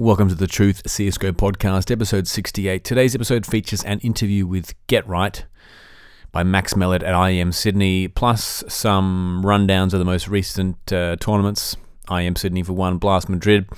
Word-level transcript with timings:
Welcome 0.00 0.30
to 0.30 0.34
the 0.34 0.46
Truth 0.46 0.84
CSGO 0.84 1.32
podcast, 1.32 1.90
episode 1.90 2.26
68. 2.26 2.84
Today's 2.84 3.14
episode 3.14 3.44
features 3.44 3.84
an 3.84 3.98
interview 3.98 4.46
with 4.46 4.72
Get 4.86 5.06
Right 5.06 5.44
by 6.32 6.42
Max 6.42 6.74
Mellett 6.74 7.02
at 7.02 7.12
IEM 7.12 7.52
Sydney, 7.52 8.08
plus 8.08 8.64
some 8.66 9.42
rundowns 9.44 9.92
of 9.92 9.98
the 9.98 10.06
most 10.06 10.26
recent 10.26 10.90
uh, 10.90 11.16
tournaments 11.16 11.76
IEM 12.08 12.38
Sydney 12.38 12.62
for 12.62 12.72
one, 12.72 12.96
Blast 12.96 13.28
Madrid, 13.28 13.68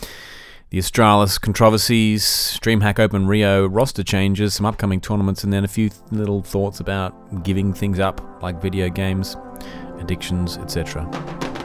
the 0.71 0.79
Astralis 0.79 1.41
controversies, 1.41 2.57
DreamHack 2.63 3.01
Open 3.01 3.27
Rio, 3.27 3.67
roster 3.67 4.05
changes, 4.05 4.55
some 4.55 4.65
upcoming 4.65 5.01
tournaments, 5.01 5.43
and 5.43 5.53
then 5.53 5.65
a 5.65 5.69
few 5.69 5.91
little 6.13 6.41
thoughts 6.41 6.79
about 6.79 7.43
giving 7.43 7.75
things 7.75 7.99
up, 7.99 8.41
like 8.41 8.63
video 8.63 8.89
games, 8.89 9.37
addictions, 9.99 10.57
etc. 10.59 11.03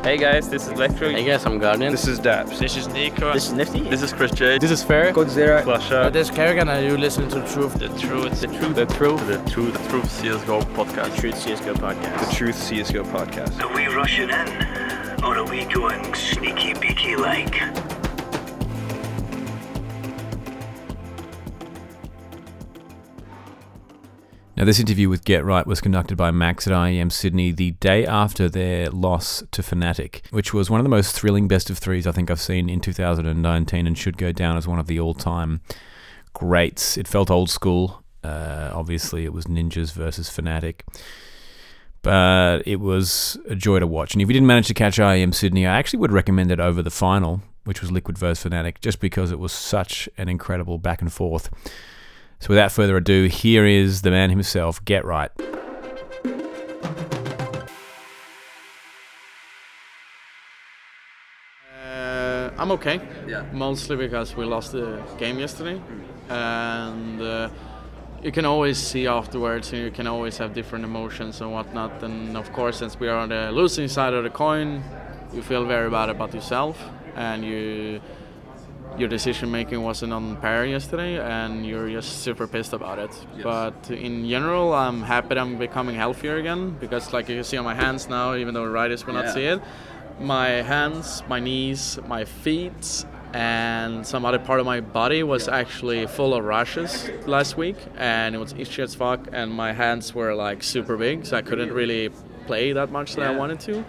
Hey 0.07 0.15
guys, 0.15 0.47
this 0.47 0.67
is 0.67 0.69
Electro. 0.69 1.09
Hey 1.09 1.25
guys, 1.25 1.45
I'm 1.45 1.59
Guardian. 1.59 1.91
This 1.91 2.07
is 2.07 2.17
Daps. 2.17 2.59
This 2.59 2.77
is 2.77 2.87
Nico. 2.87 3.33
This 3.33 3.47
is 3.47 3.51
Nifty. 3.51 3.81
This 3.81 4.01
is 4.01 4.13
Chris 4.13 4.31
J. 4.31 4.57
This 4.57 4.71
is 4.71 4.81
Fair. 4.81 5.11
Godzilla. 5.11 5.61
Flasha. 5.63 6.05
Oh, 6.05 6.09
this 6.09 6.29
is 6.29 6.34
karrigan 6.34 6.70
and 6.70 6.85
you 6.85 6.95
listen 6.98 7.27
to 7.27 7.41
the 7.41 7.48
Truth. 7.49 7.73
The 7.73 7.89
Truth. 7.89 8.39
The 8.39 8.48
Truth. 8.48 8.75
The 8.75 8.85
Truth. 8.85 9.27
The 9.27 9.49
Truth. 9.51 9.73
The 9.73 9.89
Truth 9.89 10.05
CSGO 10.05 10.62
podcast. 10.77 11.13
The 11.13 11.21
Truth 11.21 11.35
CSGO 11.35 11.73
podcast. 11.73 12.29
The 12.29 12.35
Truth 12.38 12.55
CSGO 12.55 13.03
podcast. 13.12 13.59
Are 13.62 13.75
we 13.75 13.88
rushing 13.88 14.29
in? 14.29 15.25
Or 15.25 15.39
are 15.39 15.45
we 15.45 15.65
going 15.65 16.15
sneaky 16.15 16.73
beaky 16.76 17.17
like? 17.17 18.06
Now, 24.57 24.66
this 24.66 24.79
interview 24.79 25.07
with 25.07 25.23
Get 25.23 25.45
Right 25.45 25.67
was 25.67 25.81
conducted 25.81 26.17
by 26.17 26.31
Max 26.31 26.65
at 26.65 26.73
IEM 26.73 27.11
Sydney 27.11 27.52
the 27.52 27.71
day 27.73 28.07
after 28.07 28.49
their 28.49 28.89
loss 28.89 29.43
to 29.52 29.61
Fnatic, 29.61 30.21
which 30.31 30.52
was 30.52 30.67
one 30.67 30.79
of 30.79 30.84
the 30.84 30.89
most 30.89 31.13
thrilling 31.13 31.48
best 31.48 31.70
of 31.70 31.77
threes 31.77 32.07
I 32.07 32.11
think 32.11 32.31
I've 32.31 32.41
seen 32.41 32.67
in 32.67 32.79
2019 32.79 33.85
and 33.85 33.95
should 33.95 34.17
go 34.17 34.31
down 34.31 34.57
as 34.57 34.67
one 34.67 34.79
of 34.79 34.88
the 34.88 34.99
all 34.99 35.13
time 35.13 35.62
greats. 36.34 36.98
It 36.98 37.07
felt 37.07 37.29
old 37.29 37.51
school. 37.51 38.01
Uh, 38.23 38.71
obviously, 38.73 39.26
it 39.26 39.32
was 39.32 39.45
Ninjas 39.45 39.93
versus 39.93 40.27
Fnatic. 40.27 40.82
But 42.01 42.63
it 42.65 42.79
was 42.79 43.37
a 43.48 43.54
joy 43.54 43.77
to 43.77 43.85
watch. 43.85 44.15
And 44.15 44.23
if 44.23 44.27
you 44.27 44.34
didn't 44.34 44.48
manage 44.48 44.70
to 44.70 44.73
catch 44.73 44.98
IEM 44.98 45.35
Sydney, 45.35 45.67
I 45.67 45.77
actually 45.77 45.99
would 45.99 46.12
recommend 46.12 46.51
it 46.51 46.60
over 46.60 46.82
the 46.82 46.89
final, 46.89 47.43
which 47.65 47.82
was 47.82 47.91
Liquid 47.91 48.17
versus 48.17 48.43
Fnatic, 48.49 48.82
just 48.82 48.99
because 49.01 49.32
it 49.32 49.37
was 49.37 49.51
such 49.51 50.10
an 50.17 50.27
incredible 50.27 50.79
back 50.79 51.04
and 51.04 51.13
forth. 51.13 51.51
So 52.40 52.49
without 52.49 52.71
further 52.71 52.98
ado, 52.98 53.26
here 53.26 53.66
is 53.66 54.04
the 54.04 54.12
man 54.12 54.30
himself, 54.30 54.84
Get 54.85 55.04
Right. 55.05 55.32
Uh, 61.74 62.52
I'm 62.57 62.71
okay. 62.71 63.02
Yeah. 63.27 63.46
Mostly 63.52 63.96
because 63.96 64.35
we 64.35 64.46
lost 64.46 64.72
the 64.72 65.02
game 65.18 65.40
yesterday, 65.40 65.81
and 66.29 67.22
uh, 67.22 67.50
you 68.22 68.31
can 68.31 68.46
always 68.46 68.78
see 68.78 69.07
afterwards, 69.07 69.74
and 69.74 69.81
you 69.81 69.91
can 69.91 70.06
always 70.06 70.38
have 70.38 70.53
different 70.53 70.85
emotions 70.85 71.41
and 71.41 71.51
whatnot. 71.51 72.03
And 72.03 72.38
of 72.38 72.53
course, 72.53 72.78
since 72.78 73.00
we 73.00 73.07
are 73.07 73.18
on 73.18 73.29
the 73.29 73.51
losing 73.51 73.88
side 73.88 74.13
of 74.13 74.24
the 74.24 74.29
coin, 74.29 74.84
you 75.34 75.41
feel 75.41 75.66
very 75.66 75.90
bad 75.90 76.09
about 76.09 76.34
yourself, 76.34 76.81
and 77.16 77.44
you 77.44 78.00
your 78.97 79.07
decision 79.07 79.51
making 79.51 79.81
wasn't 79.81 80.13
on 80.13 80.38
par 80.38 80.66
yesterday, 80.66 81.19
and 81.19 81.66
you're 81.66 81.90
just 81.90 82.23
super 82.23 82.47
pissed 82.47 82.73
about 82.73 83.00
it. 83.00 83.12
But 83.44 83.89
in 83.89 84.28
general, 84.28 84.73
I'm 84.73 85.01
happy 85.01 85.29
that 85.29 85.38
I'm 85.38 85.57
becoming 85.57 85.95
healthier 85.95 86.38
again 86.38 86.72
because, 86.79 87.13
like 87.13 87.29
you 87.29 87.35
can 87.35 87.44
see 87.44 87.57
on 87.57 87.66
my 87.66 87.75
hands 87.75 88.09
now, 88.09 88.35
even 88.35 88.53
though 88.53 88.66
the 88.66 88.72
writers 88.72 89.06
will 89.06 89.13
not 89.13 89.29
see 89.29 89.45
it, 89.45 89.62
my 90.19 90.47
hands, 90.47 91.23
my 91.28 91.39
knees, 91.39 92.00
my 92.07 92.25
feet, 92.25 93.06
and 93.34 94.07
some 94.07 94.25
other 94.25 94.39
part 94.39 94.59
of 94.59 94.66
my 94.66 94.79
body 94.79 95.22
was 95.22 95.47
actually 95.47 96.07
full 96.07 96.34
of 96.34 96.44
rashes 96.44 97.09
last 97.28 97.57
week, 97.57 97.78
and 97.97 98.34
it 98.34 98.38
was 98.39 98.53
itchy 98.57 98.81
as 98.81 98.95
fuck, 98.95 99.28
and 99.31 99.51
my 99.51 99.73
hands 99.73 100.16
were 100.16 100.34
like 100.34 100.63
super 100.63 100.97
big, 100.97 101.25
so 101.25 101.38
I 101.38 101.41
couldn't 101.41 101.72
really? 101.72 102.09
play 102.47 102.72
that 102.72 102.89
much 102.91 103.16
that 103.16 103.25
I 103.27 103.31
wanted 103.35 103.59
to. 103.59 103.83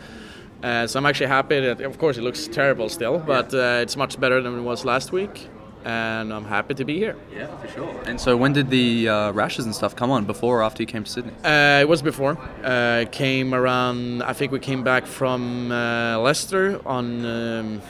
Uh, 0.63 0.87
so 0.87 0.99
I'm 0.99 1.07
actually 1.07 1.29
happy 1.29 1.61
that, 1.61 1.81
of 1.81 1.99
course, 1.99 2.17
it 2.19 2.23
looks 2.23 2.49
terrible 2.49 2.89
still, 2.89 3.19
but 3.19 3.55
uh, 3.55 3.79
it's 3.83 3.97
much 3.97 4.19
better 4.19 4.41
than 4.43 4.59
it 4.59 4.63
was 4.63 4.85
last 4.85 5.13
week, 5.13 5.47
and 5.85 6.33
I'm 6.35 6.45
happy 6.45 6.75
to 6.75 6.85
be 6.85 6.99
here. 6.99 7.15
Yeah, 7.33 7.47
for 7.59 7.69
sure. 7.69 8.03
And 8.07 8.21
so, 8.21 8.37
when 8.37 8.53
did 8.53 8.69
the 8.69 9.09
uh, 9.09 9.33
rashes 9.33 9.67
and 9.67 9.75
stuff 9.75 9.95
come 9.95 10.11
on? 10.11 10.25
Before 10.25 10.59
or 10.59 10.63
after 10.65 10.83
you 10.83 10.87
came 10.89 11.05
to 11.05 11.11
Sydney? 11.11 11.33
Uh, 11.45 11.79
it 11.81 11.89
was 11.89 12.03
before. 12.03 12.37
Uh, 12.65 13.05
came 13.13 13.55
around. 13.55 14.23
I 14.25 14.33
think 14.33 14.51
we 14.51 14.59
came 14.59 14.83
back 14.83 15.07
from 15.07 15.71
uh, 15.71 16.19
Leicester 16.19 16.81
on 16.85 17.25
um, 17.25 17.83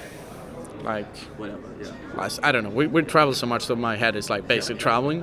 like 0.85 1.17
Whatever. 1.39 1.61
Yeah. 1.83 1.91
last. 2.17 2.39
I 2.43 2.53
don't 2.53 2.65
know. 2.65 2.71
We, 2.71 2.87
we 2.87 3.00
travel 3.03 3.33
so 3.33 3.47
much 3.47 3.67
that 3.69 3.77
my 3.77 3.97
head 3.97 4.15
is 4.15 4.29
like 4.29 4.47
basically 4.47 4.79
traveling. 4.79 5.23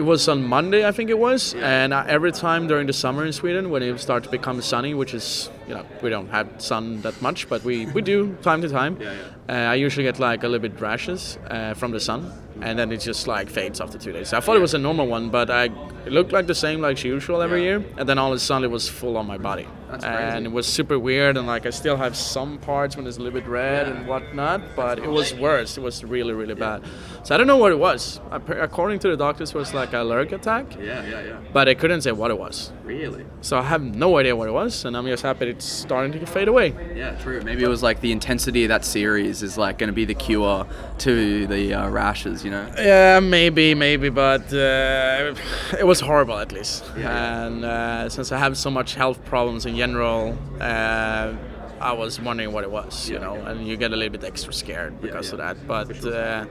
It 0.00 0.04
was 0.04 0.26
on 0.30 0.42
Monday, 0.42 0.88
I 0.88 0.92
think 0.92 1.10
it 1.10 1.18
was, 1.18 1.52
and 1.52 1.92
uh, 1.92 2.04
every 2.08 2.32
time 2.32 2.66
during 2.66 2.86
the 2.86 2.92
summer 2.94 3.26
in 3.26 3.34
Sweden, 3.34 3.68
when 3.68 3.82
it 3.82 4.00
starts 4.00 4.24
to 4.24 4.30
become 4.30 4.62
sunny, 4.62 4.94
which 4.94 5.12
is 5.12 5.50
you 5.68 5.74
know 5.74 5.84
we 6.00 6.08
don't 6.08 6.30
have 6.30 6.48
sun 6.56 7.02
that 7.02 7.20
much, 7.20 7.50
but 7.50 7.62
we, 7.64 7.84
we 7.84 8.00
do 8.00 8.34
time 8.42 8.62
to 8.62 8.68
time. 8.70 8.96
Uh, 9.46 9.52
I 9.52 9.74
usually 9.74 10.04
get 10.04 10.18
like 10.18 10.42
a 10.42 10.48
little 10.48 10.66
bit 10.66 10.80
rashes 10.80 11.36
uh, 11.50 11.74
from 11.74 11.90
the 11.90 12.00
sun, 12.00 12.32
and 12.62 12.78
then 12.78 12.90
it 12.92 13.02
just 13.02 13.26
like 13.26 13.50
fades 13.50 13.78
after 13.78 13.98
two 13.98 14.10
days. 14.10 14.30
So 14.30 14.38
I 14.38 14.40
thought 14.40 14.56
it 14.56 14.60
was 14.60 14.72
a 14.72 14.78
normal 14.78 15.06
one, 15.06 15.28
but 15.28 15.50
I 15.50 15.68
it 16.06 16.12
looked 16.12 16.32
like 16.32 16.46
the 16.46 16.54
same 16.54 16.80
like 16.80 17.02
usual 17.04 17.42
every 17.42 17.60
Yeah. 17.62 17.78
year, 17.78 17.84
and 17.98 18.08
then 18.08 18.18
all 18.18 18.30
of 18.32 18.36
a 18.36 18.40
sudden 18.40 18.64
it 18.64 18.70
was 18.70 18.88
full 18.88 19.16
on 19.16 19.26
my 19.26 19.38
body, 19.38 19.66
That's 19.90 20.04
and 20.04 20.32
crazy. 20.32 20.44
it 20.46 20.52
was 20.52 20.66
super 20.66 20.98
weird, 20.98 21.36
and 21.36 21.46
like 21.46 21.66
I 21.66 21.70
still 21.70 21.96
have 21.96 22.16
some 22.16 22.58
parts 22.58 22.96
when 22.96 23.06
it's 23.06 23.18
a 23.18 23.22
little 23.22 23.38
bit 23.40 23.48
red 23.48 23.88
and 23.88 24.06
whatnot, 24.06 24.60
but 24.76 24.98
it 24.98 25.08
was 25.10 25.34
worse. 25.34 25.76
It 25.76 25.82
was 25.82 26.02
really 26.04 26.32
really 26.32 26.54
bad. 26.54 26.82
So 27.22 27.34
I 27.34 27.38
don't 27.38 27.46
know 27.46 27.58
what 27.58 27.72
it 27.72 27.78
was. 27.78 28.20
According 28.30 28.98
to 29.00 29.08
the 29.08 29.16
doctors, 29.16 29.50
it 29.50 29.56
was 29.56 29.74
like 29.74 29.92
a 29.92 30.00
allergic 30.02 30.32
attack, 30.40 30.66
Yeah, 30.80 31.04
yeah, 31.06 31.22
yeah. 31.22 31.36
but 31.52 31.64
they 31.66 31.74
couldn't 31.74 32.00
say 32.02 32.12
what 32.12 32.30
it 32.30 32.38
was. 32.38 32.72
Really? 32.84 33.24
So 33.42 33.58
I 33.58 33.62
have 33.62 33.82
no 33.82 34.16
idea 34.18 34.34
what 34.34 34.48
it 34.48 34.52
was, 34.52 34.84
and 34.84 34.96
I'm 34.96 35.06
just 35.06 35.22
happy 35.22 35.48
it's 35.48 35.64
starting 35.66 36.12
to 36.18 36.26
fade 36.26 36.48
away. 36.48 36.74
Yeah, 36.96 37.14
true. 37.22 37.40
Maybe 37.42 37.62
it 37.62 37.68
was 37.68 37.82
like 37.82 38.00
the 38.00 38.12
intensity 38.12 38.64
of 38.64 38.68
that 38.70 38.84
series 38.84 39.42
is 39.42 39.56
like 39.58 39.78
going 39.78 39.88
to 39.88 39.92
be 39.94 40.04
the 40.06 40.14
cure 40.14 40.66
to 40.98 41.46
the 41.46 41.74
uh, 41.74 41.88
rashes, 41.88 42.44
you 42.44 42.50
know? 42.50 42.66
Yeah, 42.78 43.20
maybe, 43.20 43.74
maybe, 43.74 44.08
but 44.08 44.52
uh, 44.52 45.34
it 45.78 45.86
was 45.86 45.99
horrible 46.00 46.38
at 46.38 46.52
least. 46.52 46.84
Yeah. 46.96 47.44
And 47.46 47.64
uh, 47.64 48.08
since 48.08 48.32
I 48.32 48.38
have 48.38 48.56
so 48.56 48.70
much 48.70 48.94
health 48.94 49.24
problems 49.24 49.66
in 49.66 49.76
general, 49.76 50.36
uh, 50.60 51.32
I 51.80 51.92
was 51.92 52.20
wondering 52.20 52.52
what 52.52 52.64
it 52.64 52.70
was, 52.70 53.08
you 53.08 53.16
Yeah. 53.16 53.22
know, 53.22 53.34
and 53.34 53.66
you 53.66 53.76
get 53.76 53.92
a 53.92 53.96
little 53.96 54.12
bit 54.18 54.24
extra 54.24 54.52
scared 54.52 55.00
because 55.00 55.28
yeah. 55.28 55.32
of 55.32 55.38
that. 55.38 55.66
But 55.66 56.04
uh, 56.04 56.44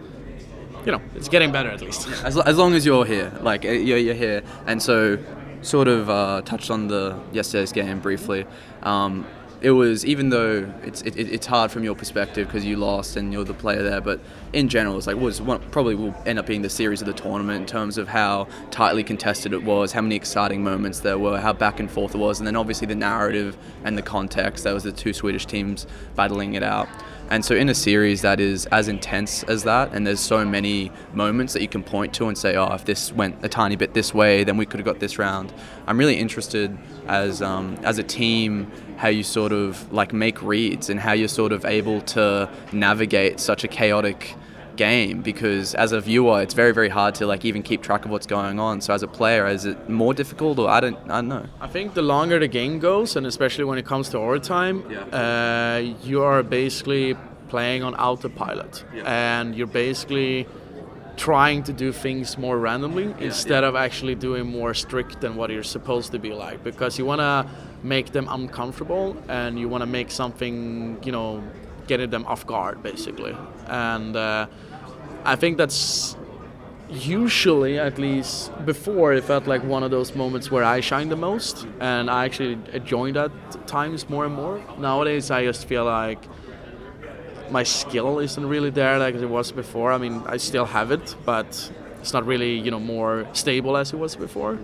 you 0.85 0.91
know, 0.91 1.01
it's 1.15 1.29
getting 1.29 1.51
better 1.51 1.69
at 1.69 1.81
least. 1.81 2.07
As, 2.23 2.37
as 2.37 2.57
long 2.57 2.73
as 2.73 2.85
you're 2.85 3.05
here, 3.05 3.31
like 3.41 3.65
uh, 3.65 3.69
you're, 3.69 3.97
you're 3.97 4.15
here, 4.15 4.41
and 4.65 4.81
so 4.81 5.17
sort 5.61 5.87
of 5.87 6.09
uh, 6.09 6.41
touched 6.45 6.71
on 6.71 6.87
the 6.87 7.19
yesterday's 7.33 7.71
game 7.71 7.99
briefly. 7.99 8.45
Um, 8.83 9.25
it 9.61 9.71
was 9.71 10.05
even 10.05 10.29
though 10.29 10.71
it's 10.83 11.01
it, 11.01 11.17
it- 11.17 11.29
it's 11.31 11.45
hard 11.45 11.69
from 11.71 11.83
your 11.83 11.95
perspective 11.95 12.47
because 12.47 12.65
you 12.65 12.77
lost 12.77 13.17
and 13.17 13.33
you're 13.33 13.43
the 13.43 13.53
player 13.53 13.83
there, 13.83 14.01
but 14.01 14.19
in 14.53 14.69
general, 14.69 14.97
it's 14.97 15.05
like 15.07 15.17
was 15.17 15.41
one, 15.41 15.59
probably 15.71 15.95
will 15.95 16.15
end 16.25 16.39
up 16.39 16.45
being 16.45 16.61
the 16.61 16.69
series 16.69 17.01
of 17.01 17.07
the 17.07 17.13
tournament 17.13 17.59
in 17.61 17.65
terms 17.65 17.97
of 17.97 18.07
how 18.07 18.47
tightly 18.71 19.03
contested 19.03 19.53
it 19.53 19.63
was, 19.63 19.91
how 19.91 20.01
many 20.01 20.15
exciting 20.15 20.63
moments 20.63 21.01
there 21.01 21.19
were, 21.19 21.39
how 21.39 21.53
back 21.53 21.79
and 21.79 21.91
forth 21.91 22.15
it 22.15 22.17
was, 22.17 22.39
and 22.39 22.47
then 22.47 22.55
obviously 22.55 22.87
the 22.87 22.95
narrative 22.95 23.57
and 23.83 23.97
the 23.97 24.01
context. 24.01 24.63
That 24.63 24.73
was 24.73 24.83
the 24.83 24.91
two 24.91 25.13
Swedish 25.13 25.45
teams 25.45 25.85
battling 26.15 26.53
it 26.53 26.63
out. 26.63 26.87
And 27.31 27.45
so, 27.45 27.55
in 27.55 27.69
a 27.69 27.75
series 27.75 28.23
that 28.23 28.39
is 28.39 28.65
as 28.67 28.87
intense 28.87 29.43
as 29.43 29.63
that, 29.63 29.93
and 29.93 30.05
there's 30.05 30.19
so 30.19 30.43
many 30.43 30.91
moments 31.13 31.53
that 31.53 31.61
you 31.61 31.67
can 31.67 31.83
point 31.83 32.11
to 32.15 32.27
and 32.27 32.35
say, 32.35 32.55
oh, 32.55 32.73
if 32.73 32.85
this 32.85 33.13
went 33.13 33.45
a 33.45 33.49
tiny 33.49 33.75
bit 33.75 33.93
this 33.93 34.15
way, 34.15 34.43
then 34.43 34.57
we 34.57 34.65
could 34.65 34.79
have 34.79 34.85
got 34.85 34.99
this 34.99 35.19
round. 35.19 35.53
I'm 35.85 35.99
really 35.99 36.17
interested 36.17 36.75
as 37.07 37.43
um, 37.43 37.77
as 37.83 37.99
a 37.99 38.03
team 38.03 38.71
how 38.97 39.09
you 39.09 39.23
sort 39.23 39.51
of 39.51 39.91
like 39.93 40.11
make 40.11 40.41
reads 40.41 40.89
and 40.89 40.99
how 40.99 41.13
you're 41.13 41.27
sort 41.27 41.51
of 41.51 41.65
able 41.65 42.01
to 42.01 42.49
navigate 42.73 43.39
such 43.39 43.63
a 43.63 43.67
chaotic 43.67 44.35
game 44.87 45.15
because 45.31 45.67
as 45.85 45.89
a 45.99 45.99
viewer 46.09 46.37
it's 46.45 46.55
very 46.63 46.73
very 46.79 46.91
hard 46.99 47.13
to 47.19 47.23
like 47.31 47.43
even 47.49 47.61
keep 47.69 47.79
track 47.89 48.01
of 48.05 48.11
what's 48.13 48.29
going 48.37 48.57
on. 48.67 48.73
So 48.85 48.89
as 48.97 49.03
a 49.09 49.11
player 49.19 49.43
is 49.55 49.63
it 49.71 49.77
more 50.01 50.13
difficult 50.21 50.55
or 50.61 50.67
i 50.77 50.79
don't 50.83 50.97
i 51.15 51.17
don't 51.19 51.31
know. 51.35 51.45
I 51.67 51.69
think 51.75 51.87
the 51.99 52.05
longer 52.15 52.37
the 52.45 52.51
game 52.61 52.75
goes, 52.89 53.09
and 53.17 53.23
especially 53.33 53.65
when 53.69 53.77
it 53.83 53.85
comes 53.93 54.05
to 54.13 54.17
overtime, 54.25 54.75
Yeah. 54.95 55.21
uh, 55.23 55.77
you 56.09 56.17
are 56.29 56.41
basically 56.61 57.05
playing 57.53 57.81
on 57.87 57.91
autopilot, 58.07 58.73
Yeah. 58.95 59.03
and 59.35 59.45
you're 59.57 59.73
basically 59.85 60.33
trying 61.31 61.61
to 61.69 61.73
do 61.73 61.89
things 62.05 62.37
more 62.45 62.57
randomly 62.69 63.07
instead 63.29 63.63
of 63.69 63.73
actually 63.85 64.15
doing 64.27 64.45
more 64.59 64.73
strict 64.85 65.13
than 65.23 65.31
what 65.39 65.47
you're 65.53 65.71
supposed 65.77 66.09
to 66.15 66.19
be 66.27 66.31
like, 66.45 66.57
because 66.69 66.91
you 66.99 67.05
want 67.11 67.21
to 67.29 67.35
make 67.95 68.07
them 68.17 68.25
uncomfortable 68.39 69.05
and 69.39 69.51
you 69.61 69.67
want 69.73 69.81
to 69.87 69.91
make 69.99 70.09
something, 70.21 70.55
you 71.07 71.11
know, 71.17 71.29
getting 71.91 72.09
them 72.15 72.25
off 72.31 72.47
guard, 72.53 72.81
basically, 72.81 73.35
and. 73.67 74.15
Uh, 74.15 74.47
I 75.25 75.35
think 75.35 75.57
that's 75.57 76.15
usually 76.89 77.77
at 77.77 77.99
least 77.99 78.51
before 78.65 79.13
it 79.13 79.23
felt 79.23 79.45
like 79.47 79.63
one 79.63 79.83
of 79.83 79.91
those 79.91 80.15
moments 80.15 80.49
where 80.49 80.63
I 80.63 80.79
shine 80.79 81.09
the 81.09 81.15
most 81.15 81.67
and 81.79 82.09
I 82.09 82.25
actually 82.25 82.57
enjoy 82.73 83.11
that 83.11 83.31
times 83.67 84.09
more 84.09 84.25
and 84.25 84.33
more. 84.33 84.63
Nowadays 84.79 85.29
I 85.29 85.43
just 85.43 85.67
feel 85.67 85.85
like 85.85 86.23
my 87.51 87.63
skill 87.63 88.19
isn't 88.19 88.45
really 88.45 88.69
there 88.69 88.97
like 88.97 89.15
it 89.15 89.25
was 89.25 89.51
before. 89.51 89.91
I 89.91 89.97
mean, 89.97 90.23
I 90.25 90.37
still 90.37 90.65
have 90.65 90.91
it, 90.91 91.15
but 91.25 91.71
it's 91.99 92.13
not 92.13 92.25
really 92.25 92.57
you 92.57 92.71
know 92.71 92.79
more 92.79 93.27
stable 93.33 93.77
as 93.77 93.93
it 93.93 93.97
was 93.97 94.15
before. 94.15 94.57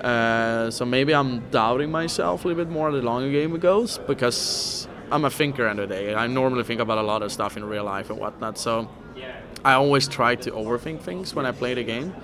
Uh, 0.00 0.70
so 0.70 0.84
maybe 0.84 1.14
I'm 1.14 1.48
doubting 1.50 1.90
myself 1.90 2.44
a 2.44 2.48
little 2.48 2.64
bit 2.64 2.70
more 2.70 2.90
the 2.90 3.00
longer 3.00 3.30
game 3.30 3.58
goes 3.58 3.96
because 3.96 4.88
I'm 5.10 5.24
a 5.24 5.30
thinker 5.30 5.66
end 5.66 5.78
of 5.78 5.88
the 5.88 5.94
day. 5.94 6.14
I 6.14 6.26
normally 6.26 6.64
think 6.64 6.80
about 6.80 6.98
a 6.98 7.02
lot 7.02 7.22
of 7.22 7.30
stuff 7.32 7.56
in 7.56 7.64
real 7.64 7.84
life 7.84 8.10
and 8.10 8.18
whatnot. 8.18 8.58
So 8.58 8.88
I 9.64 9.74
always 9.74 10.08
try 10.08 10.34
to 10.36 10.50
overthink 10.50 11.00
things 11.00 11.34
when 11.34 11.46
I 11.46 11.52
play 11.52 11.74
the 11.74 11.84
game. 11.84 12.14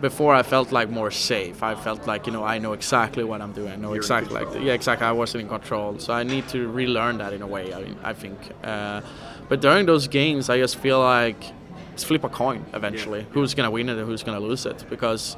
Before 0.00 0.34
I 0.34 0.42
felt 0.42 0.72
like 0.72 0.90
more 0.90 1.12
safe. 1.12 1.62
I 1.62 1.76
felt 1.76 2.08
like 2.08 2.26
you 2.26 2.32
know 2.32 2.42
I 2.42 2.58
know 2.58 2.72
exactly 2.72 3.22
what 3.22 3.40
I'm 3.40 3.52
doing. 3.52 3.70
I 3.72 3.76
know 3.76 3.92
exactly 3.94 4.34
like 4.34 4.48
yeah 4.60 4.72
exactly. 4.72 5.06
I 5.06 5.12
wasn't 5.12 5.42
in 5.42 5.48
control. 5.48 5.98
So 6.00 6.12
I 6.12 6.24
need 6.24 6.48
to 6.48 6.68
relearn 6.68 7.18
that 7.18 7.32
in 7.32 7.40
a 7.42 7.46
way. 7.46 7.72
I 7.72 7.82
mean 7.82 7.96
I 8.02 8.12
think. 8.12 8.38
Uh, 8.64 9.00
but 9.48 9.60
during 9.60 9.86
those 9.86 10.08
games, 10.08 10.50
I 10.50 10.58
just 10.58 10.76
feel 10.76 10.98
like 10.98 11.40
it's 11.92 12.02
flip 12.02 12.24
a 12.24 12.28
coin 12.28 12.64
eventually. 12.72 13.26
Who's 13.30 13.54
gonna 13.54 13.70
win 13.70 13.88
it 13.88 13.96
and 13.96 14.06
who's 14.06 14.24
gonna 14.24 14.40
lose 14.40 14.66
it? 14.66 14.84
Because 14.90 15.36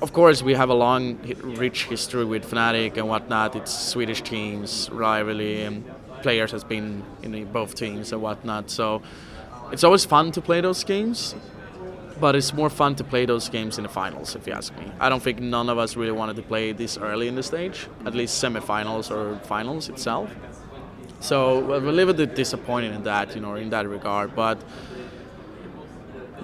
of 0.00 0.12
course, 0.12 0.42
we 0.42 0.54
have 0.54 0.70
a 0.70 0.74
long, 0.74 1.18
rich 1.42 1.84
history 1.86 2.24
with 2.24 2.48
Fnatic 2.48 2.96
and 2.96 3.08
whatnot. 3.08 3.56
It's 3.56 3.76
Swedish 3.76 4.22
teams, 4.22 4.88
rivalry, 4.92 5.62
and 5.62 5.84
players 6.22 6.50
has 6.52 6.64
been 6.64 7.02
in 7.22 7.44
both 7.52 7.74
teams 7.74 8.12
and 8.12 8.22
whatnot. 8.22 8.70
So 8.70 9.02
it's 9.72 9.84
always 9.84 10.04
fun 10.04 10.32
to 10.32 10.40
play 10.40 10.60
those 10.60 10.84
games, 10.84 11.34
but 12.20 12.34
it's 12.34 12.52
more 12.52 12.70
fun 12.70 12.94
to 12.96 13.04
play 13.04 13.26
those 13.26 13.48
games 13.48 13.78
in 13.78 13.84
the 13.84 13.88
finals, 13.88 14.34
if 14.34 14.46
you 14.46 14.52
ask 14.52 14.76
me. 14.78 14.90
I 14.98 15.08
don't 15.08 15.22
think 15.22 15.40
none 15.40 15.68
of 15.68 15.78
us 15.78 15.96
really 15.96 16.12
wanted 16.12 16.36
to 16.36 16.42
play 16.42 16.72
this 16.72 16.98
early 16.98 17.28
in 17.28 17.34
the 17.34 17.42
stage, 17.42 17.86
at 18.06 18.14
least 18.14 18.42
semifinals 18.42 19.10
or 19.10 19.38
finals 19.44 19.88
itself. 19.88 20.30
So 21.20 21.60
we're 21.60 21.76
a 21.76 21.92
little 21.92 22.14
bit 22.14 22.34
disappointed 22.34 22.94
in 22.94 23.02
that, 23.04 23.34
you 23.34 23.40
know, 23.40 23.56
in 23.56 23.70
that 23.70 23.88
regard, 23.88 24.34
but 24.36 24.58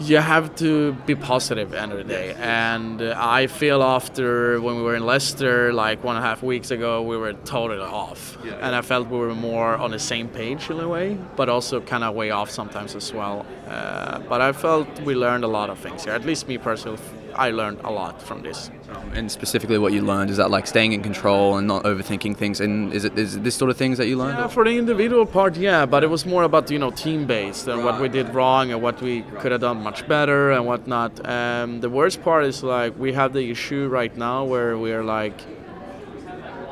you 0.01 0.17
have 0.19 0.55
to 0.57 0.93
be 1.07 1.15
positive 1.15 1.73
end 1.73 1.93
of 1.93 1.99
the 1.99 2.05
day. 2.05 2.35
And 2.39 3.01
uh, 3.01 3.15
i 3.17 3.47
feel 3.47 3.83
after 3.83 4.61
when 4.61 4.77
we 4.77 4.83
were 4.83 4.97
in 4.97 5.07
leicester 5.07 5.73
like 5.73 6.03
one 6.03 6.17
and 6.17 6.25
a 6.25 6.29
half 6.29 6.43
weeks 6.43 6.71
ago 6.71 7.03
we 7.03 7.17
were 7.17 7.33
totally 7.33 7.81
off. 7.81 8.37
And 8.45 8.75
i 8.75 8.83
felt 8.83 9.09
we 9.09 9.19
were 9.19 9.35
more 9.35 9.77
on 9.77 9.91
the 9.91 9.99
same 9.99 10.29
page 10.29 10.71
in 10.71 10.81
a 10.81 10.89
way 10.89 11.19
but 11.37 11.49
also 11.49 11.81
kind 11.81 12.05
of 12.05 12.15
way 12.15 12.31
off 12.31 12.51
sometimes 12.51 12.95
as 12.95 13.13
well 13.13 13.47
uh, 13.69 14.19
but 14.29 14.41
i 14.41 14.53
felt 14.53 14.89
we 15.01 15.15
learned 15.15 15.45
a 15.45 15.49
lot 15.49 15.71
of 15.71 15.79
things 15.79 16.05
here 16.05 16.13
at 16.13 16.25
least 16.25 16.49
me 16.49 16.59
personally 16.59 16.99
i 17.35 17.51
learned 17.51 17.81
a 17.85 17.91
lot 17.91 18.21
from 18.23 18.43
this 18.43 18.71
And 19.15 19.31
specifically, 19.31 19.79
what 19.79 19.93
you 19.93 20.03
learned 20.03 20.31
is 20.31 20.37
that 20.37 20.51
like 20.51 20.67
staying 20.67 20.93
in 20.93 21.03
control 21.03 21.57
and 21.57 21.67
not 21.67 21.85
overthinking 21.85 22.37
things. 22.37 22.61
And 22.61 22.93
is 22.93 23.05
it 23.05 23.19
is 23.19 23.37
it 23.37 23.45
this 23.45 23.55
sort 23.55 23.71
of 23.71 23.77
things 23.77 23.99
that 23.99 24.07
you 24.07 24.17
learned? 24.17 24.39
Yeah, 24.39 24.49
for 24.49 24.65
the 24.65 24.77
individual 24.77 25.27
part, 25.27 25.57
yeah, 25.57 25.87
but 25.87 26.03
it 26.03 26.11
was 26.11 26.27
more 26.27 26.43
about 26.43 26.71
you 26.71 26.79
know 26.79 26.91
team 26.91 27.27
based 27.27 27.69
and 27.69 27.85
what 27.85 28.01
we 28.01 28.09
did 28.09 28.27
wrong 28.35 28.73
and 28.73 28.83
what 28.83 29.01
we 29.01 29.23
could 29.41 29.53
have 29.53 29.61
done 29.61 29.79
much 29.83 30.07
better 30.09 30.51
and 30.51 30.67
whatnot. 30.67 31.13
Um, 31.29 31.81
the 31.81 31.91
worst 31.91 32.23
part 32.23 32.45
is 32.45 32.63
like 32.63 32.99
we 32.99 33.13
have 33.13 33.33
the 33.33 33.45
issue 33.51 33.89
right 33.89 34.15
now 34.17 34.45
where 34.45 34.77
we're 34.79 35.05
like 35.05 35.39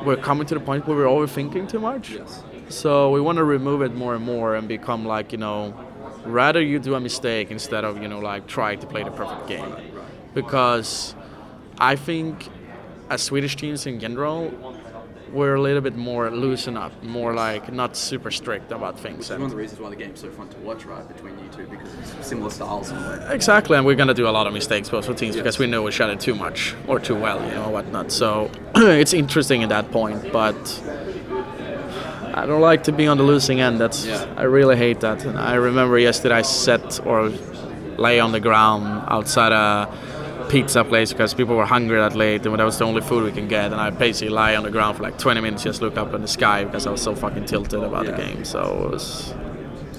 we're 0.05 0.17
coming 0.17 0.45
to 0.47 0.53
the 0.53 0.59
point 0.69 0.85
where 0.87 0.97
we're 0.97 1.13
overthinking 1.17 1.69
too 1.69 1.79
much. 1.79 2.11
Yes. 2.11 2.43
So 2.69 3.11
we 3.11 3.21
want 3.21 3.37
to 3.37 3.43
remove 3.43 3.81
it 3.81 3.93
more 3.93 4.15
and 4.15 4.25
more 4.25 4.55
and 4.55 4.67
become 4.67 5.05
like 5.05 5.31
you 5.31 5.37
know, 5.37 5.73
rather 6.25 6.61
you 6.61 6.79
do 6.79 6.95
a 6.95 6.99
mistake 6.99 7.51
instead 7.51 7.83
of 7.83 8.01
you 8.01 8.07
know 8.07 8.19
like 8.19 8.47
try 8.47 8.75
to 8.75 8.87
play 8.87 9.03
the 9.03 9.11
perfect 9.11 9.47
game, 9.47 9.75
because 10.33 11.15
I 11.77 11.95
think 11.95 12.49
as 13.09 13.21
Swedish 13.21 13.55
teams 13.55 13.85
in 13.85 13.99
general, 13.99 14.51
we're 15.31 15.55
a 15.55 15.61
little 15.61 15.81
bit 15.81 15.95
more 15.95 16.29
loosen 16.29 16.77
up, 16.77 16.91
more 17.03 17.33
like 17.33 17.73
not 17.73 17.97
super 17.97 18.29
strict 18.29 18.71
about 18.71 18.99
things. 18.99 19.27
That's 19.27 19.39
one 19.39 19.45
of 19.45 19.51
the 19.51 19.57
reasons 19.57 19.81
why 19.81 19.89
the 19.89 19.95
game's 19.95 20.19
so 20.19 20.29
fun 20.29 20.47
to 20.49 20.57
watch, 20.59 20.85
right, 20.85 21.07
between 21.07 21.37
you 21.39 21.49
two, 21.49 21.65
because 21.65 21.91
it's 21.93 22.27
similar 22.27 22.51
styles. 22.51 22.91
in 22.91 22.97
a 22.97 22.99
way. 23.01 23.27
exactly, 23.31 23.75
and 23.75 23.85
we're 23.85 23.95
gonna 23.95 24.13
do 24.13 24.27
a 24.27 24.29
lot 24.29 24.45
of 24.45 24.53
mistakes 24.53 24.89
both 24.89 25.05
for 25.05 25.13
teams 25.13 25.35
because 25.35 25.57
we 25.57 25.65
know 25.65 25.87
each 25.89 25.99
other 25.99 26.15
too 26.15 26.35
much 26.35 26.75
or 26.87 26.99
too 26.99 27.15
well, 27.15 27.43
you 27.47 27.55
know, 27.55 27.69
whatnot. 27.69 28.11
So 28.11 28.51
it's 28.75 29.13
interesting 29.13 29.63
at 29.63 29.69
that 29.69 29.91
point, 29.91 30.31
but 30.31 30.55
I 32.33 32.45
don't 32.45 32.61
like 32.61 32.83
to 32.85 32.91
be 32.91 33.07
on 33.07 33.17
the 33.17 33.23
losing 33.23 33.61
end. 33.61 33.79
That's 33.79 34.07
I 34.07 34.43
really 34.43 34.75
hate 34.75 35.01
that. 35.01 35.23
And 35.25 35.37
I 35.37 35.55
remember 35.55 35.97
yesterday 35.99 36.35
I 36.35 36.41
sat 36.41 37.05
or 37.05 37.29
lay 37.97 38.19
on 38.19 38.31
the 38.31 38.39
ground 38.39 39.05
outside 39.07 39.51
a 39.51 39.87
pizza 40.49 40.83
place 40.83 41.13
because 41.13 41.33
people 41.33 41.55
were 41.55 41.65
hungry 41.65 41.97
that 41.97 42.15
late 42.15 42.45
and 42.45 42.59
that 42.59 42.63
was 42.63 42.77
the 42.77 42.85
only 42.85 43.01
food 43.01 43.23
we 43.23 43.31
can 43.31 43.47
get. 43.47 43.71
And 43.71 43.79
I 43.79 43.91
basically 43.91 44.29
lie 44.29 44.55
on 44.55 44.63
the 44.63 44.71
ground 44.71 44.97
for 44.97 45.03
like 45.03 45.17
20 45.17 45.41
minutes, 45.41 45.63
just 45.63 45.81
look 45.81 45.97
up 45.97 46.13
in 46.13 46.21
the 46.21 46.27
sky 46.27 46.63
because 46.63 46.87
I 46.87 46.91
was 46.91 47.01
so 47.01 47.15
fucking 47.15 47.45
tilted 47.45 47.83
about 47.83 48.05
the 48.05 48.13
game. 48.13 48.43
So 48.45 48.85
it 48.85 48.91
was. 48.91 49.33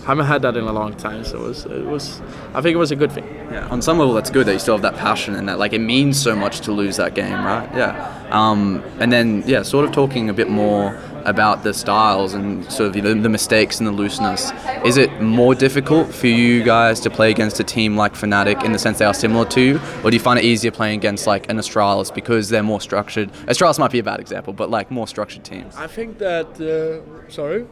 I 0.04 0.08
haven't 0.08 0.26
had 0.26 0.42
that 0.42 0.54
in 0.54 0.64
a 0.64 0.72
long 0.72 0.94
time, 0.94 1.24
so 1.24 1.38
it 1.38 1.48
was. 1.48 1.64
It 1.64 1.86
was. 1.86 2.20
I 2.52 2.60
think 2.60 2.74
it 2.74 2.78
was 2.78 2.90
a 2.90 2.96
good 2.96 3.10
thing. 3.10 3.24
Yeah. 3.50 3.66
On 3.68 3.80
some 3.80 3.98
level, 3.98 4.12
that's 4.12 4.30
good 4.30 4.46
that 4.46 4.52
you 4.52 4.58
still 4.58 4.74
have 4.74 4.82
that 4.82 4.96
passion 4.96 5.34
and 5.34 5.48
that 5.48 5.58
like 5.58 5.72
it 5.72 5.78
means 5.78 6.20
so 6.20 6.36
much 6.36 6.60
to 6.60 6.72
lose 6.72 6.98
that 6.98 7.14
game, 7.14 7.42
right? 7.42 7.68
Yeah. 7.74 8.28
Um, 8.30 8.84
and 9.00 9.10
then 9.10 9.42
yeah, 9.46 9.62
sort 9.62 9.86
of 9.86 9.92
talking 9.92 10.28
a 10.28 10.34
bit 10.34 10.50
more 10.50 11.00
about 11.24 11.62
the 11.62 11.72
styles 11.72 12.34
and 12.34 12.70
sort 12.70 12.88
of 12.88 12.92
the, 12.92 13.14
the 13.14 13.28
mistakes 13.30 13.78
and 13.78 13.86
the 13.86 13.92
looseness. 13.92 14.52
Is 14.84 14.98
it 14.98 15.22
more 15.22 15.54
difficult 15.54 16.14
for 16.14 16.26
you 16.26 16.62
guys 16.62 17.00
to 17.00 17.08
play 17.08 17.30
against 17.30 17.58
a 17.60 17.64
team 17.64 17.96
like 17.96 18.12
Fnatic 18.12 18.62
in 18.62 18.72
the 18.72 18.78
sense 18.78 18.98
they 18.98 19.06
are 19.06 19.14
similar 19.14 19.46
to 19.46 19.60
you, 19.62 19.80
or 20.02 20.10
do 20.10 20.16
you 20.16 20.20
find 20.20 20.38
it 20.38 20.44
easier 20.44 20.70
playing 20.70 20.98
against 20.98 21.26
like 21.26 21.48
an 21.48 21.56
Astralis 21.56 22.14
because 22.14 22.50
they're 22.50 22.62
more 22.62 22.80
structured? 22.80 23.32
Astralis 23.46 23.78
might 23.78 23.90
be 23.90 24.00
a 24.00 24.02
bad 24.02 24.20
example, 24.20 24.52
but 24.52 24.68
like 24.68 24.90
more 24.90 25.08
structured 25.08 25.44
teams. 25.44 25.74
I 25.76 25.86
think 25.86 26.18
that. 26.18 26.60
Uh, 26.60 27.30
sorry. 27.30 27.66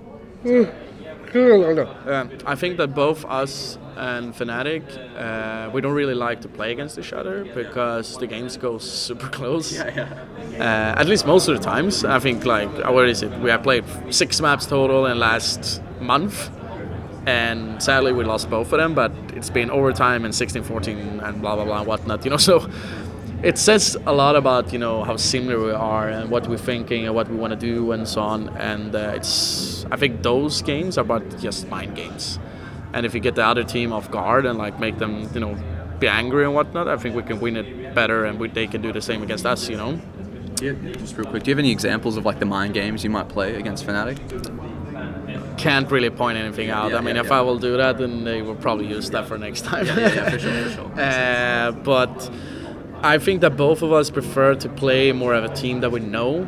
Um, 2.06 2.31
I 2.46 2.55
think 2.55 2.76
that 2.76 2.94
both 2.94 3.25
us 3.25 3.79
and 3.96 4.34
Fnatic, 4.34 4.82
uh, 5.17 5.70
we 5.70 5.81
don't 5.81 5.94
really 5.94 6.14
like 6.14 6.40
to 6.43 6.49
play 6.49 6.73
against 6.73 6.99
each 6.99 7.12
other 7.12 7.44
because 7.55 8.17
the 8.19 8.26
games 8.26 8.56
go 8.56 8.79
super 9.06 9.29
close. 9.29 9.73
Yeah, 9.73 10.08
Uh, 10.58 11.00
at 11.00 11.06
least 11.06 11.26
most 11.26 11.49
of 11.49 11.56
the 11.56 11.62
times. 11.64 12.05
I 12.05 12.19
think 12.19 12.44
like 12.44 12.69
uh, 12.84 12.93
what 12.93 13.08
is 13.08 13.23
it? 13.23 13.31
We 13.40 13.50
have 13.50 13.62
played 13.62 13.84
six 14.11 14.40
maps 14.40 14.67
total 14.67 15.06
in 15.06 15.19
last 15.19 15.82
month, 16.00 16.50
and 17.26 17.82
sadly 17.82 18.12
we 18.12 18.25
lost 18.25 18.50
both 18.50 18.73
of 18.73 18.78
them. 18.78 18.94
But 18.94 19.12
it's 19.35 19.50
been 19.50 19.70
overtime 19.70 20.25
and 20.25 20.35
16-14 20.35 21.23
and 21.26 21.40
blah 21.40 21.55
blah 21.56 21.64
blah 21.64 21.78
and 21.78 21.87
whatnot. 21.87 22.25
You 22.25 22.31
know, 22.32 22.37
so 22.50 22.69
it 23.42 23.58
says 23.58 23.96
a 24.06 24.12
lot 24.12 24.36
about 24.36 24.72
you 24.72 24.78
know 24.78 25.02
how 25.02 25.16
similar 25.16 25.58
we 25.58 25.72
are 25.72 26.08
and 26.08 26.30
what 26.30 26.48
we're 26.48 26.56
thinking 26.56 27.06
and 27.06 27.14
what 27.14 27.28
we 27.28 27.36
want 27.36 27.52
to 27.52 27.58
do 27.58 27.92
and 27.92 28.06
so 28.06 28.20
on. 28.20 28.48
And 28.56 28.94
uh, 28.94 29.12
it's 29.16 29.84
I 29.90 29.96
think 29.96 30.22
those 30.22 30.62
games 30.62 30.96
are 30.96 31.02
about 31.02 31.40
just 31.40 31.68
mind 31.68 31.96
games. 31.96 32.38
And 32.94 33.04
if 33.04 33.14
you 33.14 33.20
get 33.20 33.34
the 33.34 33.44
other 33.44 33.64
team 33.64 33.92
off 33.92 34.10
guard 34.10 34.46
and 34.46 34.58
like 34.58 34.78
make 34.78 34.98
them 34.98 35.28
you 35.34 35.40
know 35.40 35.56
be 35.99 36.06
angry 36.08 36.44
and 36.44 36.54
whatnot, 36.54 36.87
I 36.87 36.96
think 36.96 37.16
we 37.16 37.22
can 37.22 37.40
win 37.40 37.56
it 37.56 37.94
better 37.94 38.25
and 38.25 38.38
we, 38.38 38.49
they 38.49 38.66
can 38.66 38.80
do 38.80 38.92
the 38.92 39.02
same 39.02 39.22
against 39.22 39.44
us. 39.44 39.68
You 39.68 39.76
know. 39.76 40.00
Yeah. 40.61 40.75
Just 40.92 41.16
real 41.16 41.28
quick, 41.28 41.42
do 41.42 41.50
you 41.50 41.56
have 41.56 41.58
any 41.58 41.72
examples 41.72 42.16
of 42.16 42.25
like 42.25 42.38
the 42.38 42.46
mind 42.46 42.75
games 42.75 43.02
you 43.02 43.11
might 43.11 43.28
play 43.28 43.56
against 43.56 43.84
Fnatic? 43.84 44.18
Can't 45.58 45.90
really 45.90 46.11
point 46.11 46.38
anything 46.38 46.70
out. 46.70 46.92
Yeah, 46.92 46.99
I 46.99 47.00
mean, 47.00 47.16
yeah, 47.16 47.22
if 47.22 47.28
yeah. 47.28 47.38
I 47.38 47.40
will 47.40 47.58
do 47.58 47.76
that, 47.76 47.99
then 47.99 48.22
they 48.22 48.42
will 48.42 48.54
probably 48.54 48.87
use 48.87 49.11
that 49.11 49.26
for 49.26 49.37
next 49.38 49.64
time. 49.64 49.87
Yeah, 49.87 50.30
for 50.30 50.38
sure, 50.38 50.64
for 50.64 50.70
sure. 50.96 51.00
Uh, 51.00 51.72
but 51.72 52.30
I 53.02 53.18
think 53.18 53.40
that 53.40 53.56
both 53.56 53.82
of 53.82 53.92
us 53.92 54.11
prefer 54.11 54.54
to 54.54 54.68
play 54.68 55.12
more 55.12 55.35
of 55.35 55.44
a 55.44 55.54
team 55.54 55.80
that 55.80 55.90
we 55.90 56.00
know, 56.00 56.47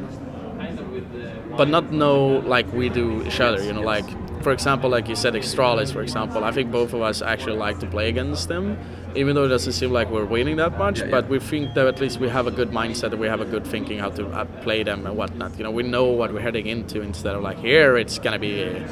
but 1.57 1.69
not 1.69 1.93
know 1.93 2.39
like 2.47 2.73
we 2.73 2.89
do 2.89 3.27
each 3.27 3.41
other. 3.41 3.63
You 3.63 3.73
know, 3.73 3.83
like 3.83 4.05
for 4.43 4.53
example, 4.53 4.91
like 4.91 5.09
you 5.09 5.17
said, 5.17 5.35
Astralis, 5.35 5.93
for 5.93 6.03
example. 6.03 6.45
I 6.45 6.53
think 6.53 6.71
both 6.71 6.93
of 6.93 7.01
us 7.03 7.23
actually 7.23 7.57
like 7.57 7.81
to 7.81 7.87
play 7.87 8.09
against 8.09 8.49
them, 8.49 8.79
even 9.17 9.35
though 9.35 9.47
it 9.47 9.49
doesn't 9.49 9.73
seem 9.73 9.91
like 9.91 10.11
we're 10.11 10.27
winning 10.27 10.57
that 10.57 10.79
much. 10.79 10.99
Yeah, 10.99 11.07
yeah. 11.07 11.11
But 11.11 11.29
we 11.29 11.41
think 11.41 11.75
that 11.75 11.87
at 11.87 12.01
least 12.01 12.21
we 12.21 12.29
have 12.29 12.47
a 12.47 12.53
good 12.53 12.71
mindset, 12.71 13.11
and 13.13 13.19
we 13.19 13.27
have 13.27 13.41
a 13.41 13.47
good 13.47 13.67
thinking 13.67 13.99
how 13.99 14.11
to 14.11 14.27
uh, 14.29 14.45
play 14.63 14.83
them 14.85 15.07
and 15.07 15.17
whatnot. 15.17 15.57
You 15.59 15.65
know, 15.65 15.71
we 15.73 15.83
know 15.83 16.05
what 16.05 16.33
we're 16.33 16.41
heading 16.41 16.67
into 16.67 17.01
instead 17.01 17.35
of 17.35 17.43
like 17.43 17.59
here 17.59 17.97
it's 17.97 18.19
gonna 18.19 18.39
be. 18.39 18.85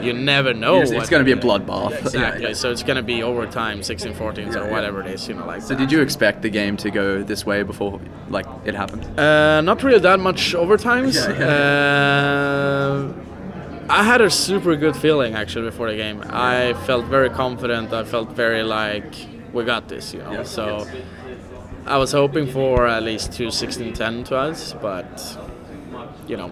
You 0.00 0.12
never 0.12 0.54
know. 0.54 0.80
It's, 0.80 0.90
going 1.10 1.20
to 1.20 1.24
be 1.24 1.32
a 1.32 1.36
bloodbath. 1.36 1.92
Exactly. 1.98 2.42
Yeah, 2.42 2.48
yeah. 2.48 2.54
So 2.54 2.70
it's 2.70 2.82
gonna 2.82 3.02
be 3.02 3.22
overtime, 3.22 3.82
16, 3.82 4.14
14, 4.14 4.52
Yeah, 4.52 4.60
or 4.60 4.70
whatever 4.70 5.00
it 5.00 5.08
is. 5.08 5.28
You 5.28 5.34
know, 5.34 5.46
like. 5.46 5.62
So 5.62 5.68
that. 5.68 5.78
did 5.78 5.92
you 5.92 6.00
expect 6.00 6.42
the 6.42 6.50
game 6.50 6.76
to 6.78 6.90
go 6.90 7.22
this 7.22 7.44
way 7.44 7.62
before 7.62 8.00
like 8.28 8.46
it 8.64 8.74
happened? 8.74 9.04
Uh, 9.18 9.60
not 9.60 9.82
really 9.82 9.98
that 10.00 10.20
much 10.20 10.54
overtimes. 10.54 11.14
Yeah, 11.38 11.46
Uh, 11.46 13.12
I 13.88 14.02
had 14.04 14.20
a 14.20 14.30
super 14.30 14.76
good 14.76 14.96
feeling 14.96 15.34
actually 15.34 15.66
before 15.70 15.90
the 15.90 15.96
game. 15.96 16.22
I 16.30 16.74
felt 16.86 17.04
very 17.06 17.30
confident. 17.30 17.92
I 17.92 18.04
felt 18.04 18.30
very 18.30 18.62
like 18.62 19.12
we 19.52 19.64
got 19.64 19.88
this, 19.88 20.14
you 20.14 20.20
know. 20.20 20.32
Yeah, 20.32 20.44
so 20.44 20.86
I 21.86 21.96
was 21.98 22.12
hoping 22.12 22.46
for 22.46 22.86
at 22.86 23.02
least 23.02 23.32
two 23.32 23.48
16-10 23.48 24.24
to 24.26 24.36
us, 24.36 24.74
but 24.80 25.36
you 26.28 26.36
know, 26.36 26.50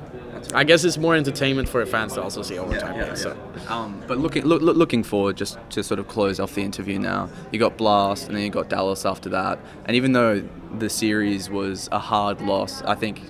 I 0.55 0.65
guess 0.65 0.85
it's 0.85 0.99
more 0.99 1.15
entertainment 1.15 1.69
for 1.69 1.85
the 1.85 1.91
fans 1.91 2.15
to 2.15 2.23
also 2.23 2.43
see 2.43 2.59
overtime. 2.59 2.99
games, 2.99 3.23
So. 3.23 3.37
Um, 3.69 4.03
but 4.07 4.19
looking 4.19 4.45
look, 4.45 4.63
look, 4.63 4.77
looking 4.77 5.03
forward, 5.03 5.37
just 5.37 5.59
to 5.71 5.83
sort 5.83 6.01
of 6.01 6.09
close 6.09 6.41
off 6.41 6.55
the 6.55 6.63
interview 6.63 6.99
now, 6.99 7.29
you 7.53 7.59
got 7.59 7.77
Blast 7.77 8.27
and 8.27 8.37
then 8.37 8.43
you 8.43 8.51
got 8.51 8.69
Dallas 8.69 9.05
after 9.05 9.29
that. 9.31 9.59
And 9.85 9.97
even 9.97 10.13
though 10.13 10.43
the 10.79 10.91
series 10.91 11.51
was 11.51 11.89
a 11.93 11.99
hard 11.99 12.41
loss, 12.41 12.83
I 12.83 12.95
think 12.95 13.21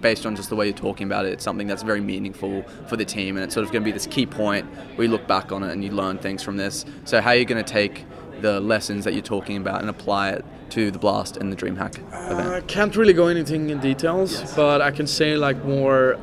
based 0.00 0.26
on 0.26 0.34
just 0.34 0.50
the 0.50 0.56
way 0.56 0.66
you're 0.66 0.74
talking 0.74 1.06
about 1.06 1.26
it, 1.26 1.32
it's 1.32 1.44
something 1.44 1.66
that's 1.66 1.82
very 1.82 2.00
meaningful 2.00 2.62
for 2.88 2.96
the 2.96 3.04
team, 3.04 3.36
and 3.36 3.44
it's 3.44 3.54
sort 3.54 3.64
of 3.64 3.72
going 3.72 3.82
to 3.82 3.84
be 3.84 3.92
this 3.92 4.06
key 4.06 4.26
point 4.26 4.66
where 4.96 5.06
you 5.06 5.10
look 5.10 5.26
back 5.26 5.52
on 5.52 5.62
it 5.62 5.72
and 5.72 5.82
you 5.84 5.90
learn 5.90 6.18
things 6.18 6.42
from 6.42 6.56
this. 6.56 6.84
So 7.04 7.20
how 7.20 7.30
are 7.30 7.36
you 7.36 7.44
going 7.44 7.62
to 7.62 7.72
take 7.72 8.04
the 8.40 8.60
lessons 8.60 9.04
that 9.04 9.12
you're 9.12 9.22
talking 9.22 9.56
about 9.56 9.80
and 9.80 9.88
apply 9.88 10.30
it 10.30 10.44
to 10.70 10.90
the 10.90 10.98
Blast 10.98 11.36
and 11.36 11.52
the 11.52 11.56
DreamHack 11.56 11.98
event? 11.98 12.12
I 12.12 12.32
event? 12.32 12.68
can't 12.68 12.96
really 12.96 13.12
go 13.12 13.28
anything 13.28 13.70
in 13.70 13.78
details, 13.80 14.54
but 14.54 14.82
I 14.82 14.90
can 14.90 15.06
say 15.06 15.36
like 15.36 15.64
more. 15.64 16.18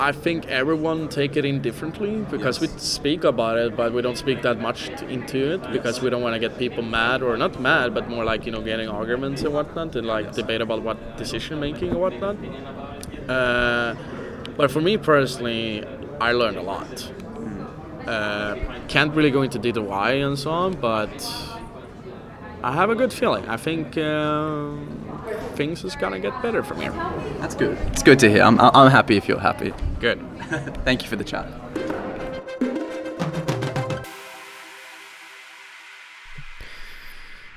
I 0.00 0.10
think 0.10 0.46
everyone 0.46 1.08
take 1.08 1.36
it 1.36 1.44
in 1.44 1.62
differently 1.62 2.26
because 2.28 2.58
we 2.60 2.66
speak 2.66 3.22
about 3.22 3.58
it, 3.58 3.76
but 3.76 3.92
we 3.92 4.02
don't 4.02 4.18
speak 4.18 4.42
that 4.42 4.58
much 4.58 4.90
t- 4.96 5.06
into 5.06 5.54
it 5.54 5.70
because 5.70 6.02
we 6.02 6.10
don't 6.10 6.20
want 6.22 6.34
to 6.34 6.40
get 6.40 6.58
people 6.58 6.82
mad 6.82 7.22
or 7.22 7.36
not 7.36 7.60
mad, 7.60 7.94
but 7.94 8.08
more 8.08 8.24
like 8.24 8.44
you 8.44 8.50
know 8.50 8.60
getting 8.60 8.88
arguments 8.88 9.42
and 9.42 9.54
whatnot 9.54 9.94
and 9.94 10.06
like 10.06 10.32
debate 10.32 10.60
about 10.60 10.82
what 10.82 11.16
decision 11.16 11.60
making 11.60 11.90
and 11.90 12.00
whatnot. 12.00 12.36
Uh, 13.28 13.94
but 14.56 14.70
for 14.70 14.80
me 14.80 14.96
personally, 14.96 15.84
I 16.20 16.32
learned 16.32 16.56
a 16.56 16.62
lot. 16.62 17.12
Uh, 18.06 18.56
can't 18.88 19.14
really 19.14 19.30
go 19.30 19.42
into 19.42 19.58
detail 19.58 19.84
why 19.84 20.12
and 20.12 20.38
so 20.38 20.50
on, 20.50 20.74
but 20.74 21.24
I 22.62 22.72
have 22.72 22.90
a 22.90 22.94
good 22.94 23.12
feeling. 23.12 23.46
I 23.48 23.56
think 23.56 23.96
uh, 23.96 24.72
things 25.54 25.84
is 25.84 25.96
gonna 25.96 26.20
get 26.20 26.40
better 26.42 26.62
from 26.62 26.80
here. 26.80 26.92
That's 27.38 27.54
good. 27.54 27.76
It's 27.88 28.02
good 28.02 28.18
to 28.20 28.30
hear. 28.30 28.42
I'm, 28.42 28.60
I'm 28.60 28.90
happy 28.90 29.16
if 29.16 29.28
you're 29.28 29.40
happy. 29.40 29.72
Good. 30.00 30.20
Thank 30.84 31.02
you 31.02 31.08
for 31.08 31.16
the 31.16 31.24
chat. 31.24 31.46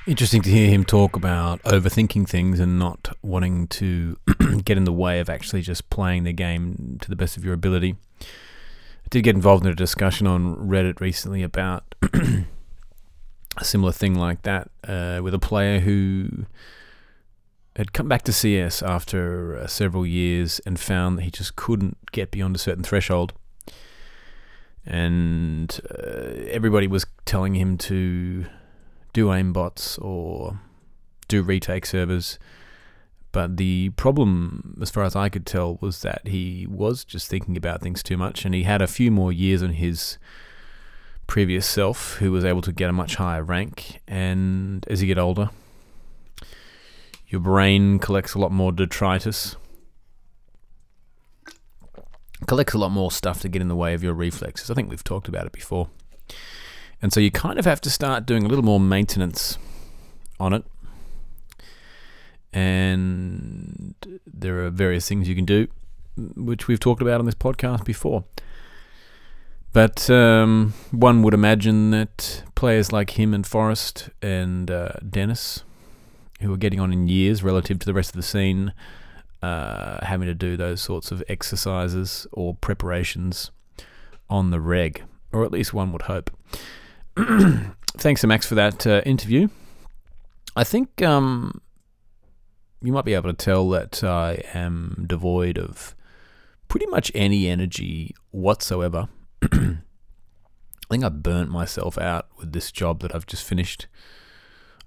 Interesting 0.07 0.41
to 0.43 0.49
hear 0.49 0.69
him 0.69 0.85
talk 0.85 1.17
about 1.17 1.61
overthinking 1.63 2.29
things 2.29 2.61
and 2.61 2.79
not 2.79 3.17
wanting 3.21 3.67
to 3.67 4.17
get 4.63 4.77
in 4.77 4.85
the 4.85 4.93
way 4.93 5.19
of 5.19 5.29
actually 5.29 5.61
just 5.61 5.89
playing 5.89 6.23
the 6.23 6.31
game 6.31 6.97
to 7.01 7.09
the 7.09 7.15
best 7.17 7.35
of 7.35 7.43
your 7.43 7.53
ability. 7.53 7.97
I 8.21 9.07
did 9.09 9.23
get 9.23 9.35
involved 9.35 9.65
in 9.65 9.71
a 9.71 9.75
discussion 9.75 10.25
on 10.25 10.55
Reddit 10.55 11.01
recently 11.01 11.43
about 11.43 11.93
a 12.13 13.63
similar 13.63 13.91
thing 13.91 14.15
like 14.15 14.43
that 14.43 14.69
uh, 14.87 15.19
with 15.21 15.33
a 15.33 15.39
player 15.39 15.79
who 15.79 16.45
had 17.77 17.93
come 17.93 18.07
back 18.07 18.23
to 18.23 18.33
CS 18.33 18.81
after 18.81 19.55
uh, 19.55 19.67
several 19.67 20.03
years 20.03 20.59
and 20.65 20.79
found 20.79 21.17
that 21.17 21.21
he 21.21 21.31
just 21.31 21.55
couldn't 21.55 21.95
get 22.11 22.31
beyond 22.31 22.55
a 22.55 22.59
certain 22.59 22.83
threshold. 22.83 23.33
And 24.83 25.79
uh, 25.91 26.33
everybody 26.49 26.87
was 26.87 27.05
telling 27.25 27.53
him 27.53 27.77
to 27.79 28.47
do 29.13 29.27
aimbots 29.27 30.01
or 30.03 30.59
do 31.27 31.43
retake 31.43 31.85
servers. 31.85 32.39
But 33.31 33.57
the 33.57 33.89
problem, 33.91 34.79
as 34.81 34.89
far 34.89 35.03
as 35.03 35.15
I 35.15 35.29
could 35.29 35.45
tell, 35.45 35.77
was 35.79 36.01
that 36.01 36.21
he 36.25 36.65
was 36.67 37.03
just 37.03 37.29
thinking 37.29 37.55
about 37.55 37.81
things 37.81 38.01
too 38.01 38.17
much, 38.17 38.43
and 38.43 38.55
he 38.55 38.63
had 38.63 38.81
a 38.81 38.87
few 38.87 39.11
more 39.11 39.31
years 39.31 39.61
on 39.61 39.73
his 39.73 40.17
previous 41.27 41.67
self 41.67 42.15
who 42.15 42.31
was 42.31 42.43
able 42.43 42.61
to 42.61 42.71
get 42.71 42.89
a 42.89 42.93
much 42.93 43.15
higher 43.15 43.43
rank. 43.43 44.01
And 44.07 44.83
as 44.87 45.01
he 45.01 45.07
get 45.07 45.19
older, 45.19 45.51
your 47.27 47.41
brain 47.41 47.99
collects 47.99 48.33
a 48.33 48.39
lot 48.39 48.51
more 48.51 48.71
detritus, 48.71 49.55
collects 52.45 52.73
a 52.73 52.77
lot 52.77 52.89
more 52.89 53.11
stuff 53.11 53.41
to 53.41 53.49
get 53.49 53.61
in 53.61 53.67
the 53.67 53.75
way 53.75 53.93
of 53.93 54.03
your 54.03 54.13
reflexes. 54.13 54.71
I 54.71 54.73
think 54.73 54.89
we've 54.89 55.03
talked 55.03 55.27
about 55.27 55.45
it 55.45 55.51
before. 55.51 55.89
And 57.01 57.13
so 57.13 57.19
you 57.19 57.31
kind 57.31 57.59
of 57.59 57.65
have 57.65 57.81
to 57.81 57.89
start 57.89 58.25
doing 58.25 58.43
a 58.43 58.47
little 58.47 58.63
more 58.63 58.79
maintenance 58.79 59.57
on 60.39 60.53
it. 60.53 60.63
And 62.53 63.93
there 64.25 64.65
are 64.65 64.69
various 64.69 65.07
things 65.07 65.27
you 65.27 65.35
can 65.35 65.45
do, 65.45 65.67
which 66.35 66.67
we've 66.67 66.79
talked 66.79 67.01
about 67.01 67.19
on 67.19 67.25
this 67.25 67.35
podcast 67.35 67.83
before. 67.85 68.23
But 69.73 70.09
um, 70.09 70.73
one 70.91 71.21
would 71.21 71.33
imagine 71.35 71.91
that 71.91 72.43
players 72.55 72.91
like 72.91 73.11
him 73.19 73.33
and 73.33 73.45
Forrest 73.45 74.09
and 74.23 74.71
uh, 74.71 74.93
Dennis, 75.07 75.63
who 76.39 76.53
are 76.53 76.57
getting 76.57 76.79
on 76.79 76.93
in 76.93 77.07
years 77.07 77.43
relative 77.43 77.79
to 77.79 77.85
the 77.85 77.93
rest 77.93 78.11
of 78.11 78.15
the 78.15 78.23
scene, 78.23 78.73
uh, 79.41 80.05
having 80.05 80.27
to 80.27 80.33
do 80.33 80.57
those 80.57 80.81
sorts 80.81 81.11
of 81.11 81.23
exercises 81.27 82.27
or 82.31 82.55
preparations 82.55 83.51
on 84.29 84.51
the 84.51 84.59
reg, 84.59 85.03
or 85.31 85.43
at 85.43 85.51
least 85.51 85.73
one 85.73 85.91
would 85.91 86.03
hope. 86.03 86.31
Thanks 87.97 88.21
to 88.21 88.27
Max 88.27 88.45
for 88.45 88.55
that 88.55 88.85
uh, 88.85 89.01
interview. 89.05 89.47
I 90.55 90.63
think 90.63 91.01
um, 91.01 91.61
you 92.81 92.91
might 92.91 93.05
be 93.05 93.13
able 93.13 93.31
to 93.31 93.35
tell 93.35 93.69
that 93.69 94.03
I 94.03 94.43
am 94.53 95.05
devoid 95.07 95.57
of 95.57 95.95
pretty 96.67 96.87
much 96.87 97.11
any 97.15 97.47
energy 97.47 98.15
whatsoever. 98.31 99.07
I 99.51 99.77
think 100.89 101.03
I 101.03 101.09
burnt 101.09 101.49
myself 101.49 101.97
out 101.97 102.27
with 102.37 102.53
this 102.53 102.71
job 102.71 103.01
that 103.01 103.13
I've 103.13 103.25
just 103.25 103.43
finished. 103.43 103.87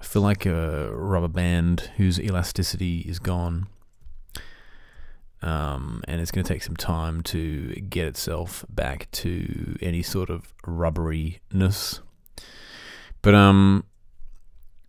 I 0.00 0.04
feel 0.04 0.23
like 0.23 0.47
a 0.47 0.90
rubber 0.92 1.28
band 1.28 1.90
whose 1.97 2.19
elasticity 2.19 3.00
is 3.00 3.19
gone. 3.19 3.69
Um, 5.42 6.02
and 6.07 6.21
it's 6.21 6.30
going 6.30 6.45
to 6.45 6.52
take 6.52 6.62
some 6.62 6.76
time 6.76 7.23
to 7.25 7.75
get 7.75 8.07
itself 8.07 8.64
back 8.69 9.11
to 9.12 9.76
any 9.80 10.02
sort 10.02 10.30
of 10.30 10.54
rubberiness. 10.66 12.00
But 13.23 13.35
um, 13.35 13.85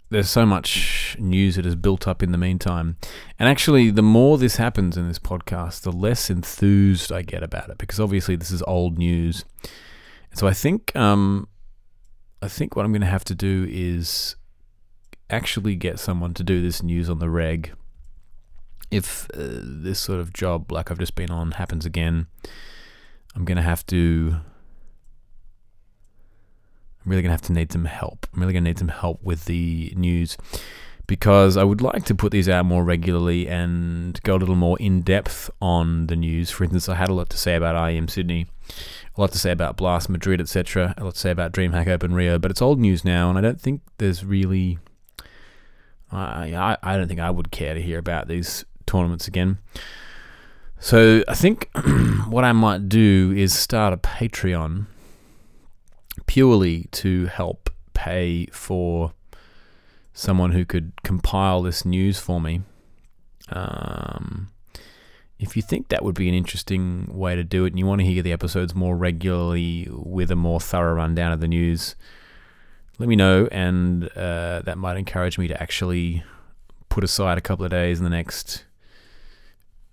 there's 0.10 0.30
so 0.30 0.46
much 0.46 1.16
news 1.20 1.56
that 1.56 1.66
has 1.66 1.76
built 1.76 2.08
up 2.08 2.22
in 2.22 2.32
the 2.32 2.38
meantime. 2.38 2.98
And 3.40 3.48
actually, 3.48 3.92
the 3.92 4.02
more 4.02 4.38
this 4.38 4.58
happens 4.58 4.98
in 4.98 5.08
this 5.08 5.20
podcast, 5.20 5.82
the 5.82 5.92
less 5.92 6.30
enthused 6.30 7.12
I 7.12 7.22
get 7.22 7.44
about 7.44 7.70
it 7.70 7.78
because 7.78 8.00
obviously 8.00 8.36
this 8.36 8.52
is 8.52 8.62
old 8.64 8.98
news. 8.98 9.46
So 10.34 10.48
I 10.48 10.54
think 10.54 10.94
um, 10.96 11.48
I 12.42 12.48
think 12.48 12.76
what 12.76 12.86
I'm 12.86 12.92
going 12.92 13.02
to 13.02 13.08
have 13.08 13.26
to 13.26 13.36
do 13.36 13.66
is 13.70 14.36
actually 15.32 15.76
get 15.76 16.00
someone 16.00 16.34
to 16.36 16.44
do 16.44 16.62
this 16.62 16.84
news 16.84 17.10
on 17.10 17.20
the 17.20 17.30
reg. 17.30 17.74
If 18.90 19.30
uh, 19.34 19.60
this 19.62 20.00
sort 20.00 20.20
of 20.20 20.34
job, 20.34 20.72
like 20.72 20.92
I've 20.92 21.00
just 21.00 21.16
been 21.16 21.32
on, 21.32 21.52
happens 21.52 21.86
again, 21.86 22.28
I'm 23.36 23.46
going 23.46 23.58
to 23.58 23.62
have 23.62 23.86
to. 23.88 24.36
I'm 27.04 27.10
really 27.10 27.24
going 27.24 27.30
to 27.30 27.34
have 27.34 27.42
to 27.44 27.54
need 27.54 27.72
some 27.72 27.86
help. 27.86 28.28
I'm 28.34 28.42
really 28.42 28.54
going 28.54 28.64
to 28.64 28.70
need 28.70 28.78
some 28.78 28.90
help 28.90 29.24
with 29.24 29.46
the 29.46 29.92
news 29.96 30.38
because 31.12 31.58
I 31.58 31.64
would 31.66 31.82
like 31.82 32.06
to 32.06 32.16
put 32.16 32.32
these 32.32 32.48
out 32.48 32.66
more 32.66 32.86
regularly 32.86 33.46
and 33.46 34.22
go 34.24 34.36
a 34.36 34.38
little 34.38 34.56
more 34.56 34.78
in 34.80 35.02
depth 35.02 35.50
on 35.62 36.08
the 36.08 36.16
news. 36.16 36.52
For 36.52 36.64
instance, 36.64 36.88
I 36.88 36.96
had 36.96 37.10
a 37.10 37.14
lot 37.14 37.30
to 37.32 37.38
say 37.38 37.56
about 37.56 37.76
IEM 37.76 38.10
Sydney, 38.10 38.46
a 39.18 39.20
lot 39.20 39.34
to 39.34 39.38
say 39.38 39.52
about 39.52 39.76
Blast 39.76 40.10
Madrid, 40.10 40.40
etc., 40.40 40.94
a 40.98 41.04
lot 41.04 41.16
to 41.16 41.20
say 41.20 41.32
about 41.32 41.52
DreamHack 41.52 41.88
Open 41.88 42.14
Rio, 42.14 42.40
but 42.40 42.50
it's 42.50 42.62
old 42.62 42.80
news 42.80 43.04
now, 43.04 43.30
and 43.30 43.38
I 43.38 43.42
don't 43.42 43.60
think 43.60 43.82
there's 43.98 44.24
really. 44.24 44.80
I, 46.12 46.54
I, 46.56 46.78
I 46.84 46.98
don't 46.98 47.08
think 47.08 47.20
I 47.20 47.30
would 47.30 47.52
care 47.52 47.74
to 47.74 47.82
hear 47.82 48.00
about 48.00 48.28
these 48.28 48.66
tournaments 48.86 49.28
again. 49.28 49.60
So 50.80 51.24
I 51.28 51.36
think 51.36 51.70
what 52.28 52.44
I 52.44 52.52
might 52.52 52.90
do 52.90 53.34
is 53.36 53.54
start 53.54 53.94
a 53.94 53.98
Patreon 53.98 54.88
purely 56.26 56.88
to 56.92 57.28
help 57.28 57.70
pay 57.94 58.48
for 58.48 59.14
someone 60.14 60.52
who 60.52 60.66
could 60.66 60.92
compile 61.04 61.62
this 61.62 61.86
news 61.86 62.20
for 62.20 62.42
me. 62.42 62.62
Um, 63.50 64.50
if 65.40 65.56
you 65.56 65.62
think 65.62 65.90
that 65.90 66.04
would 66.04 66.16
be 66.16 66.30
an 66.30 66.36
interesting 66.36 67.08
way 67.12 67.36
to 67.36 67.44
do 67.44 67.66
it 67.66 67.70
and 67.70 67.80
you 67.80 67.86
want 67.86 68.00
to 68.00 68.06
hear 68.06 68.22
the 68.22 68.32
episodes 68.32 68.76
more 68.76 68.96
regularly 68.96 69.88
with 69.92 70.32
a 70.32 70.36
more 70.36 70.60
thorough 70.60 70.94
rundown 70.94 71.32
of 71.32 71.42
the 71.42 71.48
news, 71.48 71.96
let 73.02 73.10
me 73.10 73.16
know, 73.16 73.48
and 73.52 74.08
uh, 74.16 74.62
that 74.62 74.78
might 74.78 74.96
encourage 74.96 75.40
me 75.40 75.48
to 75.48 75.60
actually 75.60 76.24
put 76.88 77.04
aside 77.04 77.40
a 77.40 77.42
couple 77.42 77.66
of 77.66 77.72
days 77.72 77.98
in 77.98 78.04
the 78.04 78.12
next 78.12 78.64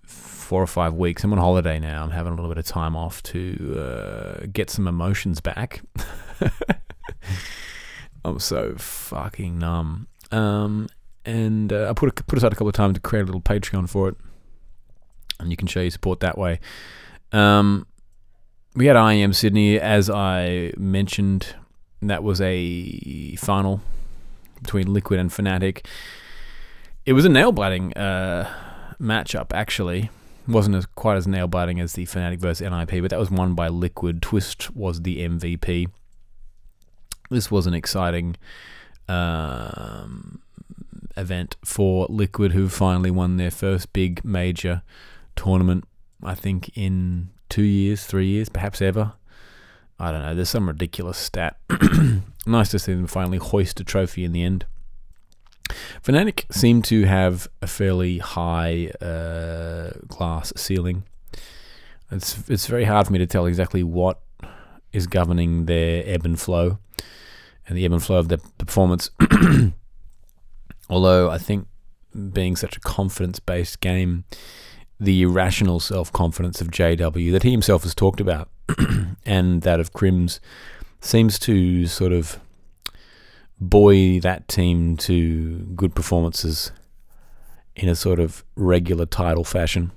four 0.03 0.61
or 0.61 0.67
five 0.67 0.93
weeks. 0.93 1.23
I'm 1.23 1.33
on 1.33 1.39
holiday 1.39 1.79
now. 1.79 2.03
I'm 2.03 2.11
having 2.11 2.33
a 2.33 2.35
little 2.35 2.51
bit 2.51 2.59
of 2.59 2.65
time 2.65 2.95
off 2.95 3.23
to 3.23 3.79
uh, 3.79 4.45
get 4.53 4.69
some 4.69 4.87
emotions 4.87 5.41
back. 5.41 5.81
I'm 8.23 8.37
so 8.37 8.75
fucking 8.77 9.57
numb. 9.57 10.05
Um, 10.31 10.87
and 11.25 11.73
uh, 11.73 11.89
I 11.89 11.93
put 11.93 12.09
a, 12.09 12.23
put 12.23 12.37
aside 12.37 12.53
a 12.53 12.55
couple 12.55 12.67
of 12.67 12.75
times 12.75 12.93
to 12.93 12.99
create 12.99 13.23
a 13.23 13.25
little 13.25 13.41
Patreon 13.41 13.89
for 13.89 14.09
it, 14.09 14.17
and 15.39 15.49
you 15.49 15.57
can 15.57 15.67
show 15.67 15.81
your 15.81 15.89
support 15.89 16.19
that 16.19 16.37
way. 16.37 16.59
Um, 17.31 17.87
we 18.75 18.85
had 18.85 18.95
IEM 18.95 19.33
Sydney, 19.33 19.79
as 19.79 20.11
I 20.11 20.73
mentioned. 20.77 21.55
That 22.01 22.23
was 22.23 22.39
a 22.41 23.35
final 23.35 23.81
between 24.61 24.93
Liquid 24.93 25.19
and 25.19 25.29
Fnatic. 25.29 25.85
It 27.05 27.13
was 27.13 27.25
a 27.25 27.29
nail 27.29 27.51
biting 27.51 27.93
uh, 27.93 28.49
matchup, 28.99 29.53
actually. 29.53 30.09
Wasn't 30.47 30.75
as 30.75 30.85
quite 30.85 31.17
as 31.17 31.27
nail 31.27 31.47
biting 31.47 31.79
as 31.79 31.93
the 31.93 32.05
Fnatic 32.05 32.39
versus 32.39 32.67
NIP, 32.67 33.01
but 33.01 33.11
that 33.11 33.19
was 33.19 33.29
won 33.29 33.53
by 33.53 33.67
Liquid. 33.67 34.21
Twist 34.21 34.75
was 34.75 35.01
the 35.01 35.27
MVP. 35.27 35.87
This 37.29 37.51
was 37.51 37.67
an 37.67 37.73
exciting 37.73 38.35
um, 39.07 40.41
event 41.15 41.57
for 41.63 42.07
Liquid, 42.09 42.53
who 42.53 42.69
finally 42.69 43.11
won 43.11 43.37
their 43.37 43.51
first 43.51 43.93
big 43.93 44.23
major 44.25 44.81
tournament, 45.35 45.83
I 46.23 46.33
think, 46.33 46.75
in 46.75 47.29
two 47.49 47.63
years, 47.63 48.05
three 48.05 48.27
years, 48.27 48.49
perhaps 48.49 48.81
ever. 48.81 49.13
I 49.99 50.11
don't 50.11 50.21
know. 50.21 50.33
There's 50.33 50.49
some 50.49 50.67
ridiculous 50.67 51.17
stat. 51.17 51.57
nice 52.47 52.69
to 52.69 52.79
see 52.79 52.93
them 52.93 53.07
finally 53.07 53.37
hoist 53.37 53.79
a 53.79 53.83
trophy 53.83 54.23
in 54.23 54.31
the 54.31 54.43
end. 54.43 54.65
Fnatic 56.03 56.51
seem 56.51 56.81
to 56.83 57.05
have 57.05 57.47
a 57.61 57.67
fairly 57.67 58.19
high 58.19 58.87
uh, 59.01 59.91
glass 60.07 60.53
ceiling. 60.55 61.03
It's 62.11 62.49
it's 62.49 62.65
very 62.65 62.85
hard 62.85 63.07
for 63.07 63.13
me 63.13 63.19
to 63.19 63.27
tell 63.27 63.45
exactly 63.45 63.83
what 63.83 64.19
is 64.91 65.05
governing 65.05 65.65
their 65.65 66.03
ebb 66.05 66.25
and 66.25 66.39
flow 66.39 66.79
and 67.67 67.77
the 67.77 67.85
ebb 67.85 67.91
and 67.91 68.03
flow 68.03 68.17
of 68.17 68.29
their 68.29 68.39
performance. 68.57 69.11
Although 70.89 71.29
I 71.29 71.37
think 71.37 71.67
being 72.33 72.55
such 72.55 72.75
a 72.75 72.79
confidence 72.79 73.39
based 73.39 73.79
game, 73.79 74.23
the 74.99 75.21
irrational 75.21 75.79
self 75.79 76.11
confidence 76.11 76.61
of 76.61 76.69
JW 76.69 77.31
that 77.31 77.43
he 77.43 77.51
himself 77.51 77.83
has 77.83 77.95
talked 77.95 78.19
about 78.19 78.49
and 79.25 79.61
that 79.61 79.79
of 79.79 79.93
Krimz 79.93 80.39
seems 81.01 81.39
to 81.39 81.87
sort 81.87 82.11
of 82.11 82.39
buoy 83.59 84.19
that 84.19 84.47
team 84.47 84.97
to 84.97 85.59
good 85.75 85.95
performances 85.95 86.71
in 87.75 87.87
a 87.89 87.95
sort 87.95 88.19
of 88.19 88.43
regular 88.55 89.05
title 89.05 89.43
fashion. 89.43 89.91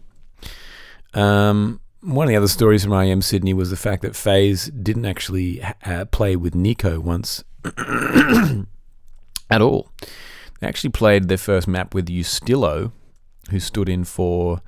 Um, 1.14 1.80
one 2.00 2.26
of 2.26 2.28
the 2.28 2.36
other 2.36 2.48
stories 2.48 2.84
from 2.84 2.92
IEM 2.92 3.22
Sydney 3.22 3.54
was 3.54 3.70
the 3.70 3.76
fact 3.76 4.02
that 4.02 4.16
FaZe 4.16 4.66
didn't 4.70 5.04
actually 5.04 5.62
uh, 5.84 6.04
play 6.06 6.36
with 6.36 6.54
NiKo 6.54 6.98
once 6.98 7.44
at 9.50 9.62
all. 9.62 9.90
They 10.60 10.66
actually 10.66 10.90
played 10.90 11.28
their 11.28 11.38
first 11.38 11.68
map 11.68 11.94
with 11.94 12.08
USTILO, 12.08 12.92
who 13.50 13.60
stood 13.60 13.88
in 13.88 14.04
for 14.04 14.62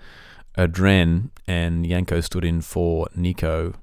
Adren, 0.57 1.31
and 1.47 1.87
Yanko 1.87 2.21
stood 2.21 2.45
in 2.45 2.61
for 2.61 3.07
NiKo. 3.17 3.75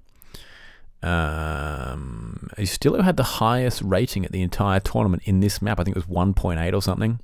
Um, 1.03 2.49
USTILO 2.57 3.03
had 3.03 3.17
the 3.17 3.23
highest 3.23 3.81
rating 3.81 4.23
at 4.23 4.31
the 4.31 4.41
entire 4.41 4.79
tournament 4.79 5.23
in 5.25 5.39
this 5.39 5.61
map. 5.61 5.79
I 5.79 5.83
think 5.83 5.97
it 5.97 6.07
was 6.07 6.15
1.8 6.15 6.73
or 6.73 6.81
something. 6.81 7.19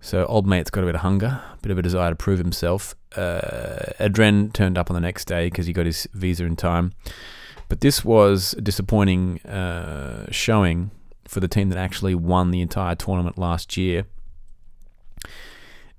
So 0.00 0.26
old 0.26 0.46
mate's 0.46 0.70
got 0.70 0.82
a 0.82 0.86
bit 0.86 0.94
of 0.94 1.00
hunger, 1.00 1.40
a 1.52 1.56
bit 1.62 1.72
of 1.72 1.78
a 1.78 1.82
desire 1.82 2.10
to 2.10 2.16
prove 2.16 2.38
himself. 2.38 2.94
Uh, 3.16 3.92
Adren 3.98 4.52
turned 4.52 4.76
up 4.76 4.90
on 4.90 4.94
the 4.94 5.00
next 5.00 5.24
day 5.24 5.46
because 5.46 5.66
he 5.66 5.72
got 5.72 5.86
his 5.86 6.06
visa 6.12 6.44
in 6.44 6.56
time. 6.56 6.92
But 7.70 7.80
this 7.80 8.04
was 8.04 8.54
a 8.58 8.60
disappointing 8.60 9.40
uh, 9.46 10.26
showing 10.30 10.90
for 11.26 11.40
the 11.40 11.48
team 11.48 11.70
that 11.70 11.78
actually 11.78 12.14
won 12.14 12.50
the 12.50 12.60
entire 12.60 12.94
tournament 12.94 13.38
last 13.38 13.78
year. 13.78 14.04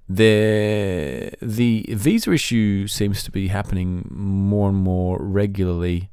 The 0.08 1.32
the 1.42 1.86
visa 1.90 2.32
issue 2.32 2.88
seems 2.88 3.24
to 3.24 3.32
be 3.32 3.48
happening 3.48 4.08
more 4.12 4.70
and 4.70 4.78
more 4.78 5.18
regularly 5.20 6.10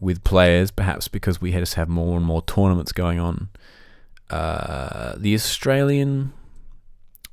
with 0.00 0.24
players, 0.24 0.70
perhaps 0.70 1.08
because 1.08 1.40
we 1.40 1.52
just 1.52 1.74
have 1.74 1.88
more 1.88 2.16
and 2.16 2.24
more 2.24 2.42
tournaments 2.42 2.92
going 2.92 3.20
on. 3.20 3.48
Uh, 4.30 5.14
the 5.16 5.34
Australian 5.34 6.32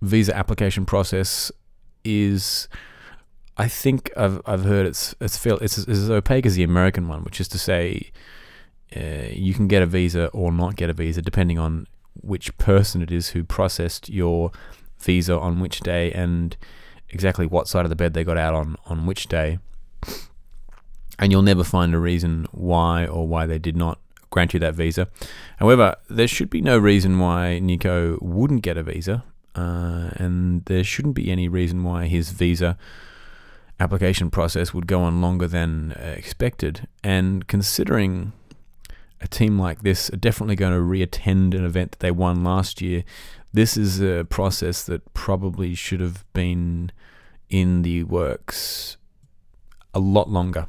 visa 0.02 0.36
application 0.36 0.86
process 0.86 1.52
is, 2.04 2.68
I 3.58 3.70
think 3.70 4.12
I've 4.18 4.42
I've 4.46 4.66
heard 4.66 4.86
it's 4.86 5.16
it's 5.22 5.38
feel 5.38 5.58
it's, 5.60 5.78
it's 5.78 5.88
as 5.88 6.10
opaque 6.12 6.46
as 6.46 6.56
the 6.56 6.64
American 6.64 7.08
one, 7.08 7.24
which 7.24 7.40
is 7.40 7.48
to 7.50 7.58
say, 7.58 8.12
uh, 8.96 9.30
you 9.32 9.54
can 9.54 9.70
get 9.70 9.82
a 9.82 9.86
visa 9.86 10.28
or 10.28 10.52
not 10.52 10.76
get 10.76 10.90
a 10.90 10.94
visa 10.94 11.22
depending 11.22 11.58
on 11.58 11.88
which 12.22 12.56
person 12.58 13.02
it 13.02 13.12
is 13.12 13.30
who 13.30 13.44
processed 13.46 14.10
your 14.10 14.52
visa 15.00 15.38
on 15.38 15.60
which 15.60 15.79
day 15.79 16.12
and 16.12 16.56
exactly 17.10 17.46
what 17.46 17.68
side 17.68 17.86
of 17.86 17.89
the 17.89 17.96
bed 17.96 18.13
they 18.13 18.24
got 18.24 18.38
out 18.38 18.53
on 18.53 18.75
on 18.86 19.06
which 19.06 19.27
day. 19.27 19.60
And 21.18 21.32
you'll 21.32 21.41
never 21.41 21.63
find 21.63 21.94
a 21.94 22.00
reason 22.00 22.48
why 22.51 23.06
or 23.06 23.27
why 23.27 23.46
they 23.46 23.60
did 23.60 23.75
not 23.75 24.00
grant 24.29 24.53
you 24.53 24.60
that 24.62 24.75
visa. 24.75 25.08
However, 25.58 25.96
there 26.10 26.27
should 26.27 26.50
be 26.50 26.62
no 26.62 26.77
reason 26.77 27.20
why 27.20 27.60
NiKo 27.62 28.22
wouldn't 28.22 28.62
get 28.62 28.77
a 28.77 28.84
visa, 28.84 29.24
uh, 29.56 30.12
and 30.13 30.63
there 30.65 30.84
shouldn't 30.84 31.15
be 31.15 31.32
any 31.32 31.47
reason 31.47 31.84
why 31.84 32.06
his 32.06 32.32
visa 32.32 32.78
application 33.80 34.30
process 34.30 34.74
would 34.74 34.88
go 34.88 35.02
on 35.02 35.21
longer 35.21 35.47
than 35.47 35.91
expected. 35.91 36.88
And 37.04 37.47
considering 37.47 38.34
a 39.21 39.28
team 39.28 39.60
like 39.60 39.82
this 39.82 40.10
are 40.12 40.17
definitely 40.17 40.56
going 40.56 40.74
to 40.74 40.80
reattend 40.80 41.54
an 41.56 41.65
event 41.65 41.91
that 41.91 42.00
they 42.00 42.12
won 42.12 42.43
last 42.43 42.82
year, 42.82 43.04
this 43.54 43.78
is 43.78 44.02
a 44.02 44.26
process 44.30 44.84
that 44.84 45.14
probably 45.14 45.76
should 45.76 46.00
have 46.00 46.26
been 46.34 46.92
in 47.50 47.82
the 47.82 48.04
works 48.04 48.98
a 49.94 50.00
lot 50.00 50.30
longer, 50.30 50.68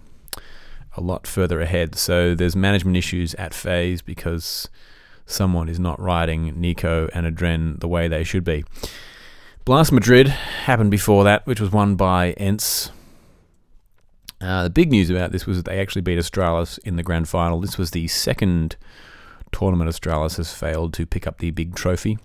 a 0.97 1.01
lot 1.01 1.27
further 1.27 1.61
ahead. 1.61 1.95
So 1.95 2.35
there's 2.35 2.57
management 2.57 2.97
issues 2.97 3.35
at 3.35 3.53
FaZe 3.53 4.03
because 4.03 4.69
someone 5.27 5.69
is 5.69 5.79
not 5.79 6.01
riding 6.01 6.55
NiKo 6.55 7.11
and 7.14 7.27
Adren 7.27 7.81
the 7.81 7.88
way 7.88 8.09
they 8.09 8.25
should 8.25 8.45
be. 8.45 8.64
Blast 9.64 9.93
Madrid 9.93 10.29
happened 10.29 10.90
before 10.90 11.23
that, 11.25 11.47
which 11.47 11.61
was 11.61 11.71
won 11.71 11.95
by 11.97 12.33
ENCE. 12.33 12.90
Uh, 14.40 14.64
the 14.64 14.71
big 14.71 14.90
news 14.90 15.11
about 15.11 15.33
this 15.33 15.47
was 15.47 15.59
that 15.59 15.66
they 15.66 15.79
actually 15.79 16.01
beat 16.01 16.19
Astralis 16.19 16.79
in 16.79 16.97
the 16.97 17.03
grand 17.03 17.29
final. 17.29 17.61
This 17.61 17.77
was 17.77 17.90
the 17.90 18.09
second 18.09 18.77
tournament 19.53 19.90
Astralis 19.90 20.38
has 20.38 20.55
failed 20.55 20.95
to 20.95 21.05
pick 21.05 21.27
up 21.27 21.38
the 21.38 21.51
big 21.51 21.75
trophy. 21.75 22.19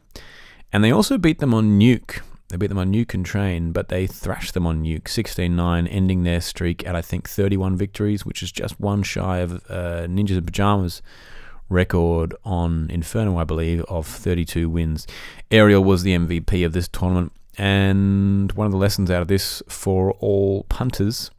And 0.75 0.83
they 0.83 0.91
also 0.91 1.17
beat 1.17 1.39
them 1.39 1.53
on 1.53 1.79
Nuke. 1.79 2.19
They 2.49 2.57
beat 2.57 2.67
them 2.67 2.77
on 2.77 2.91
Nuke 2.91 3.13
and 3.13 3.25
Train, 3.25 3.71
but 3.71 3.88
they 3.88 4.05
thrashed 4.07 4.53
them 4.53 4.67
on 4.67 4.83
Nuke 4.83 5.07
16 5.07 5.55
9, 5.55 5.88
ending 5.88 6.23
their 6.23 6.41
streak 6.41 6.85
at, 6.85 6.97
I 6.97 7.01
think, 7.01 7.29
31 7.29 7.77
victories, 7.77 8.25
which 8.25 8.43
is 8.43 8.51
just 8.51 8.77
one 8.77 9.01
shy 9.01 9.38
of 9.38 9.53
uh, 9.69 10.05
Ninjas 10.09 10.31
in 10.31 10.45
Pajamas 10.45 11.01
record 11.69 12.35
on 12.43 12.89
Inferno, 12.91 13.38
I 13.38 13.45
believe, 13.45 13.85
of 13.85 14.05
32 14.05 14.69
wins. 14.69 15.07
Aerial 15.49 15.81
was 15.81 16.03
the 16.03 16.13
MVP 16.13 16.65
of 16.65 16.73
this 16.73 16.89
tournament, 16.89 17.31
and 17.57 18.51
one 18.51 18.65
of 18.65 18.73
the 18.73 18.77
lessons 18.77 19.09
out 19.09 19.21
of 19.21 19.29
this 19.29 19.63
for 19.69 20.11
all 20.19 20.65
punters 20.65 21.31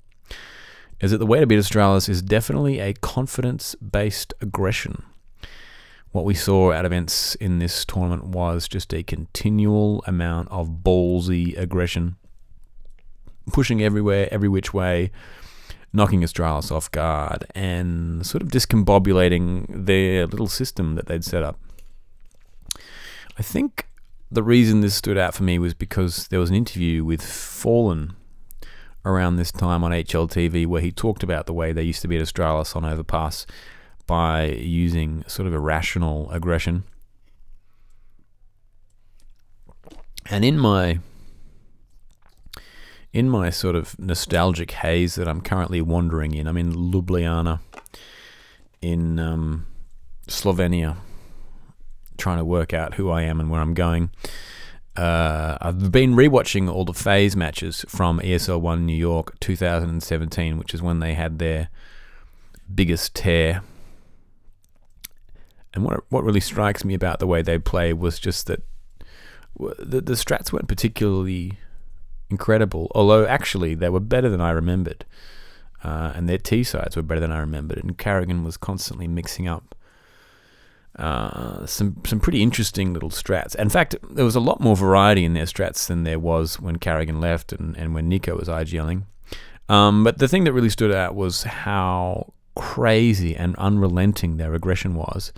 is 1.01 1.11
that 1.11 1.19
the 1.19 1.27
way 1.27 1.41
to 1.41 1.47
beat 1.47 1.59
Astralis 1.59 2.09
is 2.09 2.23
definitely 2.23 2.81
a 2.81 2.95
confidence 2.95 3.75
based 3.75 4.33
aggression. 4.41 5.03
What 6.17 6.25
we 6.25 6.33
saw 6.33 6.73
at 6.73 6.87
events 6.87 7.35
in 7.35 7.59
this 7.59 7.85
tournament 7.85 8.25
was 8.25 8.69
just 8.69 8.95
a 8.95 9.03
continual 9.03 10.03
amount 10.07 10.49
of 10.51 10.83
ballsy 10.83 11.55
aggression, 11.59 12.17
pushing 13.53 13.83
everywhere, 13.83 14.27
every 14.31 14.49
which 14.49 14.73
way, 14.73 15.11
knocking 15.93 16.23
Astralis 16.23 16.73
off 16.73 16.91
guard, 16.91 17.45
and 17.55 18.25
sort 18.27 18.41
of 18.41 18.49
discombobulating 18.49 19.67
their 19.69 20.27
little 20.27 20.47
system 20.47 20.95
that 20.95 21.05
they'd 21.05 21.23
set 21.23 21.43
up. 21.43 21.61
I 23.39 23.43
think 23.43 23.87
the 24.31 24.43
reason 24.43 24.81
this 24.81 24.95
stood 24.95 25.19
out 25.19 25.35
for 25.35 25.43
me 25.43 25.59
was 25.59 25.75
because 25.75 26.29
there 26.29 26.41
was 26.41 26.49
an 26.49 26.57
interview 26.57 27.05
with 27.05 27.21
Fallen 27.21 28.17
around 29.05 29.37
this 29.37 29.53
time 29.53 29.85
on 29.85 29.91
HLTV 29.91 30.67
where 30.67 30.81
he 30.81 30.93
talked 30.93 31.23
about 31.23 31.45
the 31.45 31.53
way 31.53 31.75
they 31.75 31.83
used 31.83 32.01
to 32.01 32.09
beat 32.09 32.23
Astralis 32.23 32.75
on 32.75 32.87
Overpass 32.87 33.45
by 34.07 34.47
using 34.47 35.25
sort 35.27 35.47
of 35.49 35.55
irrational 35.55 36.31
aggression. 36.31 36.85
And 40.29 40.45
in 40.45 40.59
my 40.59 40.99
in 43.13 43.31
my 43.31 43.49
sort 43.49 43.75
of 43.75 43.99
nostalgic 43.99 44.73
haze 44.73 45.15
that 45.15 45.27
I'm 45.27 45.41
currently 45.41 45.81
wandering 45.81 46.35
in, 46.35 46.47
I'm 46.47 46.59
in 46.59 46.73
Ljubljana 46.73 47.61
in 48.83 49.19
um, 49.19 49.67
Slovenia, 50.29 50.97
trying 52.19 52.39
to 52.39 52.45
work 52.45 52.75
out 52.75 52.95
who 52.95 53.11
I 53.11 53.23
am 53.23 53.41
and 53.41 53.51
where 53.51 53.61
I'm 53.61 53.73
going. 53.73 54.11
Uh, 54.97 55.57
I've 55.61 55.93
been 55.93 56.15
rewatching 56.15 56.71
all 56.71 56.85
the 56.85 56.95
FaZe 56.95 57.37
matches 57.37 57.85
from 57.89 58.19
ESL 58.21 58.61
One 58.61 58.87
New 58.87 58.97
York 58.97 59.39
2017, 59.41 60.59
which 60.59 60.75
is 60.75 60.83
when 60.83 61.01
they 61.01 61.15
had 61.15 61.39
their 61.39 61.69
biggest 62.75 63.15
tear. 63.15 63.63
And 65.77 65.85
what 65.85 66.01
what 66.09 66.25
really 66.25 66.41
strikes 66.41 66.87
me 66.87 66.95
about 66.95 67.19
the 67.19 67.27
way 67.27 67.43
they 67.43 67.59
play 67.59 67.93
was 67.93 68.19
just 68.19 68.47
that 68.47 68.63
the 69.79 70.01
the 70.01 70.15
strats 70.15 70.51
weren't 70.51 70.69
particularly 70.69 71.59
incredible, 72.31 72.91
although 72.95 73.27
actually 73.27 73.75
they 73.75 73.91
were 73.91 74.01
better 74.01 74.31
than 74.31 74.41
I 74.41 74.51
remembered, 74.51 75.05
uh, 75.85 76.13
and 76.15 76.29
their 76.29 76.39
T 76.39 76.65
sides 76.65 76.97
were 76.97 77.03
better 77.03 77.21
than 77.21 77.31
I 77.31 77.41
remembered. 77.41 77.79
And 77.79 77.97
karrigan 77.99 78.43
was 78.43 78.57
constantly 78.57 79.07
mixing 79.07 79.47
up 79.47 79.75
uh, 80.99 81.67
some 81.67 82.01
some 82.07 82.21
pretty 82.21 82.43
interesting 82.43 82.95
little 82.95 83.11
strats. 83.11 83.55
In 83.55 83.69
fact, 83.69 83.97
there 84.11 84.25
was 84.25 84.35
a 84.35 84.41
lot 84.41 84.61
more 84.61 84.77
variety 84.77 85.27
in 85.27 85.35
their 85.35 85.45
strats 85.45 85.87
than 85.89 86.05
there 86.05 86.19
was 86.19 86.59
when 86.59 86.79
karrigan 86.79 87.21
left 87.21 87.53
and, 87.53 87.77
and 87.77 87.93
when 87.93 88.11
NiKo 88.11 88.39
was 88.39 88.49
IGLing. 88.49 89.03
Um, 89.69 90.05
but 90.05 90.21
the 90.21 90.29
thing 90.29 90.45
that 90.45 90.55
really 90.55 90.71
stood 90.71 90.93
out 90.93 91.15
was 91.15 91.43
how 91.43 92.33
crazy 92.57 93.37
and 93.37 93.55
unrelenting 93.57 94.37
their 94.37 94.55
aggression 94.55 94.95
was. 94.95 95.33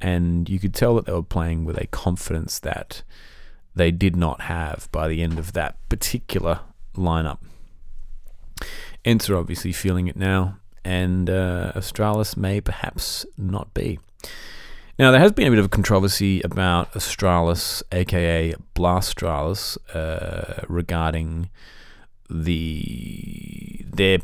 And 0.00 0.48
you 0.48 0.58
could 0.58 0.74
tell 0.74 0.96
that 0.96 1.06
they 1.06 1.12
were 1.12 1.22
playing 1.22 1.64
with 1.64 1.78
a 1.78 1.86
confidence 1.86 2.58
that 2.58 3.02
they 3.74 3.90
did 3.90 4.16
not 4.16 4.42
have 4.42 4.88
by 4.90 5.08
the 5.08 5.22
end 5.22 5.38
of 5.38 5.52
that 5.52 5.76
particular 5.88 6.60
lineup. 6.96 7.38
ENCE 9.04 9.30
are 9.30 9.36
obviously 9.36 9.72
feeling 9.72 10.06
it 10.06 10.16
now, 10.16 10.58
and 10.84 11.28
uh, 11.28 11.72
Astralis 11.74 12.36
may 12.36 12.60
perhaps 12.60 13.26
not 13.36 13.72
be. 13.74 13.98
Now, 14.98 15.10
there 15.10 15.20
has 15.20 15.32
been 15.32 15.48
a 15.48 15.50
bit 15.50 15.58
of 15.58 15.70
controversy 15.70 16.40
about 16.42 16.92
Astralis, 16.92 17.82
aka 17.90 18.54
Blastralis, 18.74 19.76
uh, 19.94 20.62
regarding 20.68 21.50
the 22.30 23.84
their 23.92 24.18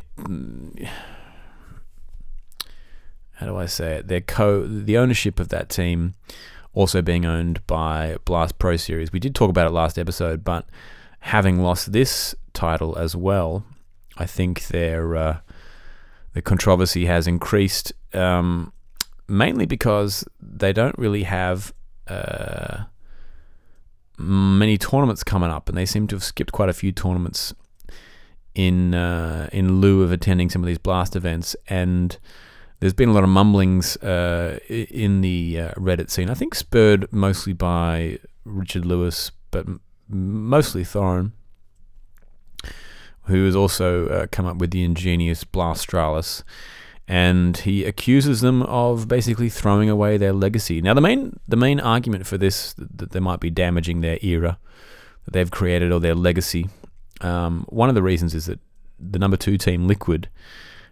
how 3.41 3.47
do 3.47 3.57
I 3.57 3.65
say 3.65 3.95
it? 3.95 4.07
Their 4.07 4.21
co 4.21 4.67
the 4.67 4.99
ownership 4.99 5.39
of 5.39 5.49
that 5.49 5.67
team 5.67 6.13
also 6.75 7.01
being 7.01 7.25
owned 7.25 7.65
by 7.65 8.17
Blast 8.23 8.59
Pro 8.59 8.77
Series. 8.77 9.11
We 9.11 9.19
did 9.19 9.33
talk 9.33 9.49
about 9.49 9.65
it 9.65 9.71
last 9.71 9.97
episode, 9.97 10.43
but 10.43 10.67
having 11.21 11.59
lost 11.59 11.91
this 11.91 12.35
title 12.53 12.95
as 12.99 13.15
well, 13.15 13.65
I 14.15 14.27
think 14.27 14.67
their 14.67 15.15
uh, 15.15 15.39
the 16.33 16.43
controversy 16.43 17.07
has 17.07 17.25
increased. 17.25 17.93
Um, 18.13 18.73
mainly 19.27 19.65
because 19.65 20.23
they 20.39 20.71
don't 20.71 20.97
really 20.99 21.23
have 21.23 21.73
uh, 22.07 22.83
many 24.19 24.77
tournaments 24.77 25.23
coming 25.23 25.49
up, 25.49 25.67
and 25.67 25.75
they 25.75 25.87
seem 25.87 26.05
to 26.05 26.15
have 26.15 26.23
skipped 26.23 26.51
quite 26.51 26.69
a 26.69 26.73
few 26.73 26.91
tournaments 26.91 27.55
in 28.53 28.93
uh, 28.93 29.49
in 29.51 29.81
lieu 29.81 30.03
of 30.03 30.11
attending 30.11 30.51
some 30.51 30.61
of 30.61 30.67
these 30.67 30.77
blast 30.77 31.15
events. 31.15 31.55
And 31.67 32.19
there's 32.81 32.93
been 32.93 33.09
a 33.09 33.13
lot 33.13 33.23
of 33.23 33.29
mumblings 33.29 33.95
uh, 33.97 34.59
in 34.67 35.21
the 35.21 35.59
uh, 35.59 35.71
Reddit 35.75 36.09
scene. 36.09 36.29
I 36.29 36.33
think 36.33 36.55
spurred 36.55 37.11
mostly 37.13 37.53
by 37.53 38.17
Richard 38.43 38.85
Lewis, 38.85 39.31
but 39.51 39.67
mostly 40.09 40.83
Thorin, 40.83 41.31
who 43.25 43.45
has 43.45 43.55
also 43.55 44.07
uh, 44.07 44.27
come 44.31 44.47
up 44.47 44.57
with 44.57 44.71
the 44.71 44.83
ingenious 44.83 45.43
Blastralis 45.43 46.43
and 47.07 47.57
he 47.57 47.85
accuses 47.85 48.41
them 48.41 48.63
of 48.63 49.07
basically 49.07 49.49
throwing 49.49 49.89
away 49.89 50.17
their 50.17 50.33
legacy. 50.33 50.81
Now, 50.81 50.93
the 50.95 51.01
main 51.01 51.39
the 51.47 51.57
main 51.57 51.79
argument 51.79 52.25
for 52.25 52.37
this 52.37 52.73
that 52.77 53.11
they 53.11 53.19
might 53.19 53.39
be 53.39 53.51
damaging 53.51 54.01
their 54.01 54.17
era 54.23 54.57
that 55.25 55.33
they've 55.33 55.51
created 55.51 55.91
or 55.91 55.99
their 55.99 56.15
legacy. 56.15 56.67
Um, 57.21 57.65
one 57.69 57.89
of 57.89 57.95
the 57.95 58.01
reasons 58.01 58.33
is 58.33 58.47
that 58.47 58.59
the 58.99 59.19
number 59.19 59.37
two 59.37 59.57
team, 59.57 59.87
Liquid, 59.87 60.29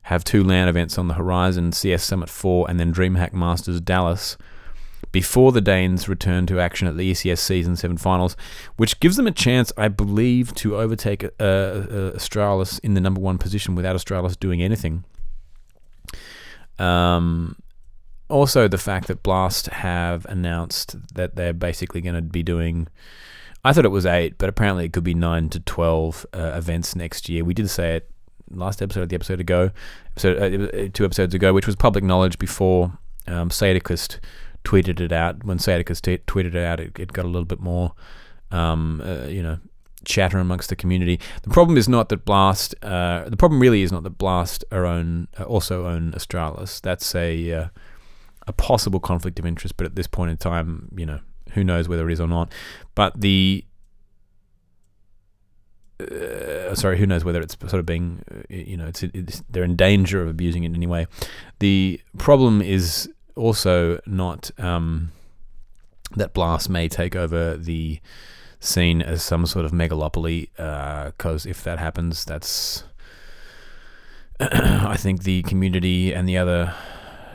have 0.04 0.24
two 0.24 0.44
LAN 0.44 0.68
events 0.68 0.98
on 0.98 1.08
the 1.08 1.14
horizon: 1.16 1.72
CS 1.72 2.04
Summit 2.04 2.30
Four 2.30 2.70
and 2.70 2.80
then 2.80 2.94
DreamHack 2.94 3.34
Masters 3.34 3.82
Dallas. 3.82 4.38
Before 5.12 5.52
the 5.52 5.62
Danes 5.62 6.08
return 6.08 6.46
to 6.48 6.60
action 6.60 6.88
at 6.88 6.96
the 6.96 7.12
ECS 7.12 7.40
Season 7.40 7.76
7 7.76 7.98
finals, 7.98 8.36
which 8.76 9.00
gives 9.00 9.16
them 9.16 9.26
a 9.26 9.32
chance, 9.32 9.72
I 9.76 9.88
believe, 9.88 10.54
to 10.56 10.78
overtake 10.78 11.24
uh, 11.24 11.28
uh, 11.44 12.12
Astralis 12.12 12.80
in 12.82 12.94
the 12.94 13.02
number 13.02 13.20
one 13.20 13.40
position 13.40 13.74
without 13.74 13.96
Astralis 13.96 14.40
doing 14.40 14.62
anything. 14.62 15.04
Um, 16.78 17.56
also, 18.30 18.68
the 18.68 18.78
fact 18.78 19.08
that 19.08 19.24
Blast 19.24 19.68
have 19.68 20.26
announced 20.26 20.96
that 21.16 21.36
they're 21.36 21.54
basically 21.54 22.02
going 22.02 22.16
to 22.16 22.22
be 22.22 22.44
doing. 22.44 22.88
I 23.64 23.74
thought 23.74 23.86
it 23.86 23.90
was 23.90 24.06
eight, 24.06 24.38
but 24.38 24.48
apparently 24.48 24.86
it 24.86 24.94
could 24.94 25.04
be 25.04 25.16
nine 25.16 25.50
to 25.50 25.60
twelve 25.60 26.26
uh, 26.34 26.54
events 26.56 26.96
next 26.96 27.28
year. 27.28 27.44
We 27.44 27.56
did 27.56 27.70
say 27.70 27.96
it 27.96 28.12
last 28.52 28.82
episode, 28.82 29.10
the 29.10 29.16
episode 29.16 29.40
ago, 29.40 29.72
episode 30.12 30.74
uh, 30.74 30.90
two 30.94 31.06
episodes 31.06 31.34
ago, 31.34 31.54
which 31.54 31.68
was 31.68 31.76
public 31.76 32.04
knowledge 32.04 32.38
before 32.40 32.98
um, 33.28 33.50
tweeted 33.50 35.00
it 35.00 35.12
out. 35.12 35.44
When 35.44 35.58
Sadokist 35.58 36.02
t- 36.02 36.18
tweeted 36.20 36.56
it 36.56 36.64
out, 36.64 36.80
it, 36.80 36.98
it, 37.00 37.14
got 37.14 37.26
a 37.26 37.28
little 37.28 37.46
bit 37.46 37.60
more, 37.60 37.94
um, 38.52 39.02
uh, 39.06 39.28
you 39.28 39.42
know, 39.42 39.60
chatter 40.06 40.38
amongst 40.38 40.70
the 40.70 40.76
community. 40.76 41.20
The 41.44 41.50
problem 41.50 41.78
is 41.78 41.88
not 41.88 42.10
that 42.10 42.26
Blast. 42.26 42.76
Uh, 42.84 43.28
the 43.28 43.38
problem 43.38 43.60
really 43.60 43.82
is 43.82 43.92
not 43.92 44.04
that 44.04 44.18
Blast 44.18 44.64
are 44.72 44.86
own 44.86 45.28
uh, 45.40 45.44
also 45.44 45.86
own 45.86 46.12
Astralis. 46.14 46.82
That's 46.82 47.16
a 47.16 47.52
uh, 47.52 47.68
a 48.48 48.54
possible 48.54 49.00
conflict 49.00 49.40
of 49.40 49.46
interest, 49.46 49.78
but 49.78 49.86
at 49.86 49.96
this 49.96 50.08
point 50.08 50.32
in 50.32 50.38
time, 50.38 50.90
you 50.96 51.06
know, 51.06 51.20
who 51.52 51.64
knows 51.64 51.88
whether 51.88 52.10
it 52.10 52.14
is 52.14 52.22
or 52.22 52.28
not. 52.28 52.52
But 52.96 53.20
the 53.20 53.66
uh, 56.00 56.06
sorry, 56.74 56.98
who 56.98 57.06
knows 57.06 57.24
whether 57.24 57.42
it's 57.42 57.58
sort 57.60 57.76
of 57.76 57.86
being, 57.86 58.24
uh, 58.32 58.42
you 58.50 58.78
know, 58.78 58.88
it's, 58.88 59.04
it's, 59.04 59.44
they're 59.50 59.64
in 59.64 59.76
danger 59.76 60.22
of 60.22 60.30
abusing 60.30 60.64
it 60.64 60.68
in 60.68 60.76
any 60.76 60.88
way. 60.88 61.08
The 61.60 62.02
problem 62.18 62.62
is 62.62 63.10
also 63.36 64.00
not 64.06 64.52
um, 64.58 65.12
that 66.16 66.34
Blast 66.34 66.70
may 66.70 66.88
take 66.88 67.16
over 67.16 67.56
the 67.58 68.00
scene 68.60 69.02
as 69.02 69.24
some 69.24 69.46
sort 69.46 69.66
of 69.66 69.72
megalopoly. 69.72 70.50
Because 70.56 71.46
uh, 71.46 71.50
if 71.50 71.64
that 71.64 71.80
happens, 71.80 72.26
that's 72.26 72.84
I 74.40 74.96
think 74.98 75.24
the 75.24 75.42
community 75.44 76.14
and 76.14 76.28
the 76.28 76.38
other 76.38 76.74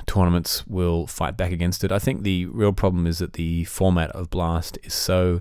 tournaments 0.07 0.67
will 0.67 1.07
fight 1.07 1.37
back 1.37 1.53
against 1.53 1.85
it. 1.85 1.93
I 1.93 1.99
think 1.99 2.23
the 2.23 2.47
real 2.47 2.73
problem 2.73 3.07
is 3.07 3.19
that 3.19 3.35
the 3.35 3.65
format 3.65 4.11
of 4.11 4.31
Blast 4.31 4.79
is 4.83 4.95
so 4.95 5.41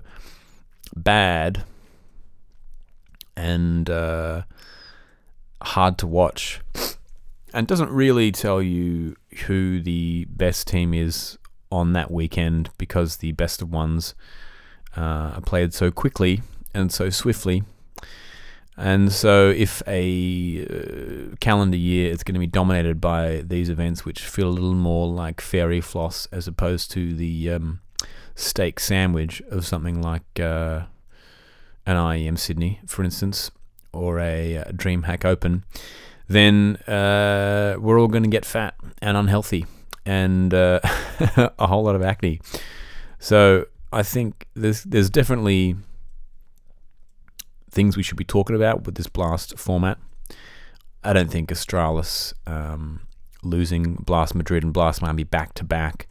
bad 0.96 1.64
and 3.36 3.88
uh, 3.90 4.42
hard 5.62 5.98
to 5.98 6.06
watch 6.06 6.60
and 7.54 7.68
doesn't 7.68 7.90
really 7.90 8.32
tell 8.32 8.60
you 8.60 9.16
who 9.46 9.80
the 9.80 10.26
best 10.28 10.66
team 10.66 10.92
is 10.92 11.38
on 11.70 11.92
that 11.92 12.10
weekend 12.10 12.68
because 12.78 13.18
the 13.18 13.32
best 13.32 13.62
of 13.62 13.70
ones 13.70 14.14
uh, 14.96 15.40
played 15.40 15.72
so 15.72 15.90
quickly 15.90 16.42
and 16.74 16.92
so 16.92 17.08
swiftly. 17.10 17.62
And 18.76 19.12
so, 19.12 19.50
if 19.50 19.84
a 19.86 20.66
uh, 20.66 21.36
calendar 21.38 21.76
year 21.76 22.10
is 22.10 22.24
going 22.24 22.34
to 22.34 22.40
be 22.40 22.48
dominated 22.48 23.00
by 23.00 23.42
these 23.46 23.68
events, 23.68 24.04
which 24.04 24.22
feel 24.22 24.48
a 24.48 24.50
little 24.50 24.74
more 24.74 25.06
like 25.06 25.40
fairy 25.40 25.80
floss 25.80 26.26
as 26.32 26.48
opposed 26.48 26.90
to 26.90 27.14
the 27.14 27.50
um, 27.50 27.80
steak 28.34 28.80
sandwich 28.80 29.40
of 29.48 29.64
something 29.64 30.02
like 30.02 30.40
uh, 30.40 30.86
an 31.86 31.96
IEM 31.96 32.38
Sydney, 32.38 32.80
for 32.86 33.04
instance, 33.04 33.50
or 33.92 34.18
a, 34.18 34.54
a 34.54 34.60
uh, 34.62 34.64
DreamHack 34.72 35.24
Open, 35.24 35.64
then 36.28 36.76
uh, 36.88 37.76
we're 37.78 38.00
all 38.00 38.08
going 38.08 38.22
to 38.22 38.28
get 38.28 38.44
fat 38.44 38.74
and 39.02 39.16
unhealthy 39.16 39.66
and 40.06 40.52
uh, 40.52 40.80
a 41.58 41.66
whole 41.66 41.84
lot 41.84 41.94
of 41.94 42.02
acne. 42.02 42.40
So, 43.18 43.66
I 43.92 44.02
think 44.02 44.48
there's 44.54 44.82
there's 44.82 45.08
definitely 45.08 45.76
things 47.70 47.96
we 47.96 48.02
should 48.02 48.16
be 48.16 48.24
talking 48.24 48.56
about 48.56 48.84
with 48.84 48.96
this 48.96 49.06
blast 49.06 49.58
format. 49.58 49.98
I 51.02 51.12
don't 51.12 51.30
think 51.30 51.50
Astralis 51.50 52.32
um, 52.46 53.06
losing 53.42 53.94
Blast 53.94 54.34
Madrid 54.34 54.64
and 54.64 54.72
Blast 54.72 55.02
Miami 55.02 55.24
back 55.24 55.54
to 55.54 55.64
back 55.64 56.06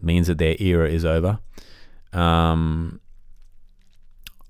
means 0.00 0.28
that 0.28 0.38
their 0.38 0.56
era 0.58 0.88
is 0.88 1.04
over. 1.04 1.38
Um, 2.12 2.99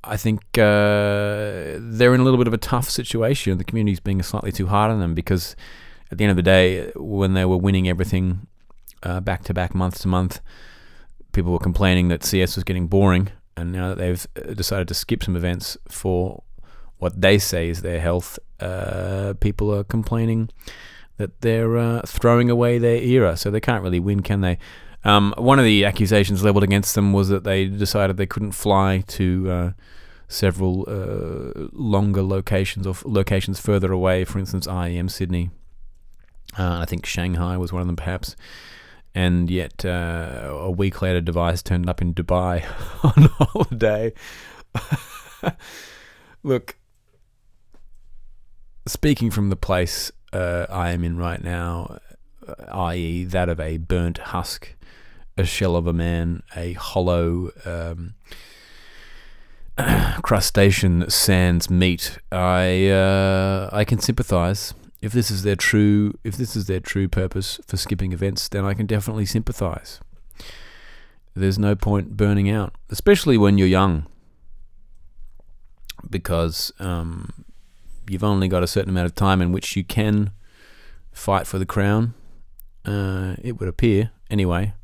I 0.02 0.16
think 0.16 0.40
uh, 0.56 1.76
they're 1.78 2.14
in 2.14 2.20
a 2.20 2.24
little 2.24 2.38
bit 2.38 2.46
of 2.46 2.54
a 2.54 2.58
tough 2.58 2.88
situation. 2.88 3.58
The 3.58 3.64
community's 3.64 4.00
being 4.00 4.22
slightly 4.22 4.52
too 4.52 4.66
hard 4.66 4.90
on 4.90 5.00
them 5.00 5.14
because 5.14 5.56
at 6.10 6.18
the 6.18 6.24
end 6.24 6.30
of 6.30 6.36
the 6.36 6.42
day, 6.42 6.90
when 6.96 7.34
they 7.34 7.44
were 7.44 7.56
winning 7.56 7.88
everything 7.88 8.46
uh, 9.02 9.20
back 9.20 9.44
to 9.44 9.54
back, 9.54 9.74
month 9.74 10.00
to 10.02 10.08
month, 10.08 10.40
people 11.32 11.52
were 11.52 11.58
complaining 11.58 12.08
that 12.08 12.24
CS 12.24 12.56
was 12.56 12.64
getting 12.64 12.86
boring, 12.86 13.28
and 13.56 13.72
now 13.72 13.90
that 13.90 13.98
they've 13.98 14.26
uh, 14.36 14.54
decided 14.54 14.88
to 14.88 14.94
skip 14.94 15.22
some 15.22 15.36
events 15.36 15.76
for 15.88 16.42
what 16.98 17.20
they 17.20 17.38
say 17.38 17.68
is 17.68 17.82
their 17.82 18.00
health, 18.00 18.38
uh, 18.60 19.34
people 19.40 19.74
are 19.74 19.84
complaining 19.84 20.50
that 21.16 21.40
they're 21.42 21.76
uh, 21.76 22.02
throwing 22.06 22.50
away 22.50 22.78
their 22.78 23.02
era, 23.02 23.36
so 23.36 23.50
they 23.50 23.60
can't 23.60 23.82
really 23.82 24.00
win, 24.00 24.20
can 24.20 24.40
they? 24.40 24.58
Um, 25.04 25.34
one 25.38 25.58
of 25.58 25.64
the 25.64 25.84
accusations 25.84 26.44
leveled 26.44 26.64
against 26.64 26.94
them 26.94 27.12
was 27.12 27.28
that 27.28 27.44
they 27.44 27.66
decided 27.66 28.16
they 28.16 28.26
couldn't 28.26 28.52
fly 28.52 29.02
to 29.08 29.50
uh, 29.50 29.72
several 30.28 30.84
uh, 30.88 31.68
longer 31.72 32.22
locations 32.22 32.86
or 32.86 32.90
f- 32.90 33.04
locations 33.06 33.58
further 33.58 33.92
away. 33.92 34.24
For 34.24 34.38
instance, 34.38 34.66
IEM 34.66 35.10
Sydney. 35.10 35.50
Uh, 36.58 36.80
I 36.80 36.84
think 36.84 37.06
Shanghai 37.06 37.56
was 37.56 37.72
one 37.72 37.80
of 37.80 37.86
them, 37.86 37.96
perhaps 37.96 38.36
and 39.14 39.50
yet 39.50 39.84
uh, 39.84 40.48
a 40.50 40.70
week 40.70 41.02
later, 41.02 41.20
dev1ce 41.20 41.64
turned 41.64 41.88
up 41.88 42.00
in 42.00 42.14
Dubai 42.14 42.64
on 43.04 43.28
holiday. 43.38 44.12
Look, 46.42 46.76
speaking 48.86 49.30
from 49.30 49.50
the 49.50 49.56
place 49.56 50.12
uh, 50.32 50.66
I 50.70 50.90
am 50.90 51.04
in 51.04 51.16
right 51.16 51.42
now, 51.42 51.98
uh, 52.46 52.54
i.e., 52.88 53.24
that 53.24 53.48
of 53.48 53.58
a 53.58 53.78
burnt 53.78 54.18
husk, 54.18 54.74
a 55.36 55.44
shell 55.44 55.76
of 55.76 55.86
a 55.86 55.92
man, 55.92 56.42
a 56.56 56.74
hollow 56.74 57.50
um, 57.64 58.14
crustacean 60.22 61.08
sans 61.08 61.70
meat, 61.70 62.18
I 62.30 62.88
uh, 62.88 63.70
I 63.72 63.84
can 63.84 63.98
sympathise 63.98 64.74
if 65.00 65.12
this 65.12 65.30
is 65.30 65.42
their 65.42 65.56
true 65.56 66.18
if 66.24 66.36
this 66.36 66.54
is 66.54 66.66
their 66.66 66.80
true 66.80 67.08
purpose 67.08 67.60
for 67.66 67.76
skipping 67.76 68.12
events, 68.12 68.48
then 68.48 68.64
I 68.64 68.74
can 68.74 68.86
definitely 68.86 69.26
sympathize. 69.26 70.00
There's 71.34 71.58
no 71.58 71.74
point 71.74 72.16
burning 72.16 72.50
out, 72.50 72.74
especially 72.90 73.38
when 73.38 73.56
you're 73.56 73.68
young, 73.68 74.06
because 76.08 76.72
um, 76.80 77.44
you've 78.08 78.24
only 78.24 78.48
got 78.48 78.62
a 78.62 78.66
certain 78.66 78.90
amount 78.90 79.06
of 79.06 79.14
time 79.14 79.40
in 79.40 79.52
which 79.52 79.76
you 79.76 79.84
can 79.84 80.32
fight 81.12 81.46
for 81.46 81.58
the 81.58 81.66
crown. 81.66 82.14
Uh, 82.84 83.36
it 83.42 83.60
would 83.60 83.68
appear, 83.68 84.10
anyway. 84.30 84.74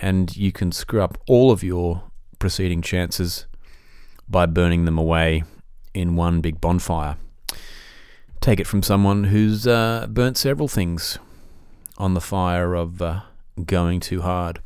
And 0.00 0.34
you 0.36 0.50
can 0.50 0.72
screw 0.72 1.02
up 1.02 1.18
all 1.28 1.50
of 1.50 1.62
your 1.62 2.02
preceding 2.38 2.82
chances 2.82 3.46
by 4.28 4.46
burning 4.46 4.84
them 4.84 4.98
away 4.98 5.44
in 5.92 6.16
one 6.16 6.40
big 6.40 6.60
bonfire. 6.60 7.16
Take 8.40 8.60
it 8.60 8.66
from 8.66 8.82
someone 8.82 9.24
who's 9.24 9.66
uh, 9.66 10.06
burnt 10.08 10.38
several 10.38 10.68
things 10.68 11.18
on 11.98 12.14
the 12.14 12.20
fire 12.20 12.74
of 12.74 13.02
uh, 13.02 13.20
going 13.66 14.00
too 14.00 14.22
hard. 14.22 14.60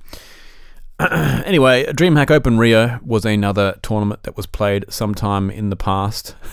anyway, 1.01 1.85
DreamHack 1.87 2.31
Open 2.31 2.57
Rio 2.57 3.01
was 3.05 3.25
another 3.25 3.77
tournament 3.83 4.23
that 4.23 4.37
was 4.37 4.47
played 4.47 4.85
sometime 4.89 5.51
in 5.51 5.71
the 5.71 5.77
past. 5.77 6.37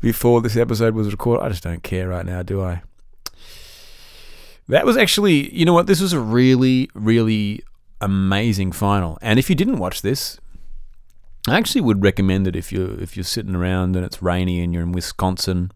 Before 0.00 0.42
this 0.42 0.56
episode 0.56 0.94
was 0.94 1.10
recorded, 1.10 1.44
I 1.44 1.48
just 1.48 1.62
don't 1.62 1.82
care 1.82 2.08
right 2.08 2.26
now, 2.26 2.42
do 2.42 2.62
I? 2.62 2.82
That 4.68 4.84
was 4.84 4.96
actually, 4.96 5.54
you 5.54 5.64
know 5.64 5.72
what? 5.72 5.86
This 5.86 6.00
was 6.00 6.12
a 6.12 6.20
really, 6.20 6.90
really 6.94 7.62
amazing 8.00 8.72
final. 8.72 9.18
And 9.22 9.38
if 9.38 9.48
you 9.48 9.56
didn't 9.56 9.78
watch 9.78 10.02
this, 10.02 10.40
I 11.48 11.56
actually 11.56 11.82
would 11.82 12.02
recommend 12.02 12.48
it 12.48 12.56
if 12.56 12.72
you're 12.72 13.00
if 13.00 13.16
you're 13.16 13.24
sitting 13.24 13.54
around 13.54 13.94
and 13.94 14.04
it's 14.04 14.20
rainy 14.20 14.60
and 14.62 14.72
you're 14.74 14.82
in 14.82 14.92
Wisconsin 14.92 15.70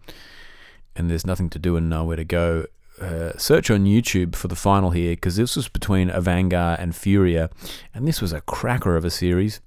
and 0.97 1.09
there's 1.09 1.27
nothing 1.27 1.49
to 1.51 1.59
do 1.59 1.77
and 1.77 1.89
nowhere 1.89 2.17
to 2.17 2.25
go. 2.25 2.67
Uh, 3.01 3.33
search 3.39 3.71
on 3.71 3.85
YouTube 3.85 4.35
for 4.35 4.49
the 4.49 4.57
final 4.57 4.91
here 4.91 5.13
because 5.13 5.37
this 5.37 5.57
was 5.57 5.69
between 5.69 6.11
Avangar 6.11 6.79
and 6.79 6.95
Furia, 6.95 7.49
and 7.95 8.07
this 8.07 8.21
was 8.21 8.33
a 8.33 8.43
cracker 8.43 8.97
of 8.97 9.05
a 9.07 9.11
series. 9.11 9.61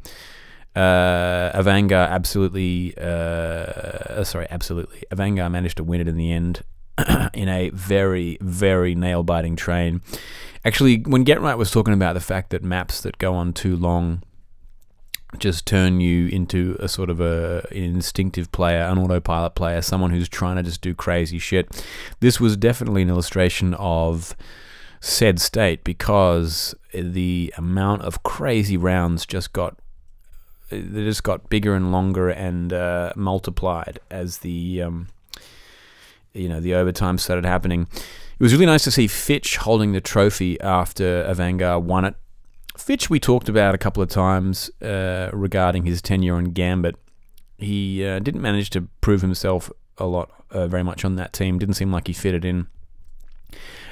Uh, 0.75 1.51
Avangar 1.59 2.09
absolutely, 2.09 2.95
uh, 2.97 4.23
sorry, 4.23 4.45
absolutely. 4.51 5.03
Avangar 5.12 5.49
managed 5.49 5.77
to 5.77 5.83
win 5.83 6.01
it 6.01 6.07
in 6.07 6.17
the 6.17 6.31
end 6.31 6.63
in 7.34 7.49
a 7.49 7.69
very, 7.69 8.38
very 8.41 8.95
nail 8.95 9.23
biting 9.23 9.56
train. 9.56 10.01
Actually, 10.65 10.99
when 10.99 11.23
Get 11.23 11.41
Right 11.41 11.56
was 11.58 11.71
talking 11.71 11.93
about 11.93 12.13
the 12.13 12.21
fact 12.21 12.51
that 12.51 12.63
maps 12.63 13.01
that 13.01 13.17
go 13.17 13.34
on 13.36 13.53
too 13.53 13.75
long 13.75 14.21
just 15.38 15.65
turn 15.65 15.99
you 15.99 16.27
into 16.27 16.77
a 16.79 16.88
sort 16.88 17.10
of 17.10 17.19
a 17.19 17.65
an 17.71 17.84
instinctive 17.84 18.51
player, 18.51 18.82
an 18.82 18.97
autopilot 18.97 19.56
player, 19.56 19.82
someone 19.82 20.12
who's 20.12 20.29
trying 20.29 20.58
to 20.58 20.63
just 20.63 20.82
do 20.82 20.93
crazy 20.93 21.39
shit. 21.39 21.84
This 22.19 22.39
was 22.39 22.58
definitely 22.58 23.01
an 23.01 23.10
illustration 23.10 23.73
of 23.75 24.36
said 24.99 25.39
state 25.39 25.84
because 25.84 26.73
the 26.93 27.53
amount 27.58 28.03
of 28.03 28.23
crazy 28.23 28.77
rounds 28.77 29.25
just 29.25 29.53
got 29.53 29.77
they 30.69 31.03
just 31.03 31.23
got 31.23 31.49
bigger 31.49 31.75
and 31.75 31.91
longer 31.91 32.29
and 32.29 32.73
uh, 32.73 33.12
multiplied 33.15 33.99
as 34.10 34.39
the 34.39 34.82
um, 34.82 35.08
you 36.34 36.50
know 36.50 36.60
the 36.60 36.74
overtime 36.76 37.17
started 37.17 37.46
happening. 37.46 37.88
It 37.93 38.43
was 38.43 38.54
really 38.54 38.65
nice 38.65 38.84
to 38.86 38.91
see 38.91 39.08
Fitch 39.08 39.58
holding 39.58 39.93
the 39.93 40.02
trophy 40.02 40.60
after 40.60 41.24
Avangar 41.24 41.82
won 41.82 42.06
it 42.06 42.15
Fitch, 42.78 43.10
we 43.10 43.19
talked 43.19 43.50
about 43.50 43.76
a 43.76 43.78
couple 43.78 44.02
of 44.02 44.10
times 44.10 44.72
uh, 44.82 45.30
regarding 45.32 45.86
his 45.86 46.02
tenure 46.02 46.36
on 46.36 46.46
Gambit. 46.46 46.96
He 47.58 48.06
uh, 48.06 48.19
didn't 48.19 48.41
manage 48.41 48.72
to 48.72 48.88
prove 49.00 49.22
himself 49.22 49.72
a 49.98 50.06
lot, 50.06 50.32
uh, 50.50 50.67
very 50.67 50.84
much 50.84 51.06
on 51.06 51.15
that 51.17 51.34
team. 51.34 51.60
Didn't 51.60 51.76
seem 51.76 51.91
like 51.91 52.08
he 52.08 52.13
fitted 52.13 52.43
in. 52.43 52.67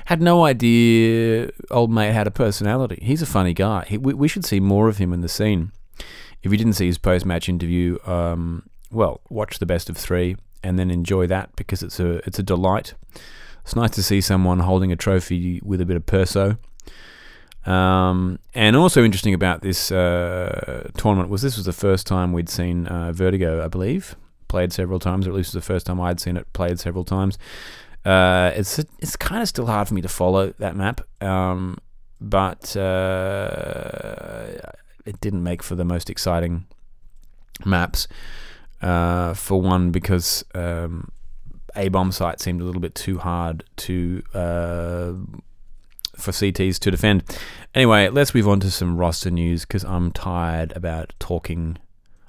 Had 0.05 0.19
no 0.19 0.43
idea 0.45 1.51
old 1.69 1.91
mate 1.91 2.11
had 2.11 2.25
a 2.25 2.31
personality. 2.31 2.99
He's 3.03 3.21
a 3.21 3.27
funny 3.27 3.53
guy. 3.53 3.85
He, 3.87 3.97
we, 3.99 4.15
we, 4.15 4.27
should 4.27 4.45
see 4.45 4.59
more 4.59 4.87
of 4.87 4.97
him 4.97 5.13
in 5.13 5.21
the 5.21 5.29
scene. 5.29 5.71
If 6.41 6.51
you 6.51 6.57
didn't 6.57 6.73
see 6.73 6.87
his 6.87 6.97
post 6.97 7.23
match 7.23 7.47
interview, 7.47 7.99
um, 8.05 8.67
well, 8.91 9.21
watch 9.29 9.59
the 9.59 9.67
best 9.67 9.91
of 9.91 9.97
three 9.97 10.37
and 10.63 10.77
then 10.77 10.91
enjoy 10.91 11.27
that 11.27 11.55
because 11.55 11.83
it's 11.83 11.99
a 11.99 12.17
it's 12.27 12.39
a 12.39 12.43
delight. 12.43 12.93
It's 13.63 13.75
nice 13.75 13.91
to 13.91 14.03
see 14.03 14.21
someone 14.21 14.59
holding 14.59 14.91
a 14.91 14.95
trophy 14.95 15.61
with 15.63 15.81
a 15.81 15.85
bit 15.85 15.95
of 15.95 16.05
perso. 16.05 16.57
Um, 17.65 18.39
and 18.55 18.75
also 18.75 19.03
interesting 19.03 19.35
about 19.35 19.61
this 19.61 19.91
uh, 19.91 20.89
tournament 20.97 21.29
was 21.29 21.43
this 21.43 21.57
was 21.57 21.65
the 21.67 21.73
first 21.73 22.07
time 22.07 22.33
we'd 22.33 22.49
seen 22.49 22.87
uh, 22.87 23.11
Vertigo, 23.11 23.63
I 23.63 23.67
believe, 23.67 24.15
played 24.47 24.73
several 24.73 24.99
times, 24.99 25.27
or 25.27 25.29
at 25.29 25.35
least 25.35 25.53
it 25.53 25.57
was 25.57 25.65
the 25.65 25.73
first 25.73 25.85
time 25.85 26.01
I'd 26.01 26.19
seen 26.19 26.37
it 26.37 26.51
played 26.53 26.79
several 26.79 27.03
times. 27.03 27.37
Uh, 28.03 28.51
it's 28.55 28.79
it's 28.99 29.15
kind 29.15 29.43
of 29.43 29.47
still 29.47 29.67
hard 29.67 29.87
for 29.87 29.93
me 29.93 30.01
to 30.01 30.09
follow 30.09 30.53
that 30.57 30.75
map, 30.75 31.01
um, 31.21 31.77
but 32.19 32.75
uh, 32.75 34.47
it 35.05 35.21
didn't 35.21 35.43
make 35.43 35.61
for 35.61 35.75
the 35.75 35.85
most 35.85 36.09
exciting 36.09 36.65
maps. 37.63 38.07
Uh, 38.81 39.33
for 39.35 39.61
one, 39.61 39.91
because 39.91 40.43
um, 40.55 41.11
a 41.75 41.89
bomb 41.89 42.11
site 42.11 42.39
seemed 42.39 42.61
a 42.61 42.63
little 42.63 42.81
bit 42.81 42.95
too 42.95 43.19
hard 43.19 43.63
to 43.75 44.23
uh, 44.33 45.13
for 46.15 46.31
CTs 46.31 46.79
to 46.79 46.91
defend. 46.91 47.23
Anyway, 47.75 48.09
let's 48.09 48.33
move 48.33 48.47
on 48.47 48.59
to 48.61 48.71
some 48.71 48.97
roster 48.97 49.31
news 49.31 49.65
because 49.65 49.83
I'm 49.83 50.11
tired 50.11 50.73
about 50.75 51.13
talking. 51.19 51.77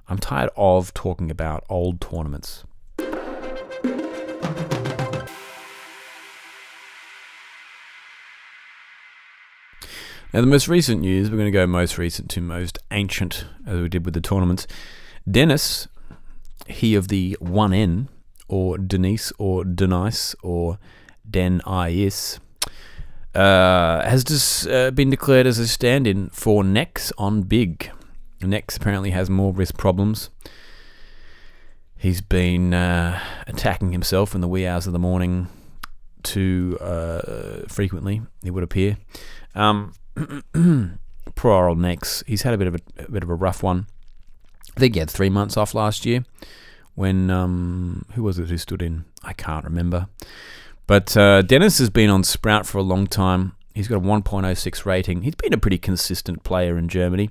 I'm 0.08 0.18
tired 0.18 0.50
of 0.56 0.92
talking 0.92 1.30
about 1.30 1.64
old 1.68 2.00
tournaments. 2.00 2.64
Now, 10.32 10.40
the 10.40 10.46
most 10.46 10.66
recent 10.66 11.02
news, 11.02 11.30
we're 11.30 11.36
going 11.36 11.46
to 11.46 11.50
go 11.50 11.66
most 11.66 11.98
recent 11.98 12.30
to 12.30 12.40
most 12.40 12.78
ancient, 12.90 13.44
as 13.66 13.80
we 13.80 13.88
did 13.90 14.06
with 14.06 14.14
the 14.14 14.20
tournaments. 14.20 14.66
Dennis, 15.30 15.88
he 16.66 16.94
of 16.94 17.08
the 17.08 17.36
1N, 17.40 18.08
or 18.48 18.78
Denise, 18.78 19.32
or 19.38 19.64
Denise, 19.64 20.34
or 20.42 20.78
Den 21.28 21.60
Is, 21.66 22.40
uh, 23.34 24.02
has 24.02 24.24
just 24.24 24.68
uh, 24.68 24.90
been 24.90 25.10
declared 25.10 25.46
as 25.46 25.58
a 25.58 25.66
stand-in 25.66 26.28
for 26.30 26.62
Nex 26.62 27.12
on 27.16 27.42
Big. 27.42 27.90
Nex 28.40 28.76
apparently 28.76 29.10
has 29.10 29.30
more 29.30 29.52
wrist 29.52 29.76
problems. 29.76 30.30
He's 31.96 32.20
been 32.20 32.74
uh, 32.74 33.20
attacking 33.46 33.92
himself 33.92 34.34
in 34.34 34.40
the 34.40 34.48
wee 34.48 34.66
hours 34.66 34.86
of 34.86 34.92
the 34.92 34.98
morning 34.98 35.46
too 36.22 36.76
uh, 36.80 37.62
frequently. 37.68 38.22
It 38.44 38.50
would 38.50 38.64
appear. 38.64 38.98
Um, 39.54 39.92
poor 41.36 41.68
old 41.68 41.78
Nex. 41.78 42.24
He's 42.26 42.42
had 42.42 42.54
a 42.54 42.58
bit 42.58 42.66
of 42.66 42.74
a, 42.74 42.80
a, 43.04 43.10
bit 43.10 43.22
of 43.22 43.30
a 43.30 43.34
rough 43.34 43.62
one. 43.62 43.86
I 44.76 44.80
think 44.80 44.94
he 44.94 45.00
had 45.00 45.10
three 45.10 45.30
months 45.30 45.56
off 45.56 45.74
last 45.74 46.06
year. 46.06 46.24
When 46.94 47.30
um, 47.30 48.04
who 48.14 48.22
was 48.22 48.38
it 48.38 48.48
who 48.48 48.58
stood 48.58 48.82
in? 48.82 49.04
I 49.22 49.32
can't 49.32 49.64
remember. 49.64 50.08
But 50.86 51.16
uh, 51.16 51.42
Dennis 51.42 51.78
has 51.78 51.90
been 51.90 52.10
on 52.10 52.24
Sprout 52.24 52.66
for 52.66 52.78
a 52.78 52.82
long 52.82 53.06
time. 53.06 53.52
He's 53.74 53.88
got 53.88 53.96
a 53.96 54.00
1.06 54.00 54.84
rating. 54.84 55.22
He's 55.22 55.34
been 55.34 55.54
a 55.54 55.58
pretty 55.58 55.78
consistent 55.78 56.44
player 56.44 56.76
in 56.76 56.88
Germany. 56.88 57.30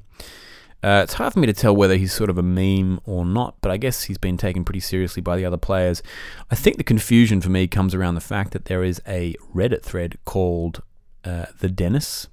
Uh, 0.84 1.02
it's 1.04 1.14
hard 1.14 1.34
for 1.34 1.40
me 1.40 1.46
to 1.46 1.54
tell 1.54 1.76
whether 1.76 1.96
he's 1.96 2.12
sort 2.12 2.32
of 2.32 2.40
a 2.40 2.44
meme 2.44 3.00
or 3.06 3.24
not, 3.24 3.56
but 3.62 3.72
I 3.72 3.78
guess 3.78 4.04
he's 4.04 4.18
been 4.18 4.38
taken 4.38 4.64
pretty 4.64 4.80
seriously 4.80 5.22
by 5.22 5.38
the 5.38 5.46
other 5.46 5.58
players. 5.58 6.02
I 6.50 6.56
think 6.56 6.78
the 6.78 6.84
confusion 6.84 7.40
for 7.40 7.50
me 7.50 7.68
comes 7.68 7.94
around 7.94 8.16
the 8.16 8.22
fact 8.22 8.52
that 8.54 8.66
there 8.66 8.84
is 8.84 9.00
a 9.08 9.36
Reddit 9.54 9.84
thread 9.84 10.18
called 10.26 10.82
uh, 11.24 11.46
the 11.60 11.70
Dennis. 11.70 12.28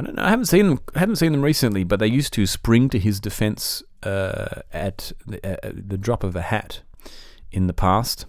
I 0.00 0.02
don't 0.02 0.14
know. 0.16 0.22
I 0.22 0.30
haven't 0.30 0.46
seen 0.46 0.66
them. 0.66 0.80
Haven't 0.94 1.16
seen 1.16 1.32
them 1.32 1.42
recently, 1.42 1.84
but 1.84 2.00
they 2.00 2.06
used 2.06 2.32
to 2.32 2.46
spring 2.46 2.88
to 2.88 2.98
his 2.98 3.20
defense 3.20 3.82
uh, 4.02 4.62
at 4.72 5.12
the, 5.26 5.66
uh, 5.66 5.72
the 5.74 5.98
drop 5.98 6.24
of 6.24 6.34
a 6.34 6.40
hat 6.40 6.80
in 7.52 7.66
the 7.66 7.74
past. 7.74 8.24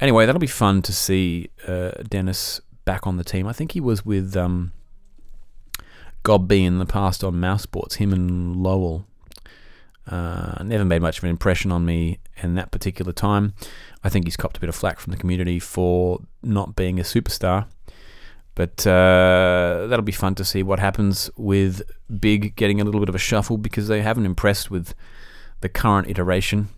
Anyway, 0.00 0.26
that'll 0.26 0.38
be 0.38 0.46
fun 0.46 0.82
to 0.82 0.92
see 0.92 1.48
uh, 1.66 1.92
Dennis 2.06 2.60
back 2.84 3.06
on 3.06 3.16
the 3.16 3.24
team. 3.24 3.46
I 3.46 3.54
think 3.54 3.72
he 3.72 3.80
was 3.80 4.04
with 4.04 4.36
um, 4.36 4.72
Gob 6.24 6.46
B 6.46 6.62
in 6.62 6.78
the 6.78 6.84
past 6.84 7.24
on 7.24 7.36
mousesports, 7.36 7.94
him 7.94 8.12
and 8.12 8.56
loWel. 8.56 9.06
Uh, 10.06 10.62
never 10.62 10.84
made 10.84 11.00
much 11.00 11.18
of 11.18 11.24
an 11.24 11.30
impression 11.30 11.72
on 11.72 11.86
me 11.86 12.18
in 12.42 12.54
that 12.56 12.70
particular 12.70 13.12
time. 13.12 13.54
I 14.04 14.10
think 14.10 14.26
he's 14.26 14.36
copped 14.36 14.58
a 14.58 14.60
bit 14.60 14.68
of 14.68 14.74
flack 14.74 15.00
from 15.00 15.12
the 15.12 15.18
community 15.18 15.58
for 15.58 16.20
not 16.42 16.76
being 16.76 17.00
a 17.00 17.02
superstar. 17.02 17.66
But 18.58 18.84
uh, 18.88 19.86
that'll 19.86 20.02
be 20.02 20.10
fun 20.10 20.34
to 20.34 20.44
see 20.44 20.64
what 20.64 20.80
happens 20.80 21.30
with 21.36 21.80
Big 22.18 22.56
getting 22.56 22.80
a 22.80 22.84
little 22.84 22.98
bit 22.98 23.08
of 23.08 23.14
a 23.14 23.18
shuffle 23.18 23.56
because 23.56 23.86
they 23.86 24.02
haven't 24.02 24.26
impressed 24.26 24.68
with 24.68 24.96
the 25.60 25.68
current 25.68 26.08
iteration. 26.08 26.68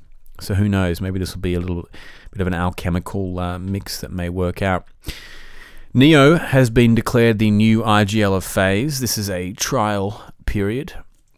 So 0.40 0.53
who 0.53 0.69
knows? 0.69 1.01
Maybe 1.01 1.19
this 1.19 1.35
will 1.35 1.40
be 1.40 1.55
a 1.55 1.61
little 1.61 1.88
bit 2.33 2.43
of 2.43 2.47
an 2.47 2.53
alchemical 2.53 3.38
uh, 3.38 3.59
mix 3.59 4.03
that 4.03 4.12
may 4.12 4.29
work 4.29 4.61
out. 4.61 4.88
Neo 5.95 6.37
has 6.37 6.69
been 6.69 6.95
declared 6.95 7.38
the 7.38 7.51
new 7.51 7.81
IGL 7.81 8.37
of 8.37 8.45
FaZe. 8.45 9.01
This 9.01 9.16
is 9.16 9.31
a 9.31 9.55
trial 9.55 10.23
period. 10.45 10.93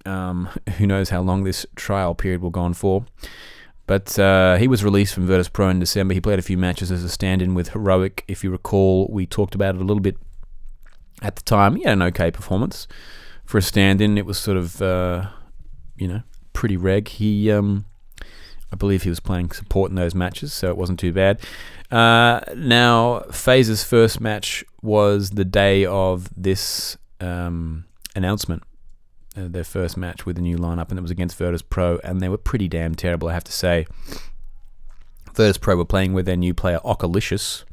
Um, 0.05 0.49
who 0.79 0.89
knows 0.89 1.11
how 1.11 1.21
long 1.21 1.45
this 1.45 1.65
trial 1.77 2.17
period 2.17 2.43
will 2.43 2.51
go 2.51 2.63
on 2.63 2.75
for. 2.75 3.07
But 3.87 4.19
uh, 4.19 4.57
he 4.57 4.67
was 4.67 4.83
released 4.83 5.15
from 5.15 5.29
Virtus 5.29 5.49
Pro 5.49 5.69
in 5.69 5.79
December. 5.79 6.15
He 6.15 6.21
played 6.21 6.41
a 6.41 6.43
few 6.43 6.59
matches 6.59 6.91
as 6.91 7.05
a 7.05 7.09
stand 7.09 7.43
in 7.43 7.55
with 7.55 7.69
Heroic. 7.69 8.25
If 8.27 8.43
you 8.43 8.51
recall, 8.51 9.07
we 9.09 9.25
talked 9.25 9.55
about 9.55 9.77
it 9.77 9.81
a 9.81 9.85
little 9.85 10.01
bit 10.01 10.17
at 11.23 11.37
the 11.37 11.43
time. 11.43 11.77
He 11.77 11.85
had 11.85 11.95
an 11.95 12.03
okay 12.03 12.31
performance 12.31 12.87
for 13.47 13.59
a 13.59 13.63
stand 13.63 14.01
in. 14.01 14.19
It 14.19 14.27
was 14.27 14.39
sort 14.39 14.57
of, 14.59 14.83
uh, 14.83 15.29
you 15.97 16.09
know, 16.09 16.23
pretty 16.53 16.77
reg. 16.77 17.09
He 17.09 17.51
um, 17.51 17.87
I 18.73 18.77
believe 18.77 19.03
he 19.03 19.11
was 19.11 19.21
playing 19.21 19.51
support 19.53 19.91
in 19.91 19.97
those 19.97 20.15
matches, 20.15 20.53
so 20.53 20.69
it 20.69 20.77
wasn't 20.77 20.99
too 20.99 21.13
bad. 21.13 21.41
Uh, 21.91 22.41
now, 22.57 23.21
FaZe's 23.31 23.85
first 23.85 24.21
match 24.21 24.65
was 24.81 25.31
the 25.31 25.45
day 25.45 25.85
of 25.85 26.29
this 26.35 26.97
um, 27.21 27.85
announcement. 28.17 28.63
Uh, 29.37 29.49
their 29.49 29.65
first 29.65 29.97
match 29.97 30.27
with 30.27 30.37
the 30.37 30.43
new 30.43 30.59
lineup, 30.59 30.91
and 30.91 30.99
it 30.99 31.03
was 31.03 31.11
against 31.11 31.37
Virtus 31.39 31.63
Pro, 31.63 31.99
and 32.05 32.21
they 32.21 32.29
were 32.29 32.39
pretty 32.39 32.69
damn 32.69 32.95
terrible, 32.95 33.29
I 33.29 33.35
have 33.35 33.45
to 33.45 33.53
say. 33.53 33.87
Virtus 35.35 35.57
Pro 35.59 35.77
were 35.77 35.87
playing 35.87 36.13
with 36.13 36.27
their 36.27 36.37
new 36.37 36.53
player, 36.53 36.79
Ocalicious. 36.85 37.65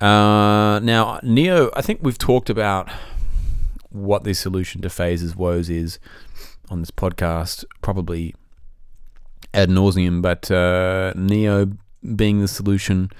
Uh, 0.00 0.78
now, 0.80 1.18
Neo, 1.22 1.70
I 1.74 1.82
think 1.82 2.00
we've 2.02 2.18
talked 2.18 2.50
about 2.50 2.88
what 3.90 4.24
the 4.24 4.34
solution 4.34 4.80
to 4.82 4.88
FaZe's 4.88 5.34
woes 5.34 5.68
is 5.68 5.98
on 6.70 6.80
this 6.80 6.90
podcast, 6.90 7.64
probably 7.80 8.34
ad 9.52 9.70
nauseum, 9.70 10.22
but 10.22 10.50
uh, 10.50 11.12
Neo 11.16 11.72
being 12.14 12.40
the 12.40 12.48
solution, 12.48 13.10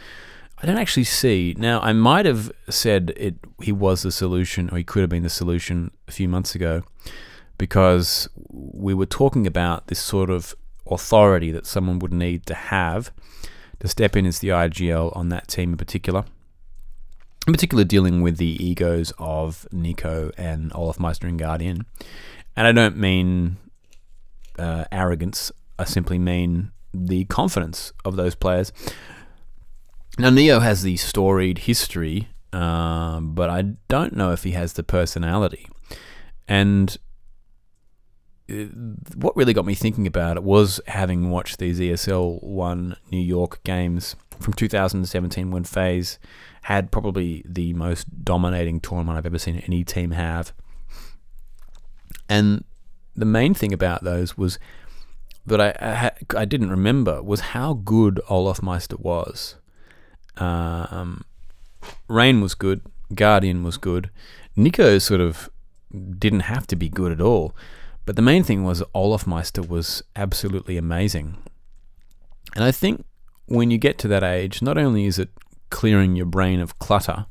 I 0.62 0.67
don't 0.67 0.79
actually 0.79 1.05
see. 1.05 1.55
Now, 1.59 1.81
I 1.81 1.93
might 1.93 2.27
have 2.27 2.53
said 2.69 3.12
it 3.17 3.37
he 3.62 3.73
was 3.73 4.03
the 4.03 4.12
solution, 4.12 4.69
or 4.71 4.79
he 4.79 4.85
could 4.85 5.01
have 5.01 5.11
been 5.11 5.23
the 5.23 5.31
solution 5.31 5.91
a 6.07 6.12
few 6.12 6.29
months 6.29 6.55
ago, 6.55 6.83
because 7.57 8.29
we 8.51 8.95
were 8.95 9.07
talking 9.07 9.47
about 9.47 9.88
this 9.88 9.99
sort 9.99 10.31
of 10.31 10.55
authority 10.91 11.51
that 11.51 11.67
someone 11.67 11.99
would 11.99 12.12
need 12.12 12.47
to 12.47 12.55
have 12.55 13.11
to 13.81 13.88
step 13.88 14.17
in 14.17 14.27
as 14.27 14.38
the 14.38 14.49
IGL 14.49 15.17
on 15.17 15.29
that 15.31 15.49
team 15.49 15.73
in 15.73 15.77
particular. 15.77 16.25
In 17.49 17.55
particular, 17.55 17.83
dealing 17.83 18.21
with 18.21 18.37
the 18.37 18.63
egos 18.63 19.11
of 19.19 19.67
NiKo 19.73 20.35
and 20.37 20.71
olofmeister 20.73 21.25
and 21.27 21.39
Guardian. 21.39 21.87
And 22.55 22.67
I 22.67 22.73
don't 22.73 22.99
mean 22.99 23.57
uh, 24.59 24.85
arrogance, 24.93 25.51
I 25.79 25.85
simply 25.85 26.19
mean 26.19 26.73
the 26.93 27.25
confidence 27.25 27.95
of 28.05 28.17
those 28.17 28.35
players. 28.35 28.71
Now, 30.19 30.29
Neo 30.29 30.61
has 30.61 30.83
the 30.83 30.99
storied 30.99 31.61
history, 31.61 32.29
uh, 32.53 33.21
but 33.21 33.49
I 33.49 33.63
don't 33.89 34.15
know 34.15 34.33
if 34.33 34.45
he 34.45 34.51
has 34.51 34.75
the 34.75 34.83
personality. 34.83 35.67
And 36.47 36.99
uh, 38.51 38.67
what 39.15 39.35
really 39.37 39.55
got 39.55 39.65
me 39.65 39.75
thinking 39.75 40.07
about 40.07 40.37
it 40.37 40.43
was 40.43 40.83
having 40.87 41.31
watched 41.31 41.59
these 41.59 41.81
ESL 41.81 42.43
One 42.43 42.97
New 43.11 43.17
York 43.23 43.65
games 43.65 44.17
from 44.39 44.53
2017 44.53 45.51
when 45.51 45.65
FaZe 45.65 46.19
had 46.62 46.90
probably 46.90 47.42
the 47.47 47.73
most 47.75 48.25
dominating 48.25 48.81
tournament 48.81 49.18
I've 49.18 49.27
ever 49.27 49.38
seen 49.38 49.62
any 49.66 49.85
team 49.85 50.12
have. 50.12 50.53
And 52.29 52.64
the 53.16 53.25
main 53.25 53.55
thing 53.55 53.73
about 53.73 54.05
those 54.05 54.37
was 54.37 54.59
that 55.47 55.61
I, 55.61 55.73
I, 55.81 56.40
I 56.40 56.44
didn't 56.44 56.71
remember 56.71 57.23
was 57.23 57.40
how 57.40 57.75
good 57.75 58.21
olofmeister 58.29 59.01
was. 59.01 59.57
Um, 60.37 61.25
Rain 62.07 62.40
was 62.40 62.55
good, 62.55 62.83
Guardian 63.14 63.62
was 63.64 63.77
good, 63.77 64.11
NiKo 64.57 65.01
sort 65.01 65.21
of 65.21 65.49
didn't 66.18 66.40
have 66.40 66.66
to 66.68 66.77
be 66.77 66.88
good 66.88 67.12
at 67.12 67.21
all. 67.21 67.57
But 68.05 68.16
the 68.16 68.23
main 68.23 68.42
thing 68.42 68.64
was 68.64 68.83
olofmeister 68.94 69.66
was 69.66 70.03
absolutely 70.16 70.77
amazing. 70.77 71.37
And 72.55 72.64
I 72.64 72.73
think 72.73 73.05
when 73.47 73.71
you 73.71 73.79
get 73.79 73.99
to 73.99 74.09
that 74.09 74.23
age, 74.23 74.62
not 74.62 74.79
only 74.79 75.05
is 75.05 75.18
it 75.18 75.31
clearing 75.71 76.17
your 76.17 76.27
brain 76.27 76.61
of 76.61 76.79
clutter 76.79 77.27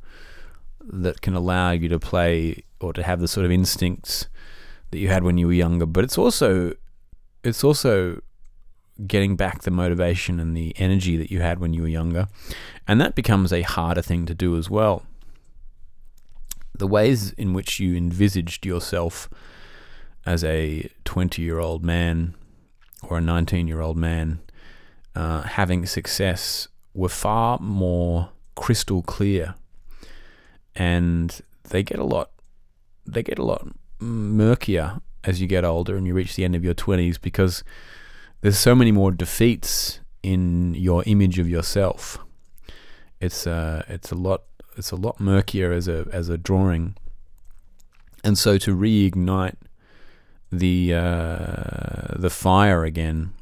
that 0.82 1.22
can 1.22 1.36
allow 1.36 1.72
you 1.72 1.90
to 1.90 2.00
play 2.00 2.64
or 2.80 2.94
to 2.94 3.04
have 3.04 3.20
the 3.20 3.28
sort 3.28 3.46
of 3.46 3.52
instincts 3.52 4.28
that 4.92 5.00
you 5.00 5.10
had 5.10 5.24
when 5.24 5.38
you 5.38 5.48
were 5.48 5.54
younger, 5.54 5.86
but 5.86 6.04
it's 6.04 6.18
also 6.18 6.74
it's 7.44 7.64
also 7.64 8.22
getting 9.06 9.36
back 9.36 9.62
the 9.62 9.72
motivation 9.72 10.40
and 10.40 10.58
the 10.58 10.74
energy 10.78 11.18
that 11.18 11.30
you 11.30 11.42
had 11.42 11.60
when 11.60 11.74
you 11.74 11.84
were 11.84 11.88
younger. 11.88 12.28
And 12.88 13.00
that 13.00 13.16
becomes 13.16 13.54
a 13.54 13.62
harder 13.62 14.02
thing 14.02 14.26
to 14.26 14.34
do 14.34 14.58
as 14.58 14.70
well. 14.70 15.04
The 16.78 16.88
ways 16.88 17.32
in 17.34 17.54
which 17.54 17.80
you 17.80 17.96
envisaged 17.96 18.66
yourself 18.66 19.30
as 20.26 20.44
a 20.44 20.90
20 21.06 21.42
year 21.42 21.60
old 21.60 21.84
man 21.84 22.36
or 23.04 23.20
a 23.20 23.22
19 23.22 23.68
year 23.68 23.82
old 23.82 23.98
man 23.98 24.40
uh, 25.16 25.42
having 25.44 25.86
success 25.86 26.68
were 26.98 27.10
far 27.10 27.60
more 27.60 28.30
crystal 28.56 29.04
clear. 29.04 29.56
And 30.76 31.40
they 31.70 31.84
get 31.84 32.00
a 32.00 32.04
lot, 32.04 32.32
they 33.06 33.24
get 33.24 33.40
a 33.40 33.44
lot 33.44 33.68
murkier 34.00 35.00
as 35.24 35.40
you 35.40 35.48
get 35.48 35.64
older 35.64 35.96
and 35.96 36.08
you 36.08 36.14
reach 36.14 36.36
the 36.36 36.44
end 36.44 36.56
of 36.56 36.64
your 36.64 36.74
20s 36.74 37.22
because 37.22 37.64
there's 38.42 38.58
so 38.58 38.74
many 38.74 38.92
more 38.92 39.12
defeats 39.12 40.00
in 40.24 40.74
your 40.74 41.04
image 41.06 41.38
of 41.38 41.48
yourself. 41.48 42.18
It's 43.20 43.48
uh, 43.48 43.84
it's 43.88 44.12
a 44.12 44.16
lot 44.16 44.44
it's 44.76 44.92
a 44.92 44.96
lot 44.96 45.20
murkier 45.20 45.72
as 45.72 45.88
a 45.88 46.08
as 46.12 46.30
a 46.30 46.38
drawing, 46.38 46.96
and 48.24 48.38
so 48.38 48.58
to 48.60 48.76
reignite 48.76 49.56
the 50.52 50.94
uh, 50.94 52.16
the 52.16 52.30
fire 52.30 52.86
again, 52.86 53.34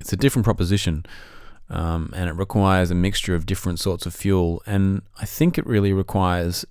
it's 0.00 0.12
a 0.14 0.16
different 0.16 0.44
proposition, 0.44 1.04
um, 1.70 2.12
and 2.14 2.28
it 2.28 2.34
requires 2.34 2.90
a 2.90 2.94
mixture 2.94 3.34
of 3.34 3.46
different 3.46 3.80
sorts 3.80 4.06
of 4.06 4.14
fuel, 4.14 4.62
and 4.66 5.02
I 5.20 5.26
think 5.26 5.58
it 5.58 5.66
really 5.66 5.92
requires 5.92 6.64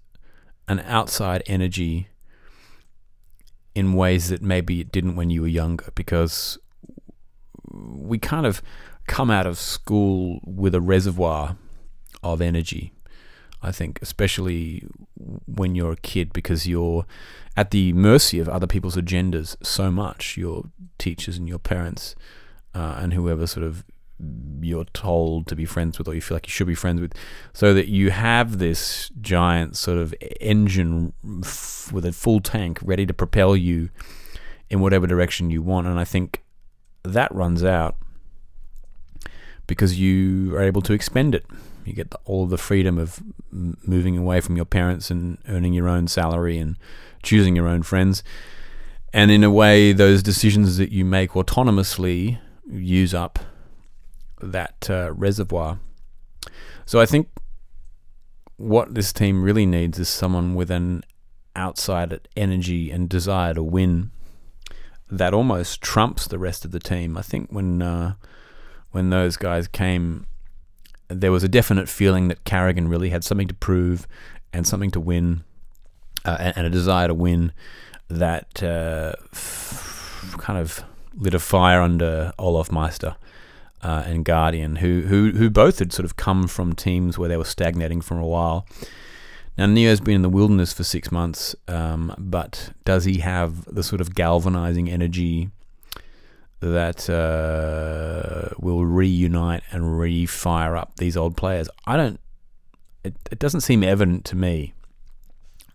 an 0.67 0.79
outside 0.81 1.43
energy 1.45 2.09
in 3.75 3.93
ways 3.93 4.29
that 4.29 4.41
maybe 4.41 4.81
it 4.81 4.91
didn't 4.91 5.15
when 5.15 5.29
you 5.29 5.41
were 5.41 5.47
younger 5.47 5.91
because 5.93 6.57
we 7.71 8.17
kind 8.17 8.45
of 8.45 8.61
come 9.07 9.29
out 9.29 9.45
of 9.45 9.57
school 9.57 10.39
with 10.43 10.73
a 10.73 10.81
reservoir 10.81 11.57
of 12.23 12.41
energy. 12.41 12.91
I 13.61 13.71
think, 13.71 13.99
especially 14.01 14.87
when 15.45 15.73
you're 15.73 15.93
a 15.93 15.97
kid, 15.97 16.31
because 16.31 16.67
you're 16.67 17.05
at 17.55 17.71
the 17.71 17.91
mercy 17.93 18.39
of 18.39 18.47
other 18.47 18.67
people's 18.67 18.95
agendas 18.95 19.55
so 19.65 19.91
much, 19.91 20.37
your 20.37 20.65
teachers 20.99 21.37
and 21.37 21.49
your 21.49 21.57
parents, 21.57 22.15
uh, 22.75 22.97
and 22.99 23.13
whoever 23.13 23.47
sort 23.47 23.65
of 23.65 23.83
you're 24.61 24.85
told 24.85 25.47
to 25.47 25.55
be 25.55 25.65
friends 25.65 25.97
with 25.97 26.07
or 26.07 26.15
you 26.15 26.21
feel 26.21 26.35
like 26.35 26.47
you 26.47 26.51
should 26.51 26.67
be 26.67 26.75
friends 26.75 26.99
with, 26.99 27.13
so 27.53 27.73
that 27.73 27.87
you 27.87 28.09
have 28.09 28.57
this 28.57 29.09
giant 29.21 29.77
sort 29.77 29.97
of 29.97 30.13
engine 30.41 31.13
f- 31.43 31.91
with 31.93 32.05
a 32.05 32.11
full 32.11 32.39
tank 32.39 32.79
ready 32.81 33.05
to 33.05 33.13
propel 33.13 33.55
you 33.55 33.89
in 34.69 34.79
whatever 34.79 35.07
direction 35.07 35.49
you 35.49 35.61
want. 35.61 35.87
And 35.87 35.99
I 35.99 36.03
think 36.03 36.43
that 37.03 37.33
runs 37.33 37.63
out 37.63 37.95
because 39.67 39.99
you 39.99 40.55
are 40.55 40.61
able 40.61 40.81
to 40.81 40.93
expend 40.93 41.35
it. 41.35 41.45
You 41.85 41.93
get 41.93 42.11
the, 42.11 42.19
all 42.25 42.47
the 42.47 42.57
freedom 42.57 42.97
of 42.97 43.21
m- 43.51 43.77
moving 43.85 44.17
away 44.17 44.41
from 44.41 44.55
your 44.55 44.65
parents 44.65 45.11
and 45.11 45.37
earning 45.47 45.73
your 45.73 45.87
own 45.87 46.07
salary 46.07 46.57
and 46.57 46.77
choosing 47.21 47.55
your 47.55 47.67
own 47.67 47.83
friends. 47.83 48.23
And 49.13 49.31
in 49.31 49.43
a 49.43 49.51
way, 49.51 49.93
those 49.93 50.21
decisions 50.23 50.77
that 50.77 50.91
you 50.91 51.05
make 51.05 51.31
autonomously 51.31 52.39
use 52.69 53.13
up 53.13 53.39
that 54.41 54.89
uh, 54.89 55.11
reservoir. 55.13 55.79
So 56.85 56.99
I 56.99 57.05
think 57.05 57.29
what 58.57 58.95
this 58.95 59.13
team 59.13 59.43
really 59.43 59.65
needs 59.65 59.99
is 59.99 60.09
someone 60.09 60.55
with 60.55 60.71
an 60.71 61.03
outside 61.55 62.27
energy 62.35 62.91
and 62.91 63.09
desire 63.09 63.53
to 63.53 63.63
win 63.63 64.11
that 65.09 65.33
almost 65.33 65.81
trumps 65.81 66.27
the 66.27 66.39
rest 66.39 66.65
of 66.65 66.71
the 66.71 66.79
team. 66.79 67.17
I 67.17 67.21
think 67.21 67.49
when 67.51 67.81
uh, 67.81 68.15
when 68.91 69.09
those 69.09 69.37
guys 69.37 69.67
came, 69.67 70.27
there 71.07 71.31
was 71.31 71.43
a 71.43 71.47
definite 71.47 71.89
feeling 71.89 72.27
that 72.27 72.43
karrigan 72.43 72.89
really 72.89 73.09
had 73.09 73.23
something 73.23 73.47
to 73.47 73.53
prove 73.53 74.07
and 74.53 74.67
something 74.67 74.91
to 74.91 74.99
win, 74.99 75.43
uh, 76.25 76.37
and, 76.39 76.57
and, 76.57 76.67
a 76.67 76.69
desire 76.69 77.07
to 77.07 77.13
win 77.13 77.51
that 78.09 78.63
uh, 78.63 79.13
f- 79.33 80.35
kind 80.39 80.57
of 80.59 80.83
lit 81.15 81.33
a 81.33 81.39
fire 81.39 81.81
under 81.81 82.33
olofmeister. 82.39 83.15
Uh, 83.83 84.03
and 84.07 84.25
Guardian, 84.25 84.77
who, 84.77 85.01
who 85.01 85.31
who 85.33 85.51
both 85.51 85.77
had 85.77 85.93
sort 85.93 86.03
of 86.03 86.15
come 86.15 86.47
from 86.47 86.73
teams 86.73 87.17
where 87.17 87.29
they 87.29 87.37
were 87.37 87.45
stagnating 87.45 88.01
for 88.01 88.17
a 88.17 88.25
while, 88.25 88.65
now, 89.57 89.65
Neo's 89.65 89.99
been 89.99 90.13
in 90.15 90.21
the 90.21 90.29
wilderness 90.29 90.71
for 90.71 90.83
six 90.83 91.11
months, 91.11 91.55
um, 91.67 92.13
but 92.19 92.73
does 92.85 93.05
he 93.05 93.19
have 93.19 93.65
the 93.65 93.81
sort 93.81 94.01
of 94.01 94.13
galvanizing 94.13 94.87
energy 94.87 95.49
that 96.59 97.09
uh, 97.09 98.53
will 98.59 98.85
reunite 98.85 99.63
and 99.71 99.97
re-fire 99.97 100.77
up 100.77 100.97
these 100.97 101.17
old 101.17 101.35
players? 101.35 101.69
I 101.87 101.97
don't. 101.97 102.19
It, 103.03 103.15
it 103.31 103.39
doesn't 103.39 103.61
seem 103.61 103.83
evident 103.83 104.25
to 104.25 104.35
me, 104.35 104.73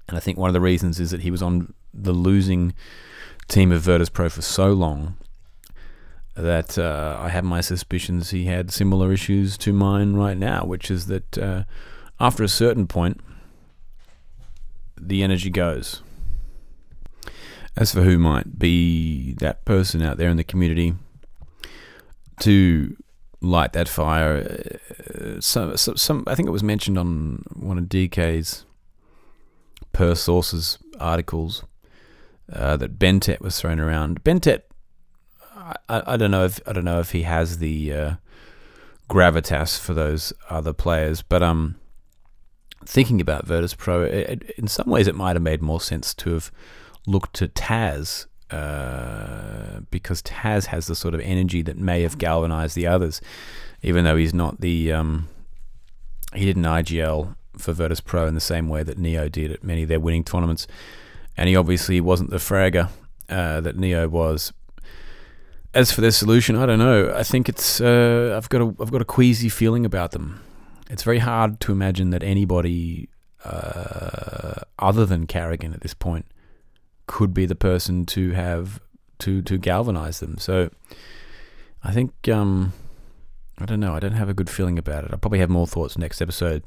and 0.07 0.16
I 0.16 0.20
think 0.20 0.38
one 0.38 0.48
of 0.48 0.55
the 0.55 0.61
reasons 0.61 1.00
is 1.00 1.11
that 1.11 1.22
he 1.22 1.32
was 1.32 1.42
on 1.42 1.74
the 1.92 2.12
losing 2.12 2.74
team 3.48 3.72
of 3.72 3.82
Virtus 3.82 4.11
Pro 4.11 4.28
for 4.28 4.42
so 4.42 4.72
long 4.72 5.16
that 6.34 6.78
uh, 6.78 7.18
I 7.20 7.28
have 7.28 7.44
my 7.44 7.60
suspicions 7.60 8.30
he 8.30 8.46
had 8.46 8.70
similar 8.70 9.12
issues 9.12 9.58
to 9.58 9.72
mine 9.72 10.14
right 10.14 10.36
now, 10.36 10.64
which 10.64 10.90
is 10.90 11.06
that 11.06 11.38
uh, 11.38 11.64
after 12.18 12.42
a 12.42 12.48
certain 12.48 12.86
point 12.86 13.20
the 15.00 15.22
energy 15.22 15.50
goes. 15.50 16.02
As 17.76 17.92
for 17.92 18.02
who 18.02 18.18
might 18.18 18.58
be 18.58 19.32
that 19.34 19.64
person 19.64 20.02
out 20.02 20.18
there 20.18 20.28
in 20.28 20.36
the 20.36 20.44
community 20.44 20.94
to 22.40 22.96
light 23.40 23.72
that 23.72 23.88
fire. 23.88 24.68
Uh, 25.14 25.40
some, 25.40 25.76
some, 25.76 25.96
some, 25.96 26.24
I 26.26 26.34
think 26.34 26.48
it 26.48 26.52
was 26.52 26.62
mentioned 26.62 26.98
on 26.98 27.44
one 27.54 27.78
of 27.78 27.84
DK's 27.84 28.64
per 29.92 30.14
sources 30.14 30.78
articles 30.98 31.64
uh, 32.52 32.76
that 32.76 32.98
Bentet 32.98 33.40
was 33.40 33.60
thrown 33.60 33.80
around. 33.80 34.22
Bentet, 34.22 34.62
I, 35.88 36.02
I, 36.06 36.16
don't 36.16 36.30
know 36.30 36.44
if 36.44 36.60
I 36.66 36.72
don't 36.72 36.84
know 36.84 37.00
if 37.00 37.12
he 37.12 37.22
has 37.22 37.58
the 37.58 37.92
uh, 37.92 38.14
gravitas 39.08 39.78
for 39.78 39.94
those 39.94 40.32
other 40.50 40.72
players, 40.72 41.22
but 41.22 41.42
um, 41.42 41.76
thinking 42.84 43.20
about 43.20 43.46
Virtus 43.46 43.74
Pro, 43.74 44.02
it, 44.02 44.12
it, 44.12 44.50
in 44.58 44.68
some 44.68 44.88
ways 44.88 45.06
it 45.06 45.14
might 45.14 45.36
have 45.36 45.42
made 45.42 45.62
more 45.62 45.80
sense 45.80 46.14
to 46.14 46.34
have 46.34 46.50
looked 47.06 47.34
to 47.34 47.48
Taz 47.48 48.26
uh, 48.50 49.80
because 49.90 50.22
Taz 50.22 50.66
has 50.66 50.86
the 50.86 50.94
sort 50.94 51.14
of 51.14 51.20
energy 51.20 51.62
that 51.62 51.78
may 51.78 52.02
have 52.02 52.18
galvanized 52.18 52.76
the 52.76 52.86
others, 52.86 53.20
even 53.82 54.04
though 54.04 54.16
he's 54.16 54.34
not 54.34 54.60
the 54.60 54.92
um, 54.92 55.28
he 56.34 56.44
didn't 56.44 56.64
IGL 56.64 57.34
for 57.56 57.72
Virtus 57.72 58.00
Pro 58.00 58.26
in 58.26 58.34
the 58.34 58.40
same 58.40 58.68
way 58.68 58.82
that 58.82 58.98
Neo 58.98 59.28
did 59.28 59.52
at 59.52 59.64
many 59.64 59.82
of 59.82 59.88
their 59.88 60.00
winning 60.00 60.24
tournaments, 60.24 60.66
and 61.36 61.48
he 61.48 61.56
obviously 61.56 62.00
wasn't 62.00 62.30
the 62.30 62.36
fragger 62.36 62.88
uh, 63.28 63.60
that 63.60 63.76
Neo 63.76 64.08
was. 64.08 64.52
As 65.74 65.90
for 65.90 66.02
their 66.02 66.10
solution, 66.10 66.54
I 66.56 66.66
don't 66.66 66.78
know. 66.78 67.12
I 67.14 67.22
think 67.22 67.48
it's 67.48 67.80
uh, 67.80 68.34
I've 68.36 68.48
got 68.48 68.60
a 68.60 68.74
I've 68.80 68.92
got 68.92 69.00
a 69.00 69.06
queasy 69.06 69.48
feeling 69.48 69.86
about 69.86 70.10
them. 70.10 70.42
It's 70.90 71.02
very 71.02 71.18
hard 71.18 71.60
to 71.60 71.72
imagine 71.72 72.10
that 72.10 72.22
anybody 72.22 73.08
uh, 73.44 74.60
other 74.78 75.06
than 75.06 75.26
karrigan 75.26 75.72
at 75.72 75.80
this 75.80 75.94
point 75.94 76.26
could 77.06 77.32
be 77.32 77.46
the 77.46 77.54
person 77.54 78.04
to 78.06 78.32
have 78.32 78.80
to 79.20 79.40
to 79.42 79.56
galvanize 79.56 80.20
them. 80.20 80.36
So 80.38 80.70
I 81.82 81.92
think 81.92 82.28
um, 82.28 82.74
I 83.58 83.66
don't 83.66 83.80
know. 83.80 83.94
I 83.94 84.00
don't 84.00 84.12
have 84.12 84.28
a 84.28 84.34
good 84.34 84.50
feeling 84.50 84.78
about 84.78 85.04
it. 85.04 85.10
I'll 85.12 85.18
probably 85.18 85.38
have 85.38 85.50
more 85.50 85.66
thoughts 85.66 85.96
next 85.96 86.20
episode. 86.20 86.64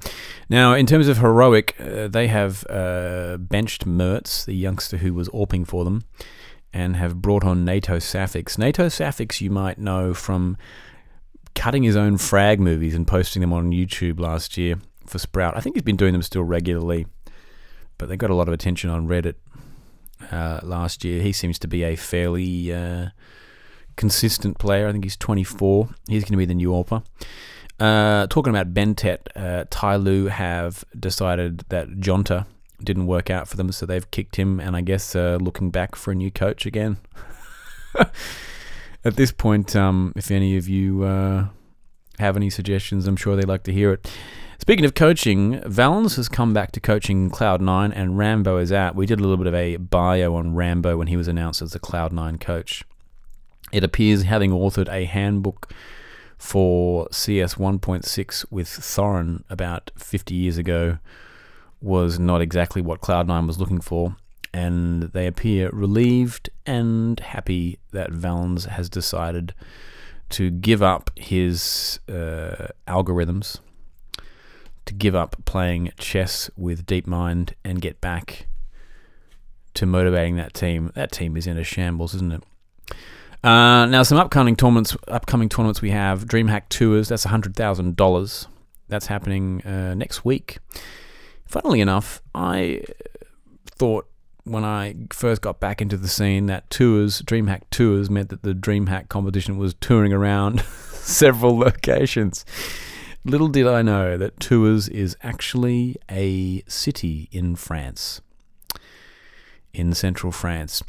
Now, 0.50 0.74
in 0.74 0.86
terms 0.86 1.08
of 1.08 1.18
heroic, 1.18 1.76
uh, 1.80 2.08
they 2.08 2.28
have 2.28 2.66
uh, 2.70 3.38
benched 3.38 3.86
Mertz, 3.86 4.46
the 4.46 4.56
youngster 4.56 4.98
who 4.98 5.14
was 5.14 5.28
AWPing 5.30 5.68
for 5.68 5.84
them, 5.84 6.06
and 6.76 6.98
have 6.98 7.22
brought 7.22 7.46
on 7.46 7.66
NaToSaphiX. 7.66 8.58
NATO 8.58 8.88
Safix, 8.88 9.40
you 9.40 9.50
might 9.50 9.78
know 9.78 10.14
from 10.14 10.58
cutting 11.56 11.84
his 11.84 11.96
own 11.96 12.18
frag 12.18 12.60
movies 12.60 12.94
and 12.94 13.08
posting 13.08 13.40
them 13.40 13.54
on 13.54 13.72
YouTube 13.72 14.20
last 14.20 14.58
year 14.58 14.76
for 15.06 15.18
Sprout. 15.18 15.56
I 15.56 15.62
think 15.62 15.78
he's 15.78 15.84
been 15.84 15.96
doing 15.96 16.12
them 16.12 16.22
still 16.22 16.44
regularly, 16.44 17.08
but 17.98 18.10
they 18.10 18.18
got 18.18 18.30
a 18.30 18.36
lot 18.36 18.50
of 18.50 18.54
attention 18.54 18.90
on 18.90 19.08
Reddit 19.08 19.36
uh, 20.34 20.60
last 20.64 21.06
year. 21.06 21.22
He 21.22 21.32
seems 21.32 21.58
to 21.60 21.68
be 21.70 21.84
a 21.84 21.96
fairly 21.96 22.74
uh, 22.74 23.08
consistent 23.96 24.58
player. 24.58 24.90
I 24.90 24.92
think 24.92 25.06
he's 25.06 25.16
24. 25.16 25.88
He's 26.10 26.24
going 26.24 26.34
to 26.34 26.38
be 26.38 26.44
the 26.46 26.56
new 26.56 26.72
AWPer. 26.72 27.06
Uh, 27.80 28.28
talking 28.28 28.52
about 28.54 28.74
Bentet, 28.74 29.28
uh, 29.34 29.96
Lu 29.96 30.26
have 30.26 30.84
decided 31.00 31.60
that 31.70 31.88
Jonta 32.02 32.48
didn't 32.84 33.08
work 33.08 33.30
out 33.30 33.48
for 33.48 33.58
them, 33.58 33.72
so 33.72 33.86
they've 33.86 34.10
kicked 34.12 34.36
him, 34.36 34.60
and 34.60 34.76
I 34.76 34.82
guess 34.82 35.16
uh, 35.16 35.38
looking 35.42 35.72
back 35.72 35.96
for 35.96 36.12
a 36.12 36.16
new 36.16 36.32
coach 36.32 36.66
again. 36.66 36.98
At 39.06 39.16
this 39.16 39.32
point, 39.32 39.76
um, 39.76 40.14
if 40.16 40.32
any 40.32 40.58
of 40.58 40.68
you 40.68 41.04
uh, 41.04 41.48
have 42.20 42.36
any 42.36 42.50
suggestions, 42.50 43.08
I'm 43.08 43.16
sure 43.16 43.36
they'd 43.36 43.48
like 43.48 43.64
to 43.64 43.74
hear 43.74 43.94
it. 43.94 44.12
Speaking 44.58 44.86
of 44.86 44.96
coaching, 44.96 45.62
Valens 45.66 46.16
has 46.16 46.28
come 46.28 46.54
back 46.54 46.72
to 46.72 46.80
coaching 46.80 47.30
Cloud9 47.30 47.92
and 47.94 48.18
Rambo 48.18 48.58
is 48.58 48.72
out. 48.72 48.96
We 48.96 49.06
did 49.06 49.20
a 49.20 49.22
little 49.22 49.38
bit 49.38 49.48
of 49.48 49.54
a 49.54 49.76
bio 49.78 50.34
on 50.36 50.56
Rambo 50.56 50.98
when 50.98 51.08
he 51.08 51.18
was 51.18 51.28
announced 51.28 51.62
as 51.62 51.74
the 51.74 51.80
Cloud9 51.80 52.40
coach. 52.40 52.84
It 53.72 53.84
appears 53.84 54.24
having 54.24 54.52
authored 54.52 54.92
a 54.92 55.06
handbook 55.06 55.72
for 56.38 57.08
CS 57.12 57.56
1.6 57.56 58.46
with 58.50 58.68
Thorin 58.68 59.44
about 59.50 59.92
50 59.98 60.34
years 60.34 60.58
ago 60.58 61.00
was 61.86 62.20
not 62.20 62.42
exactly 62.42 62.82
what 62.82 63.00
Cloud9 63.00 63.46
was 63.46 63.60
looking 63.60 63.80
for, 63.80 64.16
and 64.52 65.04
they 65.04 65.28
appear 65.28 65.70
relieved 65.70 66.50
and 66.66 67.20
happy 67.20 67.78
that 67.92 68.12
Valens 68.12 68.66
has 68.66 68.90
decided 68.90 69.54
to 70.30 70.50
give 70.50 70.82
up 70.82 71.12
his 71.16 72.00
uh, 72.10 72.68
algorithms 72.88 73.60
to 74.86 74.94
give 74.94 75.16
up 75.16 75.36
playing 75.46 75.92
chess 75.98 76.50
with 76.58 76.86
DeepMind 76.86 77.54
and 77.64 77.82
get 77.82 78.02
back 78.02 78.48
to 79.76 79.86
motivating 79.86 80.36
that 80.38 80.54
team. 80.54 80.92
That 80.96 81.12
team 81.12 81.38
is 81.38 81.48
in 81.48 81.58
a 81.58 81.64
shambles, 81.64 82.16
isn't 82.16 82.34
it? 82.34 82.44
Uh, 83.44 83.86
now, 83.86 84.02
some 84.02 84.18
upcoming 84.18 84.56
tournaments. 84.56 84.98
Upcoming 85.08 85.50
tournaments 85.50 85.82
we 85.82 85.92
have 85.92 86.26
DreamHack 86.26 86.70
Tours. 86.70 87.10
That's 87.10 87.26
hundred 87.26 87.56
thousand 87.56 87.96
dollars. 87.96 88.48
That's 88.88 89.06
happening 89.06 89.62
uh, 89.64 89.94
next 89.94 90.26
week. 90.26 90.58
Funnily 91.56 91.80
enough, 91.80 92.22
I 92.36 92.82
thought 93.66 94.10
when 94.44 94.66
I 94.66 94.96
first 95.14 95.42
got 95.42 95.62
back 95.62 95.82
into 95.82 95.96
the 95.96 96.10
scene 96.10 96.48
that 96.48 96.70
tours, 96.70 97.22
DreamHack 97.22 97.62
Tours, 97.72 98.10
meant 98.10 98.28
that 98.28 98.44
the 98.44 98.54
DreamHack 98.54 99.08
competition 99.08 99.58
was 99.58 99.74
touring 99.76 100.12
around 100.12 100.60
several 100.92 101.58
locations. 101.58 102.44
Little 103.24 103.48
did 103.48 103.68
I 103.68 103.84
know 103.84 104.18
that 104.18 104.38
Tours 104.38 104.90
is 104.90 105.16
actually 105.24 105.96
a 106.12 106.62
city 106.68 107.30
in 107.32 107.56
France, 107.56 108.20
in 109.74 109.94
central 109.94 110.34
France. 110.34 110.84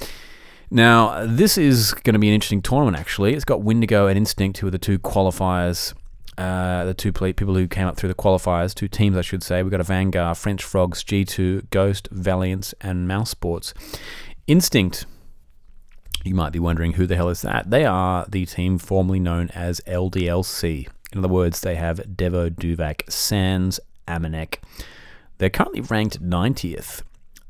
Now, 0.68 1.24
this 1.24 1.56
is 1.56 1.94
going 1.94 2.14
to 2.14 2.18
be 2.18 2.26
an 2.26 2.34
interesting 2.34 2.60
tournament, 2.60 2.96
actually. 2.96 3.34
It's 3.34 3.44
got 3.44 3.62
Windigo 3.62 4.08
and 4.08 4.18
Instinct, 4.18 4.58
who 4.58 4.66
are 4.66 4.72
the 4.72 4.78
two 4.78 4.98
qualifiers, 4.98 5.94
uh, 6.38 6.84
the 6.84 6.94
two 6.94 7.12
people 7.12 7.54
who 7.54 7.66
came 7.66 7.86
up 7.86 7.96
through 7.96 8.08
the 8.08 8.14
qualifiers, 8.14 8.74
two 8.74 8.88
teams, 8.88 9.16
I 9.16 9.22
should 9.22 9.42
say. 9.42 9.62
We've 9.62 9.70
got 9.70 9.80
a 9.80 9.84
Vanguard, 9.84 10.36
French 10.36 10.62
Frogs, 10.62 11.02
G2, 11.02 11.70
Ghost, 11.70 12.08
Valiance, 12.10 12.74
and 12.80 13.08
Mousesports. 13.08 13.72
Instinct, 14.46 15.06
you 16.24 16.34
might 16.34 16.52
be 16.52 16.58
wondering 16.58 16.94
who 16.94 17.06
the 17.06 17.16
hell 17.16 17.28
is 17.28 17.42
that? 17.42 17.70
They 17.70 17.84
are 17.84 18.26
the 18.28 18.46
team 18.46 18.78
formerly 18.78 19.20
known 19.20 19.50
as 19.50 19.80
LDLC. 19.86 20.88
In 21.12 21.18
other 21.18 21.28
words, 21.28 21.60
they 21.60 21.76
have 21.76 21.98
Devo, 22.00 22.50
Duvak, 22.50 23.10
Sans, 23.10 23.80
Amanek. 24.06 24.58
They're 25.38 25.50
currently 25.50 25.80
ranked 25.80 26.22
90th. 26.22 27.02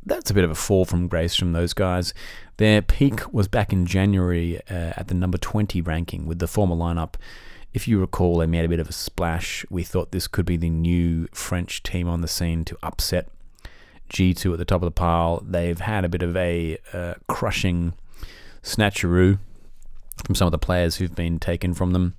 That's 0.05 0.31
a 0.31 0.35
bit 0.35 0.45
of 0.45 0.51
a 0.51 0.55
fall 0.55 0.85
from 0.85 1.09
grace 1.09 1.35
from 1.35 1.53
those 1.53 1.73
guys. 1.73 2.15
Their 2.59 2.81
peak 2.81 3.33
was 3.33 3.49
back 3.49 3.73
in 3.73 3.87
January 3.87 4.61
uh, 4.71 4.93
at 4.97 5.09
the 5.09 5.15
number 5.15 5.37
20 5.37 5.81
ranking 5.81 6.27
with 6.27 6.39
the 6.39 6.47
former 6.47 6.77
lineup. 6.77 7.15
If 7.77 7.87
you 7.87 8.01
recall, 8.01 8.39
they 8.39 8.47
made 8.47 8.65
a 8.65 8.71
bit 8.71 8.81
of 8.81 8.89
a 8.89 8.93
splash. 8.93 9.67
We 9.69 9.83
thought 9.83 10.11
this 10.11 10.27
could 10.27 10.47
be 10.47 10.57
the 10.57 10.71
new 10.71 11.29
French 11.33 11.83
team 11.83 12.09
on 12.09 12.23
the 12.23 12.27
scene 12.27 12.65
to 12.65 12.79
upset 12.83 13.29
G2 14.09 14.55
at 14.55 14.59
the 14.59 14.65
top 14.65 14.81
of 14.81 14.87
the 14.87 14.93
pile. 14.93 15.43
They've 15.47 15.79
had 15.79 16.03
a 16.03 16.09
bit 16.09 16.23
of 16.23 16.35
a 16.39 16.79
uh, 16.95 17.17
crushing 17.29 17.93
snatcheroo 18.63 19.41
from 20.25 20.35
some 20.35 20.47
of 20.47 20.53
the 20.53 20.59
players 20.59 20.97
who've 20.97 21.15
been 21.15 21.39
taken 21.39 21.75
from 21.75 21.93
them 21.93 22.15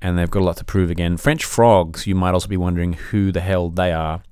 and 0.00 0.16
they've 0.16 0.30
got 0.30 0.42
a 0.42 0.44
lot 0.44 0.58
to 0.58 0.64
prove 0.64 0.90
again. 0.90 1.16
French 1.16 1.44
Frogs, 1.44 2.06
you 2.06 2.14
might 2.14 2.32
also 2.32 2.46
be 2.46 2.56
wondering 2.56 2.92
who 2.92 3.32
the 3.32 3.40
hell 3.40 3.70
they 3.70 3.92
are. 3.92 4.22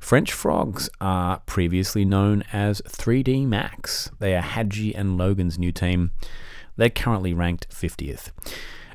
French 0.00 0.32
Frogs 0.32 0.90
are 1.00 1.38
previously 1.46 2.04
known 2.04 2.42
as 2.52 2.82
3DMAX. 2.82 4.10
They 4.18 4.34
are 4.34 4.42
Hadji 4.42 4.92
and 4.92 5.16
Logan's 5.16 5.56
new 5.56 5.70
team. 5.70 6.10
They're 6.76 6.90
currently 6.90 7.32
ranked 7.32 7.68
50th. 7.70 8.32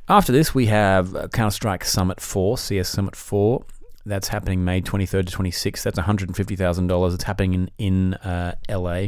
After 0.08 0.32
this, 0.32 0.54
we 0.54 0.68
have 0.68 1.32
Counter 1.34 1.50
Strike 1.50 1.84
Summit 1.84 2.22
4, 2.22 2.60
CS 2.60 2.90
Summit 2.90 3.16
4. 3.16 3.66
That's 4.06 4.28
happening 4.28 4.64
May 4.64 4.80
23rd 4.80 5.26
to 5.28 5.38
26th. 5.38 5.82
That's 5.82 5.98
$150,000. 5.98 7.14
It's 7.16 7.24
happening 7.24 7.54
in, 7.54 7.72
in 7.80 8.14
uh, 8.16 8.54
LA, 8.70 9.08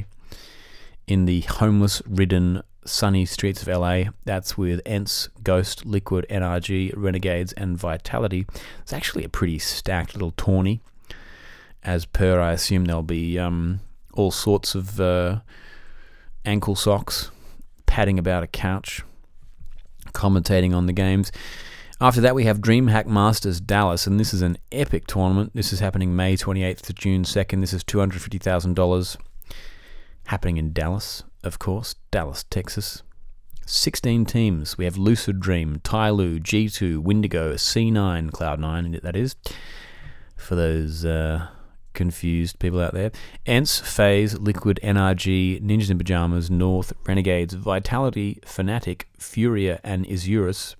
in 1.05 1.25
the 1.25 1.41
homeless 1.41 2.01
ridden 2.07 2.63
sunny 2.83 3.27
streets 3.27 3.61
of 3.61 3.67
LA. 3.67 4.05
That's 4.25 4.57
with 4.57 4.81
ENCE, 4.87 5.29
Ghost, 5.43 5.85
Liquid, 5.85 6.25
NRG, 6.31 6.93
Renegades, 6.95 7.53
and 7.53 7.77
Vitality. 7.77 8.47
It's 8.81 8.93
actually 8.93 9.23
a 9.23 9.29
pretty 9.29 9.59
stacked 9.59 10.15
little 10.15 10.33
tawny. 10.35 10.81
As 11.83 12.05
per, 12.05 12.39
I 12.39 12.53
assume 12.53 12.85
there'll 12.85 13.03
be 13.03 13.37
um, 13.37 13.81
all 14.13 14.31
sorts 14.31 14.73
of 14.73 14.99
uh, 14.99 15.41
ankle 16.43 16.75
socks 16.75 17.29
padding 17.85 18.17
about 18.17 18.41
a 18.41 18.47
couch, 18.47 19.03
commentating 20.17 20.75
on 20.75 20.85
the 20.85 20.93
games. 20.93 21.31
After 22.01 22.21
that, 22.21 22.35
we 22.35 22.43
have 22.43 22.59
DreamHack 22.59 23.05
Masters 23.05 23.59
Dallas, 23.59 24.05
and 24.05 24.19
this 24.19 24.33
is 24.33 24.41
an 24.41 24.57
epic 24.71 25.07
tournament. 25.07 25.51
This 25.55 25.71
is 25.71 25.79
happening 25.79 26.15
May 26.15 26.35
28th 26.35 26.81
to 26.81 26.93
June 26.93 27.23
2nd. 27.23 27.61
This 27.61 27.73
is 27.73 27.83
$250,000 27.83 29.17
happening 30.25 30.57
in 30.57 30.73
Dallas 30.73 31.23
of 31.47 31.57
course, 31.59 31.95
Dallas, 32.11 32.43
Texas. 32.43 33.01
16 33.65 34.25
teams. 34.25 34.77
We 34.77 34.85
have 34.85 34.97
Lucid 34.97 35.39
Dream, 35.39 35.79
Tyloo, 35.83 36.39
G2, 36.39 36.99
Windigo, 36.99 37.55
C9, 37.55 38.31
Cloud9, 38.31 39.01
that 39.01 39.15
is, 39.15 39.35
for 40.37 40.55
those 40.55 41.03
uh, 41.03 41.47
confused 41.97 42.59
people 42.59 42.79
out 42.79 42.93
there. 42.93 43.11
ENCE, 43.45 43.81
FaZe, 43.81 44.39
Liquid, 44.39 44.79
NRG, 44.81 45.61
Ninjas 45.61 45.91
in 45.91 45.97
Pajamas, 45.97 46.49
North, 46.49 46.93
Renegades, 47.05 47.55
Vitality, 47.55 48.39
Fnatic, 48.45 49.03
Furia, 49.17 49.81
and 49.83 50.05
Isurus. 50.05 50.75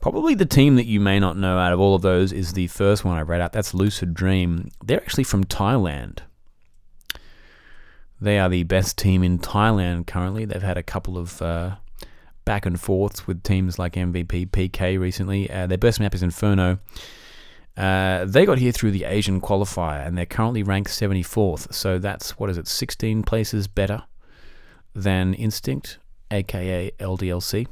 Probably 0.00 0.34
the 0.34 0.44
team 0.44 0.76
that 0.76 0.86
you 0.86 0.98
may 0.98 1.20
not 1.20 1.36
know 1.36 1.56
out 1.58 1.72
of 1.72 1.80
all 1.80 1.94
of 1.94 2.02
those 2.02 2.32
is 2.32 2.52
the 2.52 2.66
first 2.66 3.04
one 3.04 3.16
I 3.16 3.22
read 3.22 3.40
out. 3.40 3.52
That's 3.52 3.72
Lucid 3.72 4.12
Dream. 4.12 4.70
They're 4.84 5.00
actually 5.00 5.24
from 5.24 5.44
Thailand. 5.44 6.18
They 8.20 8.38
are 8.38 8.48
the 8.48 8.64
best 8.64 8.98
team 8.98 9.22
in 9.22 9.38
Thailand 9.38 10.06
currently. 10.06 10.44
They've 10.44 10.62
had 10.62 10.78
a 10.78 10.82
couple 10.82 11.16
of 11.16 11.40
uh, 11.40 11.76
back 12.44 12.66
and 12.66 12.80
forths 12.80 13.26
with 13.26 13.42
teams 13.42 13.78
like 13.78 13.94
MVP, 13.94 14.50
PK 14.50 14.98
recently. 14.98 15.50
Uh, 15.50 15.66
their 15.66 15.78
best 15.78 16.00
map 16.00 16.14
is 16.14 16.22
Inferno. 16.22 16.78
Uh, 17.76 18.24
they 18.24 18.46
got 18.46 18.58
here 18.58 18.70
through 18.70 18.92
the 18.92 19.04
Asian 19.04 19.40
qualifier 19.40 20.06
and 20.06 20.16
they're 20.16 20.26
currently 20.26 20.62
ranked 20.62 20.90
74th. 20.90 21.72
So 21.72 21.98
that's, 21.98 22.38
what 22.38 22.50
is 22.50 22.58
it, 22.58 22.68
16 22.68 23.22
places 23.24 23.66
better 23.66 24.04
than 24.94 25.34
Instinct, 25.34 25.98
aka 26.30 26.90
LDLC. 27.00 27.66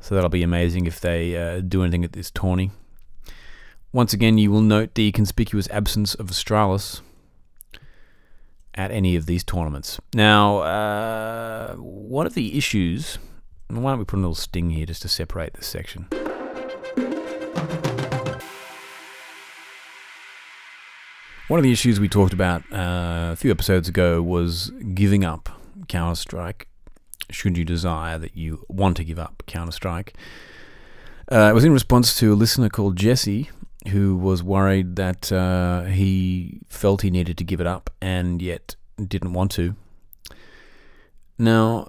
So 0.00 0.14
that'll 0.14 0.30
be 0.30 0.42
amazing 0.42 0.86
if 0.86 1.00
they 1.00 1.36
uh, 1.36 1.60
do 1.60 1.82
anything 1.82 2.04
at 2.04 2.14
this 2.14 2.30
tourney. 2.30 2.70
Once 3.92 4.12
again, 4.12 4.38
you 4.38 4.50
will 4.50 4.62
note 4.62 4.94
the 4.94 5.12
conspicuous 5.12 5.68
absence 5.70 6.14
of 6.14 6.28
Astralis 6.28 7.02
at 8.74 8.90
any 8.90 9.16
of 9.16 9.26
these 9.26 9.44
tournaments. 9.44 10.00
Now, 10.14 10.58
uh, 10.58 11.74
one 11.74 12.26
of 12.26 12.34
the 12.34 12.56
issues. 12.56 13.18
Why 13.68 13.90
don't 13.90 13.98
we 13.98 14.04
put 14.04 14.16
a 14.16 14.20
little 14.22 14.34
sting 14.34 14.70
here 14.70 14.86
just 14.86 15.02
to 15.02 15.08
separate 15.08 15.54
this 15.54 15.66
section? 15.66 16.08
One 21.50 21.58
of 21.58 21.64
the 21.64 21.72
issues 21.72 21.98
we 21.98 22.08
talked 22.08 22.32
about 22.32 22.62
uh, 22.72 23.32
a 23.32 23.36
few 23.36 23.50
episodes 23.50 23.88
ago 23.88 24.22
was 24.22 24.70
giving 24.94 25.24
up 25.24 25.48
Counter 25.88 26.14
Strike 26.14 26.68
should 27.28 27.58
you 27.58 27.64
desire 27.64 28.20
that 28.20 28.36
you 28.36 28.64
want 28.68 28.96
to 28.98 29.04
give 29.04 29.18
up 29.18 29.42
Counter 29.48 29.72
Strike. 29.72 30.14
Uh, 31.28 31.48
it 31.50 31.52
was 31.52 31.64
in 31.64 31.72
response 31.72 32.16
to 32.20 32.32
a 32.32 32.36
listener 32.36 32.68
called 32.68 32.94
Jesse 32.94 33.50
who 33.88 34.16
was 34.16 34.44
worried 34.44 34.94
that 34.94 35.32
uh, 35.32 35.86
he 35.86 36.60
felt 36.68 37.02
he 37.02 37.10
needed 37.10 37.36
to 37.38 37.42
give 37.42 37.60
it 37.60 37.66
up 37.66 37.90
and 38.00 38.40
yet 38.40 38.76
didn't 39.04 39.32
want 39.32 39.50
to. 39.50 39.74
Now, 41.36 41.88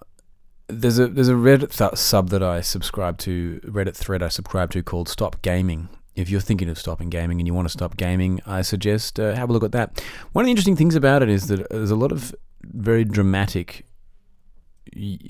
there's 0.69 0.97
a 0.97 1.07
there's 1.07 1.29
a 1.29 1.33
Reddit 1.33 1.77
th- 1.77 1.99
sub 1.99 2.29
that 2.29 2.41
I 2.41 2.61
subscribe 2.61 3.19
to, 3.19 3.61
Reddit 3.63 3.95
thread 3.95 4.23
I 4.23 4.29
subscribe 4.29 4.71
to 4.71 4.81
called 4.81 5.07
Stop 5.07 5.43
Gaming. 5.43 5.87
If 6.15 6.29
you're 6.29 6.41
thinking 6.41 6.69
of 6.69 6.77
stopping 6.77 7.09
gaming 7.09 7.39
and 7.39 7.47
you 7.47 7.53
want 7.53 7.67
to 7.67 7.71
stop 7.71 7.97
gaming, 7.97 8.41
I 8.45 8.61
suggest 8.61 9.19
uh, 9.19 9.33
have 9.35 9.49
a 9.49 9.53
look 9.53 9.63
at 9.63 9.71
that. 9.71 10.03
One 10.33 10.43
of 10.43 10.47
the 10.47 10.51
interesting 10.51 10.75
things 10.75 10.95
about 10.95 11.23
it 11.23 11.29
is 11.29 11.47
that 11.47 11.69
there's 11.69 11.91
a 11.91 11.95
lot 11.95 12.11
of 12.11 12.35
very 12.63 13.05
dramatic 13.05 13.85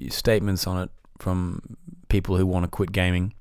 statements 0.09 0.65
on 0.65 0.83
it 0.83 0.89
from 1.19 1.77
people 2.09 2.35
who 2.35 2.45
want 2.45 2.63
to 2.63 2.67
quit 2.67 2.91
gaming, 2.91 3.33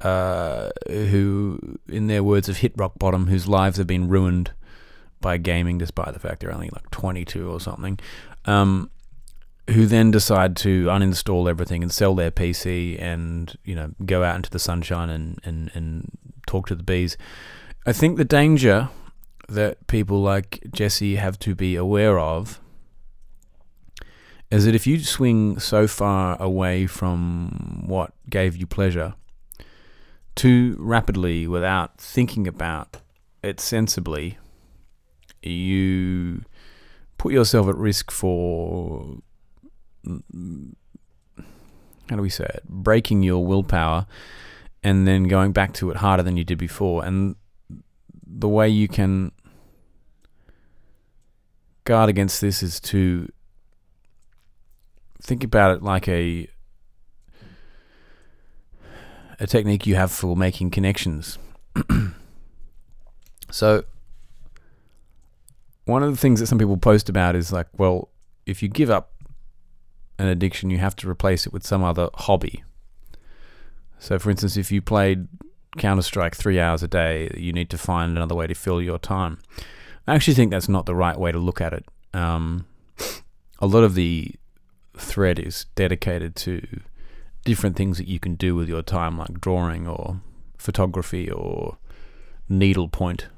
uh, 0.00 0.70
who, 0.88 1.78
in 1.88 2.06
their 2.06 2.22
words, 2.22 2.46
have 2.46 2.58
hit 2.58 2.72
rock 2.76 2.98
bottom, 2.98 3.26
whose 3.26 3.46
lives 3.46 3.76
have 3.76 3.86
been 3.86 4.08
ruined 4.08 4.52
by 5.20 5.36
gaming, 5.36 5.78
despite 5.78 6.12
the 6.12 6.20
fact 6.20 6.40
they're 6.40 6.52
only 6.52 6.70
like 6.72 6.90
22 6.90 7.50
or 7.50 7.60
something, 7.60 7.98
um, 8.44 8.90
who 9.70 9.86
then 9.86 10.10
decide 10.10 10.56
to 10.56 10.86
uninstall 10.86 11.48
everything 11.48 11.82
and 11.82 11.92
sell 11.92 12.14
their 12.14 12.30
PC 12.30 13.00
and 13.00 13.56
you 13.64 13.74
know 13.74 13.92
go 14.04 14.22
out 14.22 14.36
into 14.36 14.50
the 14.50 14.58
sunshine 14.58 15.10
and 15.10 15.40
and, 15.44 15.70
and 15.74 16.10
talk 16.46 16.66
to 16.68 16.74
the 16.74 16.82
bees. 16.82 17.16
I 17.86 17.92
think 17.92 18.16
the 18.16 18.24
danger 18.24 18.88
that 19.48 19.86
people 19.86 20.20
like 20.20 20.60
Jesse 20.72 21.16
have 21.16 21.38
to 21.40 21.54
be 21.54 21.76
aware 21.76 22.18
of 22.18 22.60
is 24.50 24.64
that 24.64 24.74
if 24.74 24.86
you 24.86 25.00
swing 25.00 25.58
so 25.58 25.86
far 25.86 26.40
away 26.40 26.86
from 26.86 27.84
what 27.86 28.12
gave 28.30 28.56
you 28.56 28.66
pleasure 28.66 29.14
too 30.34 30.76
rapidly 30.78 31.46
without 31.46 31.98
thinking 31.98 32.46
about 32.46 32.98
it 33.42 33.58
sensibly, 33.58 34.38
you 35.42 36.42
put 37.18 37.32
yourself 37.32 37.68
at 37.68 37.76
risk 37.76 38.10
for 38.10 39.18
mm, 40.06 40.22
mm, 40.34 40.74
how 42.08 42.16
do 42.16 42.22
we 42.22 42.30
say 42.30 42.44
it 42.44 42.62
breaking 42.68 43.22
your 43.22 43.44
willpower 43.44 44.06
and 44.86 45.04
then 45.04 45.24
going 45.24 45.50
back 45.50 45.72
to 45.72 45.90
it 45.90 45.96
harder 45.96 46.22
than 46.22 46.36
you 46.36 46.44
did 46.44 46.58
before 46.58 47.04
and 47.04 47.34
the 48.24 48.48
way 48.48 48.68
you 48.68 48.86
can 48.86 49.32
guard 51.82 52.08
against 52.08 52.40
this 52.40 52.62
is 52.62 52.78
to 52.78 53.28
think 55.20 55.42
about 55.42 55.74
it 55.74 55.82
like 55.82 56.06
a 56.06 56.46
a 59.40 59.46
technique 59.46 59.88
you 59.88 59.96
have 59.96 60.12
for 60.12 60.36
making 60.36 60.70
connections. 60.70 61.36
so 63.50 63.82
one 65.84 66.04
of 66.04 66.12
the 66.12 66.16
things 66.16 66.38
that 66.38 66.46
some 66.46 66.58
people 66.58 66.76
post 66.76 67.08
about 67.08 67.34
is 67.34 67.52
like, 67.52 67.66
well, 67.76 68.08
if 68.46 68.62
you 68.62 68.68
give 68.68 68.88
up 68.88 69.12
an 70.18 70.28
addiction, 70.28 70.70
you 70.70 70.78
have 70.78 70.94
to 70.96 71.10
replace 71.10 71.44
it 71.44 71.52
with 71.52 71.66
some 71.66 71.82
other 71.82 72.08
hobby. 72.14 72.62
So, 73.98 74.18
for 74.18 74.30
instance, 74.30 74.56
if 74.56 74.70
you 74.70 74.82
played 74.82 75.28
Counter 75.78 76.02
Strike 76.02 76.34
three 76.34 76.60
hours 76.60 76.82
a 76.82 76.88
day, 76.88 77.30
you 77.36 77.52
need 77.52 77.70
to 77.70 77.78
find 77.78 78.16
another 78.16 78.34
way 78.34 78.46
to 78.46 78.54
fill 78.54 78.80
your 78.80 78.98
time. 78.98 79.38
I 80.06 80.14
actually 80.14 80.34
think 80.34 80.50
that's 80.50 80.68
not 80.68 80.86
the 80.86 80.94
right 80.94 81.18
way 81.18 81.32
to 81.32 81.38
look 81.38 81.60
at 81.60 81.72
it. 81.72 81.84
Um, 82.14 82.66
a 83.58 83.66
lot 83.66 83.84
of 83.84 83.94
the 83.94 84.34
thread 84.96 85.38
is 85.38 85.66
dedicated 85.74 86.36
to 86.36 86.80
different 87.44 87.76
things 87.76 87.98
that 87.98 88.08
you 88.08 88.18
can 88.18 88.34
do 88.34 88.54
with 88.54 88.68
your 88.68 88.82
time, 88.82 89.18
like 89.18 89.40
drawing 89.40 89.86
or 89.86 90.20
photography 90.58 91.30
or 91.30 91.76
needlepoint. 92.48 93.28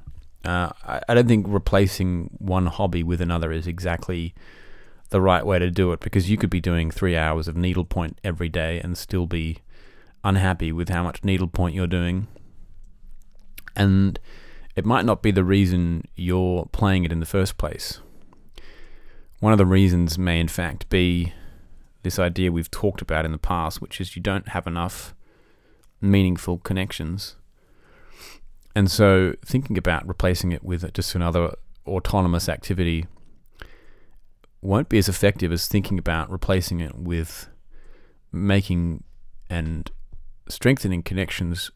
Uh, 0.45 0.71
I, 0.87 1.01
I 1.09 1.15
don't 1.15 1.29
think 1.29 1.47
replacing 1.49 2.31
one 2.39 2.67
hobby 2.67 3.03
with 3.03 3.21
another 3.21 3.51
is 3.53 3.67
exactly 3.67 4.35
the 5.11 5.21
right 5.21 5.45
way 5.45 5.59
to 5.59 5.71
do 5.71 5.93
it 5.93 6.01
because 6.01 6.31
you 6.31 6.37
could 6.37 6.51
be 6.51 6.61
doing 6.61 6.91
three 6.91 7.17
hours 7.17 7.49
of 7.49 7.57
needlepoint 7.57 8.19
every 8.23 8.49
day 8.49 8.81
and 8.81 8.97
still 8.97 9.27
be 9.27 9.59
unhappy 10.29 10.72
with 10.72 10.89
how 10.91 11.03
much 11.03 11.24
needlepoint 11.24 11.74
you're 11.74 11.87
doing. 11.87 12.29
And 13.74 14.18
it 14.76 14.85
might 14.85 15.05
not 15.05 15.22
be 15.22 15.31
the 15.31 15.45
reason 15.45 16.05
you're 16.14 16.66
playing 16.72 17.05
it 17.05 17.12
in 17.12 17.20
the 17.20 17.26
first 17.26 17.57
place. 17.57 18.01
One 19.41 19.53
of 19.53 19.59
the 19.59 19.66
reasons 19.66 20.18
may, 20.18 20.39
in 20.41 20.49
fact, 20.49 20.89
be 20.89 21.33
this 22.03 22.18
idea 22.18 22.53
we've 22.53 22.70
talked 22.70 23.03
about 23.03 23.24
in 23.24 23.33
the 23.33 23.39
past, 23.39 23.81
which 23.81 24.01
is 24.01 24.16
you 24.16 24.22
don't 24.22 24.49
have 24.49 24.66
enough 24.66 25.14
meaningful 26.01 26.59
connections. 26.59 27.37
And 28.74 28.91
so 28.91 29.35
thinking 29.45 29.76
about 29.79 30.07
replacing 30.07 30.53
it 30.53 30.62
with 30.62 30.93
just 30.93 31.14
another 31.14 31.55
autonomous 31.87 32.49
activity 32.49 33.07
won't 34.61 34.89
be 34.89 34.99
as 34.99 35.09
effective 35.09 35.53
as 35.53 35.68
thinking 35.68 35.99
about 35.99 36.31
replacing 36.31 36.81
it 36.81 36.95
with 36.97 37.49
making 38.33 39.05
and 39.49 39.91
strengthening 40.49 41.03
connections 41.03 41.70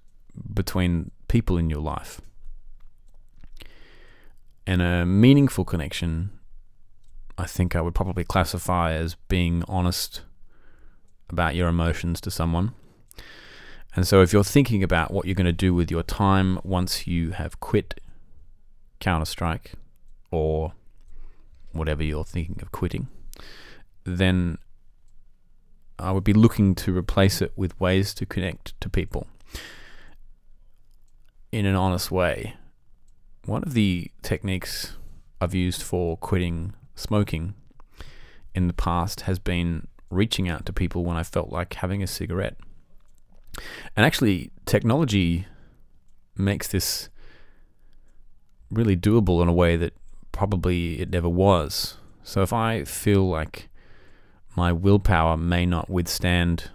between 0.52 1.10
people 1.28 1.58
in 1.58 1.70
your 1.70 1.80
life. 1.80 2.20
And 4.66 4.80
a 4.80 5.04
meaningful 5.04 5.64
connection 5.64 6.30
I 7.38 7.46
think 7.46 7.74
I 7.74 7.80
would 7.80 7.94
probably 7.94 8.24
classify 8.24 8.92
as 8.92 9.16
being 9.28 9.64
honest 9.66 10.22
about 11.30 11.54
your 11.54 11.68
emotions 11.68 12.20
to 12.22 12.30
someone. 12.30 12.72
And 13.94 14.06
so, 14.06 14.22
if 14.22 14.32
you're 14.32 14.44
thinking 14.44 14.82
about 14.82 15.10
what 15.10 15.26
you're 15.26 15.34
going 15.34 15.46
to 15.46 15.52
do 15.52 15.74
with 15.74 15.90
your 15.90 16.02
time 16.02 16.58
once 16.62 17.06
you 17.06 17.30
have 17.30 17.60
quit 17.60 18.00
Counter 19.00 19.24
Strike 19.24 19.72
or 20.30 20.72
whatever 21.72 22.02
you're 22.02 22.24
thinking 22.24 22.58
of 22.62 22.72
quitting, 22.72 23.08
then 24.04 24.58
I 26.02 26.12
would 26.12 26.24
be 26.24 26.32
looking 26.32 26.74
to 26.76 26.96
replace 26.96 27.40
it 27.40 27.52
with 27.56 27.78
ways 27.80 28.12
to 28.14 28.26
connect 28.26 28.78
to 28.80 28.88
people 28.88 29.26
in 31.50 31.66
an 31.66 31.74
honest 31.74 32.10
way. 32.10 32.54
One 33.44 33.62
of 33.62 33.74
the 33.74 34.10
techniques 34.22 34.96
I've 35.40 35.54
used 35.54 35.82
for 35.82 36.16
quitting 36.16 36.74
smoking 36.94 37.54
in 38.54 38.66
the 38.66 38.74
past 38.74 39.22
has 39.22 39.38
been 39.38 39.88
reaching 40.10 40.48
out 40.48 40.66
to 40.66 40.72
people 40.72 41.04
when 41.04 41.16
I 41.16 41.22
felt 41.22 41.50
like 41.50 41.74
having 41.74 42.02
a 42.02 42.06
cigarette. 42.06 42.56
And 43.96 44.06
actually, 44.06 44.50
technology 44.66 45.46
makes 46.36 46.68
this 46.68 47.08
really 48.70 48.96
doable 48.96 49.42
in 49.42 49.48
a 49.48 49.52
way 49.52 49.76
that 49.76 49.94
probably 50.32 51.00
it 51.00 51.10
never 51.10 51.28
was. 51.28 51.98
So 52.22 52.42
if 52.42 52.52
I 52.52 52.84
feel 52.84 53.28
like 53.28 53.68
my 54.54 54.72
willpower 54.72 55.36
may 55.36 55.66
not 55.66 55.88
withstand 55.88 56.70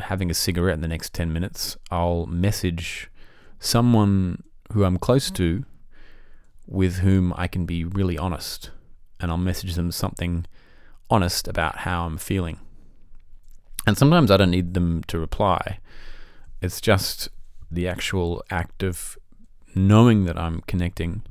having 0.00 0.30
a 0.30 0.34
cigarette 0.34 0.74
in 0.74 0.80
the 0.80 0.88
next 0.88 1.14
10 1.14 1.32
minutes, 1.32 1.76
I'll 1.90 2.26
message 2.26 3.10
someone 3.58 4.42
who 4.72 4.84
I'm 4.84 4.98
close 4.98 5.30
to 5.32 5.64
with 6.66 6.96
whom 6.96 7.32
I 7.36 7.46
can 7.46 7.64
be 7.64 7.84
really 7.84 8.18
honest. 8.18 8.70
And 9.20 9.30
I'll 9.30 9.38
message 9.38 9.74
them 9.74 9.90
something 9.90 10.46
honest 11.10 11.48
about 11.48 11.78
how 11.78 12.06
I'm 12.06 12.18
feeling. 12.18 12.58
And 13.86 13.96
sometimes 13.96 14.30
I 14.30 14.36
don't 14.36 14.50
need 14.50 14.74
them 14.74 15.02
to 15.04 15.18
reply. 15.18 15.78
It's 16.60 16.80
just 16.80 17.28
the 17.70 17.88
actual 17.88 18.44
act 18.50 18.82
of 18.82 19.18
knowing 19.74 20.24
that 20.24 20.38
I'm 20.38 20.60
connecting 20.62 21.22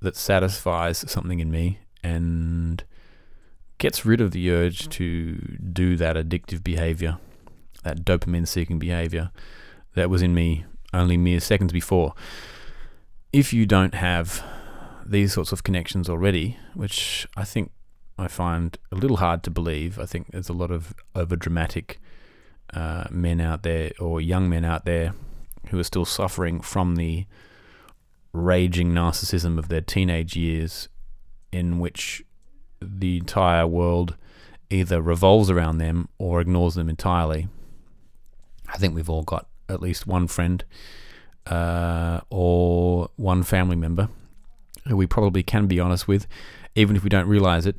that 0.00 0.16
satisfies 0.16 1.10
something 1.10 1.40
in 1.40 1.50
me 1.50 1.78
and 2.02 2.82
gets 3.78 4.06
rid 4.06 4.20
of 4.20 4.30
the 4.30 4.50
urge 4.50 4.88
to 4.88 5.34
do 5.72 5.96
that 5.96 6.16
addictive 6.16 6.64
behavior, 6.64 7.18
that 7.82 8.04
dopamine 8.04 8.48
seeking 8.48 8.78
behavior 8.78 9.30
that 9.94 10.10
was 10.10 10.22
in 10.22 10.34
me 10.34 10.64
only 10.92 11.16
mere 11.16 11.40
seconds 11.40 11.72
before. 11.72 12.14
If 13.32 13.52
you 13.52 13.66
don't 13.66 13.94
have 13.94 14.44
these 15.04 15.32
sorts 15.32 15.52
of 15.52 15.62
connections 15.62 16.08
already, 16.08 16.58
which 16.74 17.26
I 17.36 17.44
think 17.44 17.70
I 18.18 18.28
find 18.28 18.78
a 18.90 18.94
little 18.94 19.18
hard 19.18 19.42
to 19.44 19.50
believe, 19.50 19.98
I 19.98 20.06
think 20.06 20.30
there's 20.30 20.48
a 20.48 20.54
lot 20.54 20.70
of 20.70 20.94
over 21.14 21.36
dramatic 21.36 22.00
uh, 22.72 23.04
men 23.10 23.40
out 23.40 23.62
there 23.62 23.92
or 24.00 24.20
young 24.20 24.48
men 24.48 24.64
out 24.64 24.84
there 24.84 25.14
who 25.68 25.78
are 25.78 25.84
still 25.84 26.04
suffering 26.04 26.60
from 26.60 26.96
the 26.96 27.26
raging 28.32 28.90
narcissism 28.92 29.58
of 29.58 29.68
their 29.68 29.80
teenage 29.80 30.36
years, 30.36 30.88
in 31.52 31.78
which 31.78 32.22
the 32.80 33.18
entire 33.18 33.66
world 33.66 34.16
either 34.70 35.00
revolves 35.00 35.50
around 35.50 35.78
them 35.78 36.08
or 36.18 36.40
ignores 36.40 36.74
them 36.74 36.88
entirely. 36.88 37.48
I 38.68 38.78
think 38.78 38.94
we've 38.94 39.10
all 39.10 39.22
got 39.22 39.46
at 39.68 39.80
least 39.80 40.06
one 40.06 40.26
friend 40.26 40.64
uh, 41.46 42.20
or 42.30 43.10
one 43.16 43.42
family 43.42 43.76
member 43.76 44.08
who 44.88 44.96
we 44.96 45.06
probably 45.06 45.42
can 45.42 45.66
be 45.66 45.80
honest 45.80 46.06
with, 46.06 46.26
even 46.74 46.96
if 46.96 47.02
we 47.02 47.10
don't 47.10 47.28
realize 47.28 47.66
it. 47.66 47.76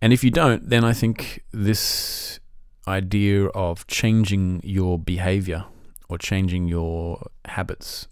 And 0.00 0.12
if 0.12 0.22
you 0.22 0.30
don't, 0.30 0.68
then 0.68 0.84
I 0.84 0.92
think 0.92 1.42
this 1.52 2.40
idea 2.86 3.46
of 3.46 3.86
changing 3.86 4.60
your 4.62 4.98
behavior 4.98 5.64
or 6.08 6.18
changing 6.18 6.68
your 6.68 7.26
habits 7.46 8.06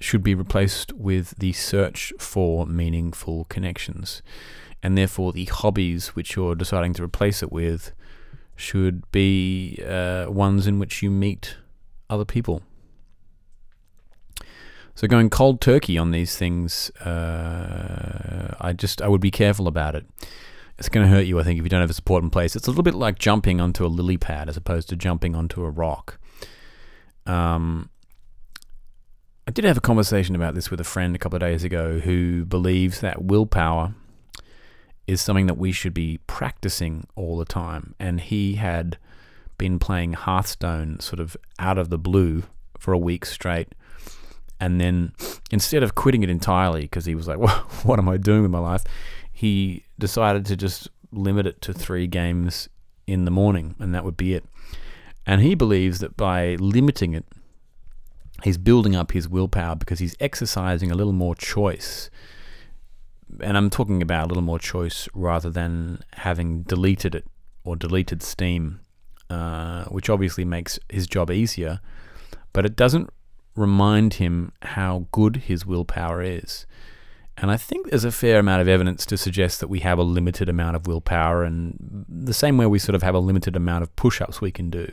should 0.00 0.22
be 0.22 0.34
replaced 0.34 0.92
with 0.92 1.34
the 1.38 1.52
search 1.52 2.12
for 2.18 2.66
meaningful 2.66 3.44
connections. 3.46 4.22
And 4.86 4.96
therefore, 4.96 5.32
the 5.32 5.46
hobbies 5.46 6.14
which 6.14 6.36
you're 6.36 6.54
deciding 6.54 6.94
to 6.94 7.02
replace 7.02 7.42
it 7.42 7.50
with 7.50 7.90
should 8.54 9.10
be 9.10 9.82
uh, 9.84 10.26
ones 10.28 10.68
in 10.68 10.78
which 10.78 11.02
you 11.02 11.10
meet 11.10 11.56
other 12.08 12.24
people. 12.24 12.62
So 14.94 15.08
going 15.08 15.28
cold 15.28 15.60
turkey 15.60 15.98
on 15.98 16.12
these 16.12 16.38
things, 16.38 16.90
uh, 17.00 18.54
I 18.60 18.74
just 18.74 19.02
I 19.02 19.08
would 19.08 19.20
be 19.20 19.32
careful 19.32 19.66
about 19.66 19.96
it. 19.96 20.06
It's 20.78 20.88
going 20.88 21.04
to 21.04 21.12
hurt 21.12 21.26
you, 21.26 21.40
I 21.40 21.42
think, 21.42 21.58
if 21.58 21.64
you 21.64 21.68
don't 21.68 21.80
have 21.80 21.90
a 21.90 21.92
support 21.92 22.22
in 22.22 22.30
place. 22.30 22.54
It's 22.54 22.68
a 22.68 22.70
little 22.70 22.84
bit 22.84 22.94
like 22.94 23.18
jumping 23.18 23.60
onto 23.60 23.84
a 23.84 23.88
lily 23.88 24.18
pad 24.18 24.48
as 24.48 24.56
opposed 24.56 24.88
to 24.90 24.96
jumping 24.96 25.34
onto 25.34 25.64
a 25.64 25.68
rock. 25.68 26.20
Um, 27.26 27.90
I 29.48 29.50
did 29.50 29.64
have 29.64 29.78
a 29.78 29.80
conversation 29.80 30.36
about 30.36 30.54
this 30.54 30.70
with 30.70 30.80
a 30.80 30.84
friend 30.84 31.16
a 31.16 31.18
couple 31.18 31.34
of 31.34 31.40
days 31.40 31.64
ago 31.64 31.98
who 31.98 32.44
believes 32.44 33.00
that 33.00 33.24
willpower 33.24 33.92
is 35.06 35.20
something 35.20 35.46
that 35.46 35.58
we 35.58 35.72
should 35.72 35.94
be 35.94 36.18
practicing 36.26 37.06
all 37.14 37.36
the 37.36 37.44
time. 37.44 37.94
And 37.98 38.20
he 38.20 38.54
had 38.54 38.98
been 39.58 39.78
playing 39.78 40.14
Hearthstone 40.14 41.00
sort 41.00 41.20
of 41.20 41.36
out 41.58 41.78
of 41.78 41.90
the 41.90 41.98
blue 41.98 42.44
for 42.78 42.92
a 42.92 42.98
week 42.98 43.24
straight. 43.24 43.68
And 44.60 44.80
then 44.80 45.12
instead 45.50 45.82
of 45.82 45.94
quitting 45.94 46.22
it 46.22 46.30
entirely, 46.30 46.82
because 46.82 47.04
he 47.04 47.14
was 47.14 47.28
like, 47.28 47.38
well, 47.38 47.66
what 47.84 47.98
am 47.98 48.08
I 48.08 48.16
doing 48.16 48.42
with 48.42 48.50
my 48.50 48.58
life? 48.58 48.84
He 49.32 49.84
decided 49.98 50.46
to 50.46 50.56
just 50.56 50.88
limit 51.12 51.46
it 51.46 51.60
to 51.62 51.72
three 51.72 52.06
games 52.06 52.68
in 53.06 53.24
the 53.24 53.30
morning, 53.30 53.74
and 53.78 53.94
that 53.94 54.04
would 54.04 54.16
be 54.16 54.34
it. 54.34 54.44
And 55.26 55.40
he 55.40 55.54
believes 55.54 55.98
that 56.00 56.16
by 56.16 56.56
limiting 56.56 57.14
it, 57.14 57.24
he's 58.44 58.58
building 58.58 58.94
up 58.94 59.12
his 59.12 59.28
willpower 59.28 59.76
because 59.76 59.98
he's 59.98 60.16
exercising 60.20 60.90
a 60.90 60.94
little 60.94 61.12
more 61.12 61.34
choice. 61.34 62.10
And 63.40 63.56
I'm 63.56 63.70
talking 63.70 64.02
about 64.02 64.26
a 64.26 64.28
little 64.28 64.42
more 64.42 64.58
choice 64.58 65.08
rather 65.14 65.50
than 65.50 66.02
having 66.14 66.62
deleted 66.62 67.14
it 67.14 67.26
or 67.64 67.76
deleted 67.76 68.22
Steam, 68.22 68.80
uh, 69.28 69.84
which 69.86 70.08
obviously 70.08 70.44
makes 70.44 70.78
his 70.88 71.06
job 71.06 71.30
easier, 71.30 71.80
but 72.52 72.64
it 72.64 72.76
doesn't 72.76 73.10
remind 73.56 74.14
him 74.14 74.52
how 74.62 75.06
good 75.10 75.36
his 75.36 75.66
willpower 75.66 76.22
is. 76.22 76.66
And 77.38 77.50
I 77.50 77.56
think 77.56 77.90
there's 77.90 78.04
a 78.04 78.12
fair 78.12 78.38
amount 78.38 78.62
of 78.62 78.68
evidence 78.68 79.04
to 79.06 79.16
suggest 79.18 79.60
that 79.60 79.68
we 79.68 79.80
have 79.80 79.98
a 79.98 80.02
limited 80.02 80.48
amount 80.48 80.76
of 80.76 80.86
willpower, 80.86 81.44
and 81.44 82.06
the 82.08 82.32
same 82.32 82.56
way 82.56 82.66
we 82.66 82.78
sort 82.78 82.94
of 82.94 83.02
have 83.02 83.14
a 83.14 83.18
limited 83.18 83.56
amount 83.56 83.82
of 83.82 83.94
push 83.96 84.22
ups 84.22 84.40
we 84.40 84.50
can 84.50 84.70
do. 84.70 84.90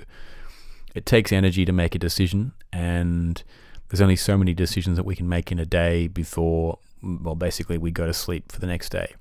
It 0.94 1.06
takes 1.06 1.32
energy 1.32 1.64
to 1.64 1.72
make 1.72 1.96
a 1.96 2.00
decision, 2.00 2.52
and 2.74 3.42
there's 3.88 4.02
only 4.02 4.18
so 4.18 4.38
many 4.38 4.54
decisions 4.54 4.98
that 4.98 5.06
we 5.06 5.16
can 5.16 5.30
make 5.30 5.52
in 5.52 5.60
a 5.60 5.66
day 5.66 6.08
before, 6.08 6.80
well, 7.04 7.36
basically, 7.36 7.78
we 7.78 7.92
go 7.92 8.08
to 8.08 8.14
sleep 8.14 8.52
for 8.52 8.60
the 8.60 8.68
next 8.68 8.90
day. 8.90 9.14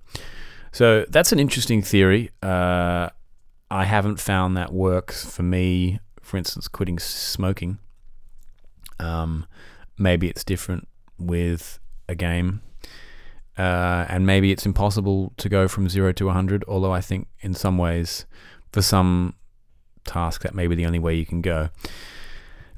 So 0.73 1.05
that's 1.09 1.33
an 1.33 1.39
interesting 1.39 1.83
theory. 1.83 2.31
Uh, 2.43 3.11
I 3.71 3.85
haven't 3.85 4.21
found 4.21 4.57
that 4.57 4.73
works 4.73 5.25
for 5.25 5.43
me. 5.43 6.01
For 6.21 6.37
instance, 6.37 6.69
quitting 6.69 6.99
smoking. 6.99 7.79
Um, 8.99 9.47
maybe 9.99 10.29
it's 10.29 10.45
different 10.45 10.89
with 11.19 11.79
a 12.09 12.15
game. 12.15 12.63
Uh, 13.59 14.07
and 14.09 14.27
maybe 14.27 14.51
it's 14.51 14.65
impossible 14.65 15.35
to 15.37 15.49
go 15.49 15.69
from 15.69 15.89
zero 15.89 16.13
to 16.13 16.27
100, 16.27 16.65
although 16.67 16.93
I 16.93 17.01
think 17.03 17.29
in 17.41 17.53
some 17.53 17.77
ways, 17.77 18.25
for 18.73 18.81
some 18.81 19.35
tasks, 20.05 20.43
that 20.45 20.55
may 20.55 20.67
be 20.67 20.75
the 20.75 20.87
only 20.87 20.99
way 20.99 21.15
you 21.15 21.27
can 21.27 21.43
go. 21.43 21.69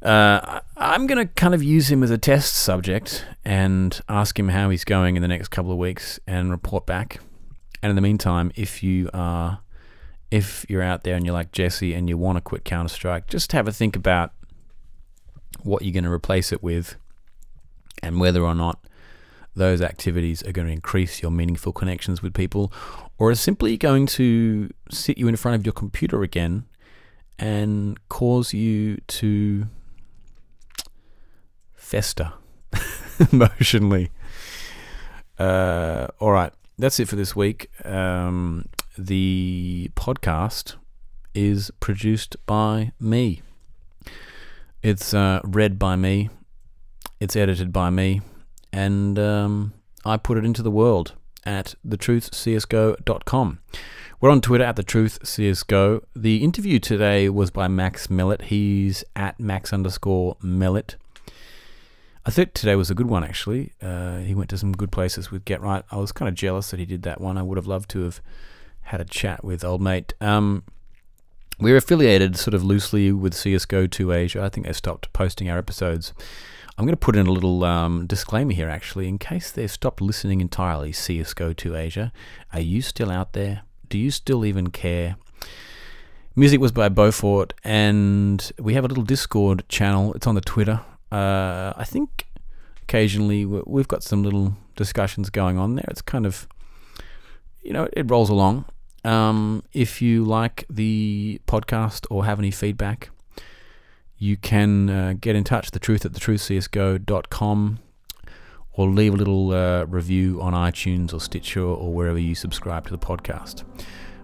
Uh, 0.05 0.61
I'm 0.76 1.07
going 1.07 1.26
to 1.26 1.32
kind 1.32 1.55
of 1.55 1.62
use 1.62 1.90
him 1.90 2.02
as 2.02 2.11
a 2.11 2.18
test 2.18 2.55
subject 2.55 3.24
and 3.42 3.98
ask 4.07 4.38
him 4.38 4.50
how 4.50 4.68
he's 4.68 4.84
going 4.84 5.16
in 5.16 5.22
the 5.22 5.28
next 5.28 5.48
couple 5.48 5.72
of 5.72 5.78
weeks 5.78 6.20
and 6.26 6.50
report 6.50 6.84
back. 6.84 7.20
And 7.82 7.88
in 7.88 7.96
the 7.96 8.02
meantime, 8.02 8.52
if 8.55 8.82
you 8.82 9.09
are, 9.14 9.61
if 10.30 10.66
you're 10.68 10.82
out 10.82 11.05
there 11.05 11.16
and 11.16 11.24
you're 11.24 11.32
like 11.32 11.52
Jesse 11.52 11.94
and 11.94 12.09
you 12.09 12.18
want 12.18 12.36
to 12.36 12.42
quit 12.42 12.64
Counter 12.64 12.92
Strike, 12.92 13.28
just 13.28 13.52
have 13.52 13.66
a 13.66 13.72
think 13.72 13.96
about 13.96 14.32
what 15.62 15.82
you're 15.82 15.94
going 15.94 16.05
to 16.05 16.12
replace 16.12 16.52
it 16.52 16.62
with 16.62 16.96
and 18.02 18.20
whether 18.20 18.42
or 18.42 18.55
not 18.55 18.84
those 19.57 19.80
activities 19.80 20.42
are 20.42 20.52
going 20.52 20.66
to 20.66 20.72
increase 20.72 21.22
your 21.22 21.30
meaningful 21.30 21.72
connections 21.72 22.20
with 22.22 22.34
people 22.34 22.70
or 23.18 23.30
are 23.30 23.34
simply 23.34 23.78
going 23.78 24.05
to 24.05 24.68
sit 24.90 25.16
you 25.16 25.28
in 25.28 25.36
front 25.36 25.55
of 25.55 25.64
your 25.64 25.72
computer 25.72 26.22
again 26.22 26.66
and 27.38 27.98
cause 28.09 28.52
you 28.52 28.98
to 29.07 29.66
fester 31.85 32.32
emotionally. 33.32 34.11
Uh, 35.39 36.09
all 36.18 36.32
right, 36.32 36.53
that's 36.78 36.99
it 36.99 37.09
for 37.09 37.16
this 37.16 37.37
week. 37.37 37.70
Um, 37.85 38.66
the 38.97 39.91
podcast 39.95 40.76
is 41.35 41.70
produced 41.80 42.37
by 42.47 42.93
me. 42.99 43.43
It's 44.82 45.12
uh, 45.12 45.41
read 45.45 45.78
by 45.78 45.97
me. 45.97 46.30
It's 47.20 47.37
edited 47.37 47.72
by 47.72 47.91
me, 47.91 48.22
and 48.72 49.18
um, 49.18 49.74
I 50.05 50.16
put 50.16 50.39
it 50.39 50.45
into 50.45 50.62
the 50.62 50.70
world 50.70 51.12
at 51.45 51.74
thetruthcsgo.com. 51.87 53.59
We're 54.20 54.30
on 54.30 54.41
Twitter 54.41 54.64
at 54.64 54.76
the 54.76 54.82
Truth 54.82 55.20
CSGO. 55.22 56.03
The 56.16 56.43
interview 56.43 56.78
today 56.78 57.28
was 57.28 57.51
by 57.51 57.68
Max 57.68 58.09
Mellett. 58.09 58.43
He's 58.43 59.05
at 59.14 59.39
Max 59.39 59.72
underscore 59.72 60.37
Mellett. 60.43 60.97
I 62.26 62.30
thought 62.30 62.54
today 62.54 62.74
was 62.74 62.90
a 62.90 62.94
good 62.94 63.08
one, 63.08 63.22
actually. 63.22 63.72
Uh, 63.82 64.18
he 64.18 64.34
went 64.34 64.48
to 64.50 64.58
some 64.58 64.72
good 64.72 64.90
places 64.90 65.30
with 65.30 65.44
GeT_RiGhT. 65.44 65.84
I 65.90 65.96
was 65.96 66.10
kind 66.10 66.28
of 66.28 66.34
jealous 66.34 66.70
that 66.70 66.80
he 66.80 66.86
did 66.86 67.02
that 67.02 67.20
one. 67.20 67.36
I 67.36 67.42
would 67.42 67.58
have 67.58 67.66
loved 67.66 67.90
to 67.90 68.02
have 68.04 68.22
had 68.82 69.00
a 69.00 69.04
chat 69.04 69.44
with 69.44 69.62
old 69.62 69.82
mate. 69.82 70.14
Um, 70.22 70.62
we're 71.58 71.76
affiliated 71.76 72.36
sort 72.36 72.54
of 72.54 72.64
loosely 72.64 73.12
with 73.12 73.34
CSGO 73.34 73.90
2 73.90 74.12
Asia. 74.12 74.42
I 74.42 74.48
think 74.48 74.66
they 74.66 74.72
stopped 74.72 75.12
posting 75.12 75.50
our 75.50 75.58
episodes. 75.58 76.14
I'm 76.76 76.86
going 76.86 76.96
to 76.96 77.00
put 77.00 77.14
in 77.14 77.26
a 77.26 77.32
little 77.32 77.62
um, 77.62 78.06
disclaimer 78.06 78.52
here, 78.52 78.68
actually, 78.68 79.06
in 79.06 79.18
case 79.18 79.50
they've 79.50 79.70
stopped 79.70 80.00
listening 80.00 80.40
entirely. 80.40 80.92
CSGO 80.92 81.54
2 81.54 81.76
Asia, 81.76 82.12
are 82.52 82.60
you 82.60 82.80
still 82.80 83.10
out 83.10 83.34
there? 83.34 83.62
Do 83.88 83.98
you 83.98 84.10
still 84.10 84.44
even 84.44 84.70
care? 84.70 85.16
Music 86.34 86.58
was 86.58 86.72
by 86.72 86.88
Beaufort, 86.88 87.52
and 87.62 88.50
we 88.58 88.74
have 88.74 88.84
a 88.84 88.88
little 88.88 89.04
Discord 89.04 89.62
channel. 89.68 90.14
It's 90.14 90.26
on 90.26 90.34
the 90.34 90.40
Twitter. 90.40 90.80
Uh, 91.14 91.72
I 91.76 91.84
think 91.84 92.26
occasionally 92.82 93.44
we've 93.44 93.86
got 93.86 94.02
some 94.02 94.24
little 94.24 94.56
discussions 94.74 95.30
going 95.30 95.58
on 95.58 95.76
there. 95.76 95.84
It's 95.88 96.02
kind 96.02 96.26
of, 96.26 96.48
you 97.62 97.72
know, 97.72 97.88
it 97.92 98.10
rolls 98.10 98.30
along. 98.30 98.64
Um, 99.04 99.62
if 99.72 100.02
you 100.02 100.24
like 100.24 100.64
the 100.68 101.40
podcast 101.46 102.06
or 102.10 102.24
have 102.24 102.40
any 102.40 102.50
feedback, 102.50 103.10
you 104.18 104.36
can 104.36 104.90
uh, 104.90 105.14
get 105.20 105.36
in 105.36 105.44
touch, 105.44 105.70
the 105.70 105.78
truth 105.78 106.04
at 106.04 106.12
thetruthcsgo.com 106.12 107.78
or 108.72 108.88
leave 108.88 109.14
a 109.14 109.16
little 109.16 109.52
uh, 109.52 109.84
review 109.84 110.42
on 110.42 110.52
iTunes 110.52 111.14
or 111.14 111.20
Stitcher 111.20 111.62
or 111.62 111.94
wherever 111.94 112.18
you 112.18 112.34
subscribe 112.34 112.86
to 112.86 112.90
the 112.90 112.98
podcast. 112.98 113.62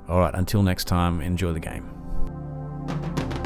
All 0.09 0.19
right, 0.19 0.35
until 0.35 0.65
next 0.65 0.87
time, 0.87 1.21
enjoy 1.21 1.53
the 1.53 1.61
game. 1.61 3.40